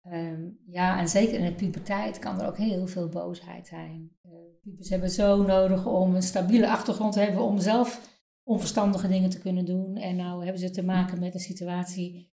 Ehm, 0.01 0.49
ja, 0.65 0.99
en 0.99 1.07
zeker 1.07 1.39
in 1.39 1.45
de 1.45 1.53
puberteit 1.53 2.19
kan 2.19 2.41
er 2.41 2.47
ook 2.47 2.57
heel 2.57 2.87
veel 2.87 3.09
boosheid 3.09 3.67
zijn. 3.67 4.11
Uh, 4.25 4.31
pubers 4.61 4.89
hebben 4.89 5.09
zo 5.09 5.43
nodig 5.43 5.85
om 5.85 6.15
een 6.15 6.21
stabiele 6.21 6.69
achtergrond 6.69 7.13
te 7.13 7.19
hebben 7.19 7.41
om 7.41 7.59
zelf 7.59 8.19
onverstandige 8.43 9.07
dingen 9.07 9.29
te 9.29 9.39
kunnen 9.39 9.65
doen. 9.65 9.95
En 9.97 10.15
nou 10.15 10.43
hebben 10.43 10.61
ze 10.61 10.69
te 10.69 10.83
maken 10.83 11.19
met 11.19 11.33
een 11.33 11.39
situatie 11.39 12.31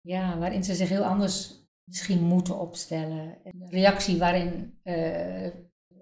ja, 0.00 0.38
waarin 0.38 0.64
ze 0.64 0.74
zich 0.74 0.88
heel 0.88 1.04
anders 1.04 1.68
misschien 1.84 2.22
moeten 2.22 2.58
opstellen. 2.58 3.38
Een 3.44 3.68
reactie 3.70 4.18
waarin 4.18 4.80
uh, 4.84 5.50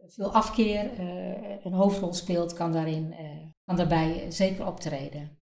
veel 0.07 0.33
afkeer 0.33 1.01
uh, 1.01 1.64
een 1.64 1.73
hoofdrol 1.73 2.12
speelt, 2.12 2.53
kan 2.53 2.73
daarin 2.73 3.12
kan 3.68 3.76
daarbij 3.76 4.31
zeker 4.31 4.66
optreden. 4.66 5.38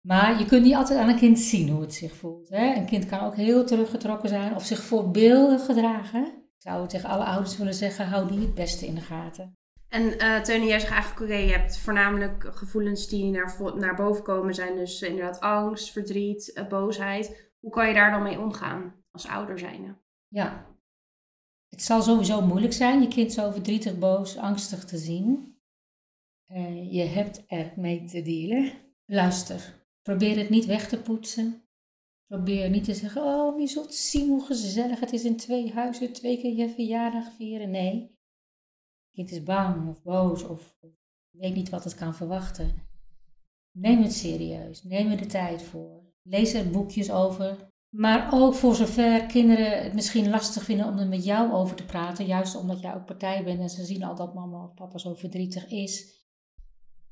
Maar 0.00 0.38
je 0.38 0.46
kunt 0.46 0.62
niet 0.62 0.74
altijd 0.74 0.98
aan 0.98 1.08
een 1.08 1.16
kind 1.16 1.38
zien 1.38 1.68
hoe 1.68 1.80
het 1.80 1.94
zich 1.94 2.16
voelt. 2.16 2.48
Hè? 2.48 2.74
Een 2.74 2.86
kind 2.86 3.06
kan 3.06 3.20
ook 3.20 3.36
heel 3.36 3.64
teruggetrokken 3.64 4.28
zijn 4.28 4.54
of 4.54 4.64
zich 4.64 4.82
voorbeeldig 4.82 5.64
gedragen. 5.64 6.24
Ik 6.26 6.62
zou 6.70 6.88
tegen 6.88 7.08
alle 7.08 7.24
ouders 7.24 7.56
willen 7.56 7.74
zeggen, 7.74 8.06
hou 8.06 8.28
die 8.28 8.40
het 8.40 8.54
beste 8.54 8.86
in 8.86 8.94
de 8.94 9.00
gaten. 9.00 9.52
En 9.88 10.02
uh, 10.02 10.40
Teun, 10.40 10.66
jij 10.66 10.80
zegt 10.80 10.92
eigenlijk, 10.92 11.22
oké, 11.22 11.34
je 11.34 11.52
hebt 11.52 11.78
voornamelijk 11.78 12.50
gevoelens 12.54 13.08
die 13.08 13.30
naar, 13.30 13.56
naar 13.74 13.94
boven 13.94 14.22
komen, 14.22 14.54
zijn 14.54 14.76
dus 14.76 15.02
inderdaad 15.02 15.40
angst, 15.40 15.92
verdriet, 15.92 16.52
eh, 16.52 16.68
boosheid. 16.68 17.52
Hoe 17.60 17.70
kan 17.70 17.88
je 17.88 17.94
daar 17.94 18.10
dan 18.10 18.22
mee 18.22 18.40
omgaan 18.40 18.94
als 19.10 19.26
ouder 19.26 19.58
zijnde? 19.58 19.96
Ja, 20.28 20.66
het 21.68 21.82
zal 21.82 22.02
sowieso 22.02 22.40
moeilijk 22.40 22.72
zijn 22.72 23.00
je 23.00 23.08
kind 23.08 23.32
zo 23.32 23.50
verdrietig, 23.50 23.98
boos, 23.98 24.36
angstig 24.36 24.84
te 24.84 24.96
zien. 24.96 25.53
Uh, 26.48 26.92
je 26.92 27.02
hebt 27.02 27.44
er 27.46 27.72
mee 27.76 28.04
te 28.04 28.22
dealen. 28.22 28.72
Luister, 29.06 29.86
probeer 30.02 30.36
het 30.36 30.50
niet 30.50 30.64
weg 30.64 30.88
te 30.88 30.98
poetsen. 30.98 31.62
Probeer 32.26 32.70
niet 32.70 32.84
te 32.84 32.94
zeggen, 32.94 33.22
oh, 33.22 33.60
je 33.60 33.66
zult 33.66 33.94
zien 33.94 34.28
hoe 34.28 34.44
gezellig 34.44 35.00
het 35.00 35.12
is 35.12 35.24
in 35.24 35.36
twee 35.36 35.72
huizen, 35.72 36.12
twee 36.12 36.38
keer 36.38 36.54
je 36.54 36.68
verjaardag 36.68 37.32
vieren. 37.32 37.70
Nee, 37.70 38.18
kind 39.12 39.30
is 39.30 39.42
bang 39.42 39.88
of 39.88 40.02
boos 40.02 40.42
of 40.42 40.76
weet 41.30 41.54
niet 41.54 41.70
wat 41.70 41.84
het 41.84 41.94
kan 41.94 42.14
verwachten. 42.14 42.82
Neem 43.70 44.02
het 44.02 44.12
serieus, 44.12 44.82
neem 44.82 45.10
er 45.10 45.16
de 45.16 45.26
tijd 45.26 45.62
voor. 45.62 46.02
Lees 46.22 46.54
er 46.54 46.70
boekjes 46.70 47.10
over. 47.10 47.72
Maar 47.88 48.28
ook 48.32 48.54
voor 48.54 48.74
zover 48.74 49.26
kinderen 49.26 49.82
het 49.82 49.94
misschien 49.94 50.30
lastig 50.30 50.62
vinden 50.62 50.86
om 50.86 50.98
er 50.98 51.08
met 51.08 51.24
jou 51.24 51.52
over 51.52 51.76
te 51.76 51.84
praten, 51.84 52.26
juist 52.26 52.56
omdat 52.56 52.80
jij 52.80 52.94
ook 52.94 53.04
partij 53.04 53.44
bent 53.44 53.60
en 53.60 53.70
ze 53.70 53.84
zien 53.84 54.04
al 54.04 54.14
dat 54.14 54.34
mama 54.34 54.64
of 54.64 54.74
papa 54.74 54.98
zo 54.98 55.14
verdrietig 55.14 55.70
is, 55.70 56.23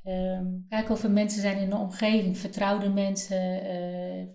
Um, 0.04 0.66
kijk 0.68 0.90
of 0.90 1.02
er 1.02 1.10
mensen 1.10 1.40
zijn 1.40 1.58
in 1.58 1.70
de 1.70 1.76
omgeving, 1.76 2.38
vertrouwde 2.38 2.88
mensen 2.88 3.64
uh, 3.64 4.26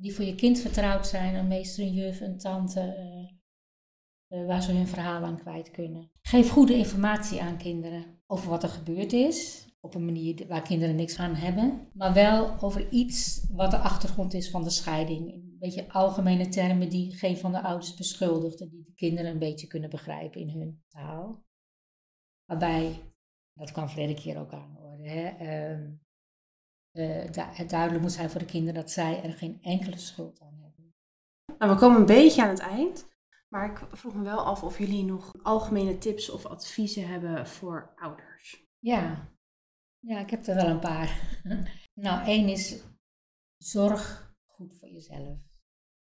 die 0.00 0.14
voor 0.14 0.24
je 0.24 0.34
kind 0.34 0.58
vertrouwd 0.58 1.06
zijn, 1.06 1.34
een 1.34 1.48
meester, 1.48 1.84
een 1.84 1.92
juf, 1.92 2.20
een 2.20 2.38
tante, 2.38 2.80
uh, 2.80 4.40
uh, 4.40 4.46
waar 4.46 4.62
ze 4.62 4.72
hun 4.72 4.86
verhaal 4.86 5.22
aan 5.22 5.38
kwijt 5.38 5.70
kunnen. 5.70 6.10
Geef 6.20 6.50
goede 6.50 6.74
informatie 6.74 7.42
aan 7.42 7.56
kinderen 7.56 8.22
over 8.26 8.50
wat 8.50 8.62
er 8.62 8.68
gebeurd 8.68 9.12
is, 9.12 9.68
op 9.80 9.94
een 9.94 10.04
manier 10.04 10.46
waar 10.48 10.62
kinderen 10.62 10.96
niks 10.96 11.18
aan 11.18 11.34
hebben, 11.34 11.90
maar 11.92 12.12
wel 12.12 12.60
over 12.60 12.90
iets 12.90 13.46
wat 13.50 13.70
de 13.70 13.78
achtergrond 13.78 14.34
is 14.34 14.50
van 14.50 14.64
de 14.64 14.70
scheiding. 14.70 15.32
Een 15.32 15.56
beetje 15.58 15.92
algemene 15.92 16.48
termen 16.48 16.88
die 16.88 17.16
geen 17.16 17.36
van 17.36 17.52
de 17.52 17.62
ouders 17.62 17.94
beschuldigt 17.94 18.60
en 18.60 18.68
die 18.68 18.84
de 18.84 18.94
kinderen 18.94 19.30
een 19.30 19.38
beetje 19.38 19.66
kunnen 19.66 19.90
begrijpen 19.90 20.40
in 20.40 20.48
hun 20.48 20.82
taal. 20.88 21.44
Waarbij, 22.44 23.12
dat 23.52 23.72
kwam 23.72 23.88
verleden 23.88 24.16
keer 24.16 24.38
ook 24.38 24.52
aan 24.52 24.78
Hè, 25.02 25.28
ehm, 25.28 25.92
uh, 26.92 27.56
het 27.56 27.70
duidelijk 27.70 28.02
moet 28.02 28.12
zijn 28.12 28.30
voor 28.30 28.40
de 28.40 28.46
kinderen 28.46 28.74
dat 28.74 28.90
zij 28.90 29.22
er 29.22 29.32
geen 29.32 29.58
enkele 29.62 29.98
schuld 29.98 30.40
aan 30.40 30.58
hebben. 30.60 30.94
Nou, 31.58 31.72
we 31.72 31.78
komen 31.78 32.00
een 32.00 32.06
beetje 32.06 32.42
aan 32.42 32.48
het 32.48 32.58
eind. 32.58 33.12
Maar 33.54 33.70
ik 33.70 33.96
vroeg 33.96 34.14
me 34.14 34.22
wel 34.22 34.44
af 34.44 34.62
of 34.62 34.78
jullie 34.78 35.04
nog 35.04 35.32
algemene 35.42 35.98
tips 35.98 36.30
of 36.30 36.46
adviezen 36.46 37.08
hebben 37.08 37.46
voor 37.46 37.92
ouders. 37.96 38.66
Ja, 38.78 39.28
ja 39.98 40.20
ik 40.20 40.30
heb 40.30 40.46
er 40.46 40.54
wel 40.54 40.66
een 40.66 40.80
paar. 40.80 41.40
nou, 42.04 42.26
één 42.26 42.48
is 42.48 42.82
zorg 43.56 44.34
goed 44.46 44.78
voor 44.78 44.88
jezelf. 44.88 45.38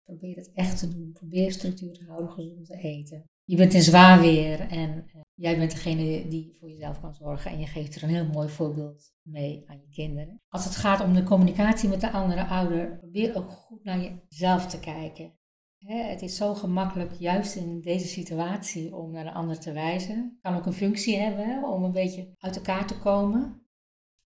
Probeer 0.05 0.37
het 0.37 0.53
echt 0.53 0.79
te 0.79 0.89
doen. 0.89 1.13
Probeer 1.13 1.53
structuur 1.53 1.93
te 1.93 2.05
houden, 2.05 2.31
gezond 2.31 2.67
te 2.67 2.77
eten. 2.77 3.25
Je 3.45 3.57
bent 3.57 3.75
in 3.75 3.83
zwaar 3.83 4.21
weer 4.21 4.61
en 4.61 5.11
uh, 5.15 5.21
jij 5.41 5.59
bent 5.59 5.71
degene 5.71 6.29
die 6.29 6.57
voor 6.59 6.69
jezelf 6.69 7.01
kan 7.01 7.15
zorgen. 7.15 7.51
En 7.51 7.59
je 7.59 7.67
geeft 7.67 7.95
er 7.95 8.03
een 8.03 8.09
heel 8.09 8.27
mooi 8.27 8.49
voorbeeld 8.49 9.13
mee 9.23 9.65
aan 9.67 9.81
je 9.81 9.89
kinderen. 9.91 10.41
Als 10.49 10.65
het 10.65 10.77
gaat 10.77 11.01
om 11.01 11.15
de 11.15 11.23
communicatie 11.23 11.89
met 11.89 12.01
de 12.01 12.11
andere 12.11 12.47
ouder, 12.47 12.99
probeer 12.99 13.37
ook 13.37 13.51
goed 13.51 13.85
naar 13.85 14.01
jezelf 14.29 14.67
te 14.67 14.81
kijken. 14.81 15.39
het 15.79 16.23
is 16.23 16.37
zo 16.37 16.55
gemakkelijk, 16.55 17.13
juist 17.13 17.57
in 17.57 17.81
deze 17.81 18.07
situatie, 18.07 18.97
om 18.97 19.11
naar 19.11 19.25
de 19.25 19.33
ander 19.33 19.61
te 19.61 19.73
wijzen. 19.73 20.17
Het 20.17 20.41
kan 20.41 20.57
ook 20.57 20.67
een 20.67 20.73
functie 20.73 21.17
hebben 21.17 21.69
om 21.69 21.85
een 21.85 21.93
beetje 21.93 22.35
uit 22.39 22.57
elkaar 22.57 22.87
te 22.87 22.99
komen. 22.99 23.60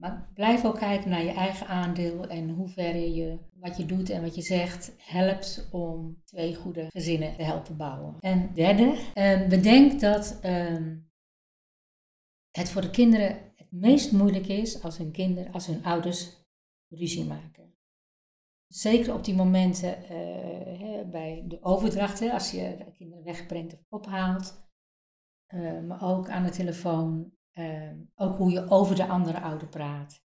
Maar 0.02 0.30
blijf 0.34 0.64
ook 0.64 0.78
kijken 0.78 1.10
naar 1.10 1.24
je 1.24 1.32
eigen 1.32 1.66
aandeel 1.66 2.28
en 2.28 2.50
hoe 2.50 2.68
ver 2.68 2.96
je 2.96 3.38
wat 3.54 3.76
je 3.76 3.86
doet 3.86 4.10
en 4.10 4.22
wat 4.22 4.34
je 4.34 4.42
zegt 4.42 4.92
helpt 4.98 5.68
om 5.70 6.22
twee 6.24 6.54
goede 6.54 6.86
gezinnen 6.90 7.36
te 7.36 7.42
helpen 7.42 7.76
bouwen. 7.76 8.16
En 8.20 8.54
derde, 8.54 8.98
ehm, 9.14 9.48
bedenk 9.48 10.00
dat 10.00 10.38
ehm, 10.40 10.98
het 12.50 12.70
voor 12.70 12.82
de 12.82 12.90
kinderen 12.90 13.52
het 13.54 13.70
meest 13.70 14.12
moeilijk 14.12 14.46
is 14.46 14.82
als 14.82 14.98
hun, 14.98 15.12
kinderen, 15.12 15.52
als 15.52 15.66
hun 15.66 15.84
ouders 15.84 16.46
ruzie 16.88 17.24
maken. 17.24 17.74
zeker 18.66 19.14
op 19.14 19.24
die 19.24 19.34
momenten 19.34 20.08
eh, 20.08 21.08
bij 21.10 21.44
de 21.46 21.62
overdracht, 21.62 22.20
hè, 22.20 22.32
als 22.32 22.50
je 22.50 22.76
de 22.78 22.92
kinderen 22.92 23.24
wegbrengt 23.24 23.72
of 23.72 23.80
ophaalt. 23.88 24.66
Eh, 25.46 25.80
maar 25.80 26.02
ook 26.02 26.28
aan 26.28 26.44
de 26.44 26.50
telefoon. 26.50 27.32
Eh, 27.52 27.92
ook 28.14 28.36
hoe 28.36 28.50
je 28.50 28.68
over 28.68 28.96
de 28.96 29.06
andere 29.06 29.40
ouder 29.40 29.68
praat. 29.68 30.22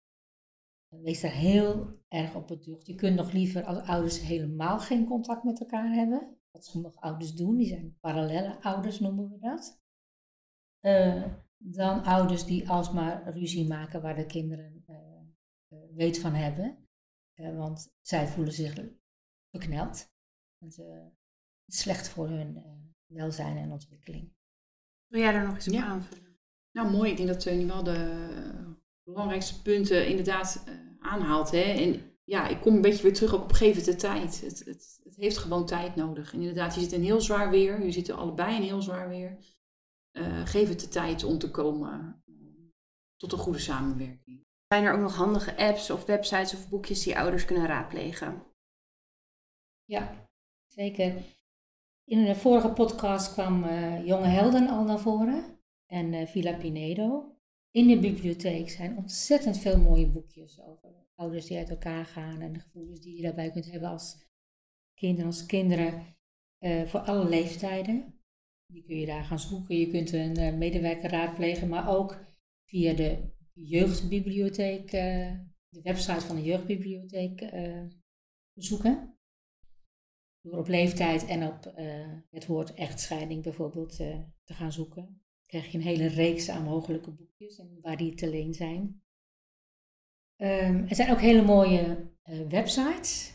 Wees 0.88 1.22
daar 1.22 1.32
heel 1.32 2.00
erg 2.08 2.36
op 2.36 2.48
beducht. 2.48 2.88
Je 2.88 2.96
kunt 2.96 3.16
nog 3.16 3.32
liever 3.32 3.64
als 3.64 3.78
ouders 3.88 4.22
helemaal 4.22 4.80
geen 4.80 5.06
contact 5.06 5.44
met 5.44 5.60
elkaar 5.60 5.94
hebben. 5.94 6.38
Wat 6.52 6.66
sommige 6.66 7.00
ouders 7.00 7.34
doen, 7.34 7.58
die 7.58 7.68
zijn 7.68 7.98
parallelle 8.00 8.62
ouders 8.62 9.00
noemen 9.00 9.30
we 9.30 9.40
dat. 9.40 9.82
Eh, 10.80 11.34
dan 11.58 12.04
ouders 12.04 12.46
die 12.46 12.70
alsmaar 12.70 13.34
ruzie 13.34 13.68
maken 13.68 14.02
waar 14.02 14.16
de 14.16 14.26
kinderen 14.26 14.84
eh, 14.86 14.96
eh, 15.68 15.96
weet 15.96 16.20
van 16.20 16.34
hebben. 16.34 16.88
Eh, 17.34 17.58
want 17.58 17.94
zij 18.02 18.28
voelen 18.28 18.54
zich 18.54 18.76
bekneld. 19.50 20.12
En 20.58 20.72
ze, 20.72 21.10
slecht 21.68 22.10
voor 22.10 22.30
hun 22.30 22.58
eh, 22.58 22.72
welzijn 23.06 23.58
en 23.58 23.72
ontwikkeling. 23.72 24.34
Wil 25.08 25.22
jij 25.22 25.32
daar 25.32 25.46
nog 25.46 25.56
eens 25.56 25.68
op 25.68 25.74
Ja. 25.74 25.86
aanvullen? 25.86 26.31
Nou, 26.72 26.92
mooi. 26.92 27.12
Ik 27.12 27.18
denk 27.18 27.30
dat 27.30 27.40
Teunie 27.40 27.66
wel 27.66 27.84
de 27.84 28.30
belangrijkste 29.04 29.62
punten 29.62 30.08
inderdaad 30.08 30.64
eh, 30.66 30.74
aanhaalt. 31.00 31.52
Hè? 31.52 31.62
En 31.62 32.02
ja, 32.24 32.48
ik 32.48 32.62
kom 32.62 32.76
een 32.76 32.82
beetje 32.82 33.04
weer 33.04 33.14
terug 33.14 33.34
ook 33.36 33.44
op 33.44 33.52
geven 33.52 33.84
de 33.84 33.96
tijd. 33.96 34.42
Het, 34.42 34.66
het, 34.66 35.00
het 35.04 35.16
heeft 35.16 35.38
gewoon 35.38 35.66
tijd 35.66 35.96
nodig. 35.96 36.34
En 36.34 36.40
inderdaad, 36.40 36.76
je 36.76 36.82
zit 36.82 36.92
in 36.92 37.04
heel 37.04 37.22
zwaar 37.22 37.50
weer. 37.50 37.78
Jullie 37.78 37.92
zitten 37.92 38.16
allebei 38.16 38.56
in 38.56 38.62
heel 38.62 38.82
zwaar 38.82 39.10
weer. 39.10 39.38
Eh, 40.12 40.46
geef 40.46 40.70
het 40.70 40.80
de 40.80 40.88
tijd 40.88 41.24
om 41.24 41.38
te 41.38 41.52
komen 41.52 42.24
eh, 42.26 42.34
tot 43.16 43.32
een 43.32 43.38
goede 43.38 43.60
samenwerking. 43.60 44.46
Zijn 44.68 44.84
er 44.84 44.94
ook 44.94 45.00
nog 45.00 45.16
handige 45.16 45.58
apps 45.58 45.90
of 45.90 46.06
websites 46.06 46.54
of 46.54 46.70
boekjes 46.70 47.04
die 47.04 47.18
ouders 47.18 47.46
kunnen 47.46 47.68
raadplegen? 47.68 48.44
Ja, 49.84 50.28
zeker. 50.68 51.14
In 52.04 52.26
de 52.26 52.36
vorige 52.36 52.70
podcast 52.70 53.34
kwam 53.34 53.64
eh, 53.64 54.06
Jonge 54.06 54.28
Helden 54.28 54.70
al 54.70 54.84
naar 54.84 55.00
voren 55.00 55.61
en 55.92 56.14
eh, 56.14 56.28
Villa 56.28 56.58
Pinedo. 56.58 57.36
In 57.72 57.88
de 57.88 58.00
bibliotheek 58.00 58.70
zijn 58.70 58.98
ontzettend 58.98 59.58
veel 59.58 59.78
mooie 59.78 60.08
boekjes 60.08 60.62
over 60.62 60.90
ouders 61.16 61.46
die 61.46 61.58
uit 61.58 61.70
elkaar 61.70 62.06
gaan 62.06 62.42
en 62.42 62.54
de 62.54 62.60
gevoelens 62.60 63.02
die 63.02 63.16
je 63.16 63.22
daarbij 63.22 63.52
kunt 63.52 63.72
hebben 63.72 63.90
als 63.90 64.30
kind 64.94 65.20
en 65.20 65.26
als 65.26 65.46
kinderen 65.46 66.16
eh, 66.58 66.86
voor 66.86 67.00
alle 67.00 67.30
leeftijden. 67.30 68.20
Die 68.66 68.84
kun 68.84 68.96
je 68.96 69.06
daar 69.06 69.24
gaan 69.24 69.40
zoeken. 69.40 69.78
Je 69.78 69.90
kunt 69.90 70.12
een 70.12 70.36
eh, 70.36 70.58
medewerker 70.58 71.10
raadplegen, 71.10 71.68
maar 71.68 71.98
ook 71.98 72.26
via 72.66 72.94
de 72.94 73.18
jeugdbibliotheek, 73.54 74.92
de 75.70 75.82
website 75.82 76.26
van 76.26 76.36
de 76.36 76.44
jeugdbibliotheek 76.44 77.52
bezoeken. 78.54 79.18
Door 80.42 80.58
op 80.58 80.68
leeftijd 80.68 81.26
en 81.26 81.48
op 81.48 81.74
het 82.30 82.46
woord 82.46 82.74
echtscheiding 82.74 83.44
bijvoorbeeld 83.44 83.96
te 84.44 84.54
gaan 84.54 84.72
zoeken. 84.72 85.21
Krijg 85.52 85.72
je 85.72 85.78
een 85.78 85.84
hele 85.84 86.08
reeks 86.08 86.50
aan 86.50 86.64
mogelijke 86.64 87.12
boekjes 87.12 87.60
en 87.60 87.80
waar 87.82 87.98
die 87.98 88.14
te 88.14 88.30
leen 88.30 88.54
zijn. 88.54 89.04
Ehm, 90.36 90.86
er 90.88 90.96
zijn 90.96 91.12
ook 91.12 91.20
hele 91.20 91.42
mooie 91.42 92.12
eh, 92.22 92.48
websites. 92.48 93.34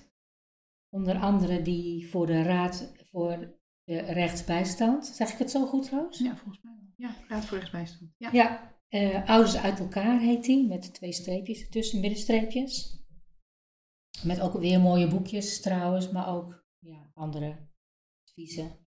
Onder 0.88 1.16
andere 1.18 1.62
die 1.62 2.08
voor 2.08 2.26
de 2.26 2.42
Raad 2.42 2.92
voor 3.10 3.58
de 3.84 3.98
Rechtsbijstand. 3.98 5.06
Zeg 5.06 5.32
ik 5.32 5.38
het 5.38 5.50
zo 5.50 5.66
goed 5.66 5.84
trouwens? 5.84 6.18
Ja, 6.18 6.36
volgens 6.36 6.62
mij 6.62 6.72
wel. 6.72 6.92
Ja, 6.96 7.16
Raad 7.28 7.44
voor 7.44 7.56
Rechtsbijstand. 7.58 8.10
Ja. 8.18 8.30
Ja, 8.32 8.78
eh, 8.88 9.28
Ouders 9.28 9.56
uit 9.56 9.78
elkaar 9.78 10.20
heet 10.20 10.44
die, 10.44 10.66
met 10.66 10.94
twee 10.94 11.12
streepjes 11.12 11.60
ertussen, 11.60 12.00
middenstreepjes. 12.00 13.04
Met 14.22 14.40
ook 14.40 14.52
weer 14.52 14.80
mooie 14.80 15.08
boekjes 15.08 15.60
trouwens, 15.60 16.10
maar 16.10 16.28
ook 16.34 16.64
ja, 16.78 17.10
andere 17.14 17.68
adviezen. 18.24 18.85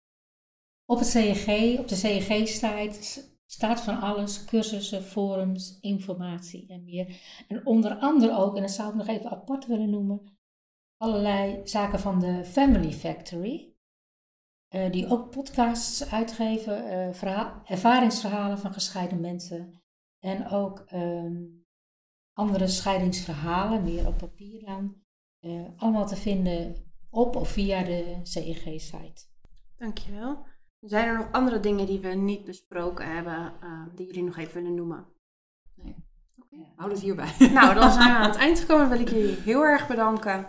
Op 0.86 0.98
het 0.98 1.06
CEG, 1.08 1.78
op 1.78 1.88
de 1.88 1.94
CEG-site 1.94 3.22
staat 3.46 3.80
van 3.80 4.00
alles, 4.00 4.44
cursussen, 4.44 5.02
forums, 5.02 5.78
informatie 5.80 6.68
en 6.68 6.84
meer. 6.84 7.20
En 7.48 7.66
onder 7.66 7.94
andere 7.98 8.36
ook, 8.36 8.56
en 8.56 8.62
dat 8.62 8.70
zou 8.70 8.88
ik 8.88 8.94
nog 8.94 9.06
even 9.06 9.30
apart 9.30 9.66
willen 9.66 9.90
noemen, 9.90 10.38
allerlei 10.96 11.60
zaken 11.66 12.00
van 12.00 12.20
de 12.20 12.44
Family 12.44 12.92
Factory. 12.92 13.72
eh, 14.68 14.92
die 14.92 15.06
ook 15.08 15.30
podcasts 15.30 16.10
uitgeven, 16.10 16.88
eh, 16.90 17.12
verha- 17.14 17.62
ervaringsverhalen 17.66 18.58
van 18.58 18.72
gescheiden 18.72 19.20
mensen. 19.20 19.82
En 20.18 20.48
ook 20.48 20.78
ehm, 20.86 21.42
andere 22.32 22.68
scheidingsverhalen, 22.68 23.82
meer 23.82 24.06
op 24.06 24.18
papier 24.18 24.64
dan. 24.64 25.02
eh, 25.40 25.64
allemaal 25.76 26.06
te 26.06 26.16
vinden 26.16 26.92
op 27.10 27.36
of 27.36 27.48
via 27.48 27.82
de 27.82 28.20
CEG-site. 28.22 29.24
Dankjewel. 29.76 30.46
Zijn 30.86 31.08
er 31.08 31.16
nog 31.16 31.26
andere 31.32 31.60
dingen 31.60 31.86
die 31.86 32.00
we 32.00 32.08
niet 32.08 32.44
besproken 32.44 33.14
hebben, 33.14 33.52
eh, 33.60 33.82
die 33.94 34.06
jullie 34.06 34.22
nog 34.22 34.36
even 34.36 34.54
willen 34.54 34.74
noemen? 34.74 35.04
Nee. 35.74 35.96
Houd 36.76 36.90
het 36.90 37.00
hierbij. 37.00 37.32
Nou, 37.38 37.74
dan 37.74 37.92
zijn 37.92 38.12
we 38.12 38.18
aan 38.18 38.30
het 38.30 38.38
eind 38.46 38.60
gekomen. 38.60 38.88
Wil 38.88 39.00
ik 39.00 39.08
jullie 39.08 39.36
heel 39.36 39.62
erg 39.62 39.88
bedanken 39.88 40.46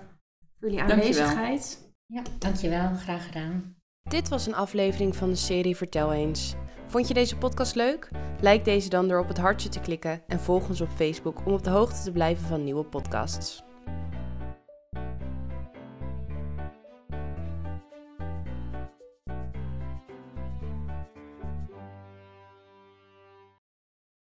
voor 0.59 0.69
jullie 0.69 0.77
Dankjewel. 0.87 1.03
aanwezigheid. 1.27 1.93
Ja, 2.05 2.21
dankjewel. 2.39 2.93
Graag 2.95 3.25
gedaan. 3.25 3.75
Dit 4.03 4.29
was 4.29 4.45
een 4.47 4.55
aflevering 4.55 5.15
van 5.15 5.29
de 5.29 5.35
serie 5.35 5.75
Vertel 5.75 6.13
eens. 6.13 6.55
Vond 6.87 7.07
je 7.07 7.13
deze 7.13 7.37
podcast 7.37 7.75
leuk? 7.75 8.09
Like 8.41 8.63
deze 8.63 8.89
dan 8.89 9.07
door 9.07 9.19
op 9.19 9.27
het 9.27 9.37
hartje 9.37 9.69
te 9.69 9.79
klikken 9.79 10.23
en 10.27 10.39
volg 10.39 10.69
ons 10.69 10.81
op 10.81 10.89
Facebook 10.89 11.45
om 11.45 11.53
op 11.53 11.63
de 11.63 11.69
hoogte 11.69 12.03
te 12.03 12.11
blijven 12.11 12.47
van 12.47 12.63
nieuwe 12.63 12.85
podcasts. 12.85 13.64